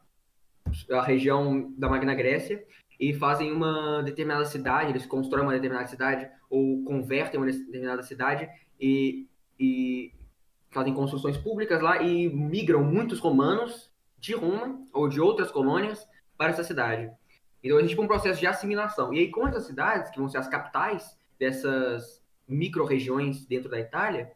a 0.91 1.01
região 1.01 1.73
da 1.77 1.89
Magna 1.89 2.13
Grécia 2.13 2.63
e 2.99 3.13
fazem 3.13 3.51
uma 3.51 4.01
determinada 4.03 4.45
cidade, 4.45 4.91
eles 4.91 5.05
constroem 5.05 5.43
uma 5.43 5.53
determinada 5.53 5.87
cidade 5.87 6.29
ou 6.49 6.83
convertem 6.83 7.39
uma 7.39 7.51
determinada 7.51 8.03
cidade 8.03 8.47
e, 8.79 9.27
e 9.59 10.11
fazem 10.69 10.93
construções 10.93 11.37
públicas 11.37 11.81
lá 11.81 12.01
e 12.01 12.29
migram 12.29 12.83
muitos 12.83 13.19
romanos 13.19 13.91
de 14.19 14.33
Roma 14.33 14.79
ou 14.93 15.07
de 15.09 15.19
outras 15.19 15.51
colônias 15.51 16.07
para 16.37 16.51
essa 16.51 16.63
cidade. 16.63 17.11
Então, 17.63 17.79
existe 17.79 17.99
um 17.99 18.07
processo 18.07 18.39
de 18.39 18.47
assimilação. 18.47 19.13
E 19.13 19.19
aí, 19.19 19.31
com 19.31 19.47
essas 19.47 19.65
cidades, 19.65 20.11
que 20.11 20.19
vão 20.19 20.27
ser 20.27 20.37
as 20.37 20.47
capitais 20.47 21.17
dessas 21.39 22.21
micro-regiões 22.47 23.45
dentro 23.45 23.69
da 23.69 23.79
Itália, 23.79 24.31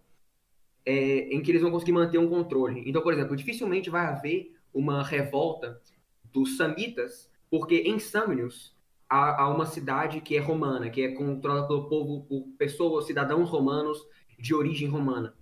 é, 0.86 1.28
em 1.34 1.42
que 1.42 1.52
eles 1.52 1.62
vão 1.62 1.72
conseguir 1.72 1.92
manter 1.92 2.18
um 2.18 2.30
controle. 2.30 2.84
Então, 2.86 3.02
por 3.02 3.14
exemplo, 3.14 3.36
dificilmente 3.36 3.90
vai 3.90 4.06
haver 4.06 4.56
uma 4.74 5.04
revolta 5.04 5.82
dos 6.32 6.56
samitas, 6.56 7.30
porque 7.50 7.76
em 7.76 8.00
Samnius 8.00 8.76
há, 9.10 9.44
há, 9.44 9.50
uma 9.50 9.66
cidade 9.66 10.22
que 10.22 10.38
é 10.38 10.40
romana, 10.40 10.90
que 10.90 11.02
é 11.02 11.12
controlada 11.12 11.68
pelo 11.68 11.90
povo, 11.90 12.26
por 12.26 12.48
pessoas, 12.58 13.06
cidadãos 13.06 13.50
romanos 13.50 14.06
de 14.40 14.56
origem 14.56 14.88
romana. 14.88 15.34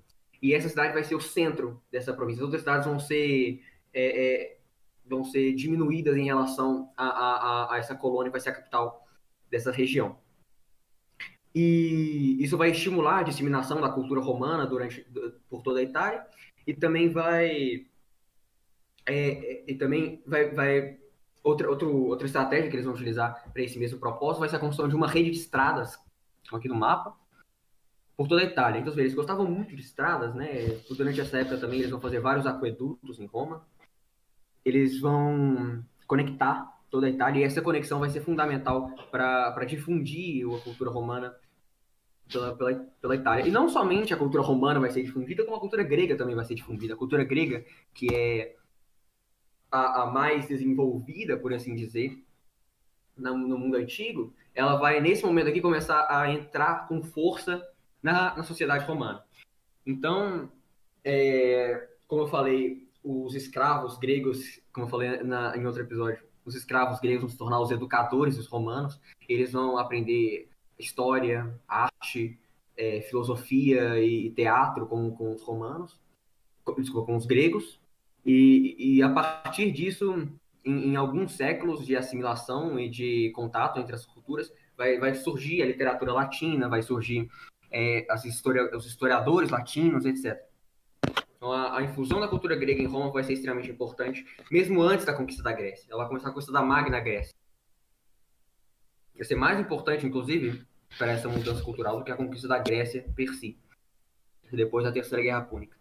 E 0.42 0.54
essa 0.54 0.70
cidade 0.70 0.94
vai 0.94 1.04
ser 1.04 1.16
o 1.16 1.22
centro 1.22 1.82
dessa 1.92 2.14
província. 2.14 2.40
As 2.40 2.46
outras 2.46 2.62
cidades 2.62 2.88
vão 2.88 3.00
ser, 3.00 3.62
é, 3.94 4.26
é, 4.26 4.55
vão 5.08 5.24
ser 5.24 5.54
diminuídas 5.54 6.16
em 6.18 6.26
relação 6.26 6.92
a, 6.98 7.06
a, 7.06 7.74
a 7.74 7.78
essa 7.78 7.96
colônia, 7.96 8.32
vai 8.32 8.42
ser 8.42 8.50
a 8.50 8.56
capital 8.56 9.08
dessa 9.50 9.72
região. 9.72 10.18
E 11.54 12.38
isso 12.40 12.58
vai 12.58 12.72
estimular 12.72 13.20
a 13.20 13.24
disseminação 13.24 13.80
da 13.80 13.90
cultura 13.90 14.20
romana 14.20 14.66
durante, 14.66 15.06
por 15.50 15.62
toda 15.62 15.80
a 15.80 15.84
Itália 15.84 16.26
e 16.68 16.74
também 16.74 17.10
vai 17.10 17.86
é, 19.06 19.64
e 19.72 19.76
também 19.76 20.22
vai, 20.26 20.50
vai 20.52 21.00
outra, 21.44 21.70
outra 21.70 22.26
estratégia 22.26 22.70
que 22.70 22.76
eles 22.76 22.86
vão 22.86 22.96
utilizar 22.96 23.50
para 23.54 23.62
esse 23.62 23.78
mesmo 23.78 24.00
propósito 24.00 24.40
vai 24.40 24.50
ser 24.50 24.58
a 24.58 24.60
construção 24.60 24.90
de 24.90 24.96
uma 24.96 25.08
rede 25.08 25.32
de 25.32 25.38
estradas 25.38 25.98
aqui 26.52 26.68
no 26.68 26.76
mapa 26.76 27.16
por 28.18 28.28
toda 28.28 28.42
a 28.42 28.46
Itália. 28.46 28.80
Então, 28.80 28.94
eles 28.98 29.14
gostavam 29.14 29.46
muito 29.46 29.76
de 29.76 29.82
estradas, 29.82 30.34
né? 30.34 30.80
Durante 30.90 31.20
essa 31.20 31.38
época 31.38 31.58
também 31.58 31.80
eles 31.80 31.92
vão 31.92 32.00
fazer 32.00 32.20
vários 32.20 32.46
aquedutos 32.46 33.20
em 33.20 33.26
Roma. 33.26 33.66
Eles 34.66 35.00
vão 35.00 35.86
conectar 36.08 36.76
toda 36.90 37.08
a 37.08 37.10
Itália 37.10 37.42
e 37.42 37.44
essa 37.44 37.62
conexão 37.62 38.00
vai 38.00 38.10
ser 38.10 38.22
fundamental 38.22 38.90
para 39.12 39.66
difundir 39.66 40.46
a 40.48 40.60
cultura 40.60 40.90
romana 40.90 41.36
pela, 42.32 42.56
pela, 42.56 42.74
pela 43.02 43.16
Itália. 43.16 43.48
E 43.48 43.52
não 43.52 43.70
somente 43.70 44.14
a 44.14 44.18
cultura 44.18 44.44
romana 44.44 44.80
vai 44.80 44.90
ser 44.90 45.04
difundida, 45.04 45.44
como 45.44 45.58
a 45.58 45.60
cultura 45.60 45.84
grega 45.84 46.16
também 46.16 46.36
vai 46.36 46.46
ser 46.46 46.56
difundida. 46.56 46.94
A 46.94 46.98
cultura 46.98 47.24
grega, 47.24 47.64
que 47.94 48.14
é 48.14 48.56
a, 49.72 50.04
a 50.04 50.06
mais 50.08 50.48
desenvolvida, 50.48 51.38
por 51.38 51.54
assim 51.54 51.76
dizer, 51.76 52.18
no, 53.16 53.38
no, 53.38 53.58
mundo 53.58 53.78
antigo, 53.78 54.34
ela 54.54 54.76
vai, 54.76 55.00
nesse 55.00 55.26
momento 55.26 55.50
aqui, 55.50 55.62
começar 55.62 56.08
a 56.10 56.32
entrar 56.32 56.88
com 56.88 57.04
força 57.04 57.66
na, 58.02 58.36
na 58.36 58.44
sociedade 58.44 58.86
romana. 58.86 59.24
Então, 59.86 60.50
é, 61.04 61.90
como 62.08 62.24
eu 62.24 62.28
falei, 62.28 62.85
os 63.06 63.36
escravos 63.36 63.98
gregos, 64.00 64.60
como 64.74 64.88
eu 64.88 64.90
falei 64.90 65.22
na, 65.22 65.56
em 65.56 65.66
outro 65.66 65.82
episódio, 65.82 66.24
os 66.44 66.56
escravos 66.56 67.00
gregos 67.00 67.22
vão 67.22 67.30
se 67.30 67.38
tornar 67.38 67.60
os 67.60 67.70
educadores 67.70 68.36
dos 68.36 68.48
romanos, 68.48 69.00
eles 69.30 69.52
vão 69.52 69.78
aprender 69.78 70.50
história, 70.78 71.54
arte, 71.68 72.40
é, 72.76 73.02
filosofia 73.02 74.04
e 74.04 74.32
teatro 74.32 74.88
com, 74.88 75.12
com 75.12 75.34
os 75.34 75.44
romanos, 75.44 76.00
com, 76.64 76.74
desculpa, 76.74 77.06
com 77.06 77.16
os 77.16 77.28
gregos, 77.28 77.80
e, 78.26 78.76
e 78.98 79.04
a 79.04 79.10
partir 79.10 79.72
disso, 79.72 80.28
em, 80.64 80.90
em, 80.90 80.96
alguns 80.96 81.34
séculos 81.34 81.86
de 81.86 81.96
assimilação 81.96 82.80
e 82.80 82.90
de 82.90 83.32
contato 83.36 83.80
entre 83.80 83.94
as 83.94 84.04
culturas, 84.04 84.52
vai, 84.76 84.98
vai 84.98 85.14
surgir 85.14 85.62
a 85.62 85.68
literatura 85.68 86.12
latina, 86.12 86.68
vai 86.68 86.82
surgir 86.82 87.30
é, 87.72 88.06
as 88.10 88.26
historia, 88.26 88.76
os 88.76 88.88
historiadores 88.88 89.52
latinos, 89.52 90.06
etc. 90.06 90.44
Então, 91.46 91.54
a, 91.54 91.78
a, 91.78 91.84
infusão 91.84 92.20
da 92.20 92.28
cultura 92.28 92.56
grega 92.56 92.82
em 92.82 92.88
Roma 92.88 93.12
vai 93.12 93.24
ser 93.24 93.34
extremamente 93.34 93.70
importante, 93.70 94.26
mesmo 94.50 94.82
antes 94.82 95.06
da 95.06 95.14
conquista 95.14 95.44
da 95.44 95.54
Grécia. 95.54 95.86
Ela 95.88 96.00
vai 96.00 96.08
começar 96.08 96.30
a 96.30 96.32
conquista 96.32 96.52
da 96.52 96.64
Magna 96.64 97.00
Grécia 97.00 97.36
vai 99.16 99.26
ser 99.26 99.36
mais 99.36 99.60
importante, 99.60 100.06
inclusive, 100.06 100.66
para 100.98 101.12
essa 101.12 101.30
mudança 101.30 101.64
cultural 101.64 102.00
do 102.00 102.04
que 102.04 102.12
a 102.12 102.18
conquista 102.18 102.48
da 102.48 102.60
Grécia 102.60 103.02
per 103.16 103.30
si, 103.30 103.58
depois 104.52 104.84
da 104.84 104.92
Terceira 104.92 105.24
Guerra 105.24 105.42
Púnica. 105.42 105.78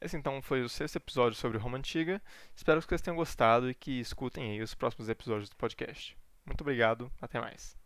Esse 0.00 0.16
então 0.16 0.40
foi 0.40 0.62
o 0.62 0.68
sexto 0.68 0.96
episódio 0.96 1.36
sobre 1.36 1.58
Roma 1.58 1.76
Antiga. 1.76 2.22
Espero 2.54 2.80
que 2.80 2.88
vocês 2.88 3.02
tenham 3.02 3.16
gostado 3.16 3.68
e 3.68 3.74
que 3.74 4.00
escutem 4.00 4.52
aí 4.52 4.62
os 4.62 4.74
próximos 4.74 5.08
episódios 5.08 5.50
do 5.50 5.56
podcast. 5.56 6.16
Muito 6.46 6.62
obrigado, 6.62 7.10
até 7.20 7.40
mais. 7.40 7.77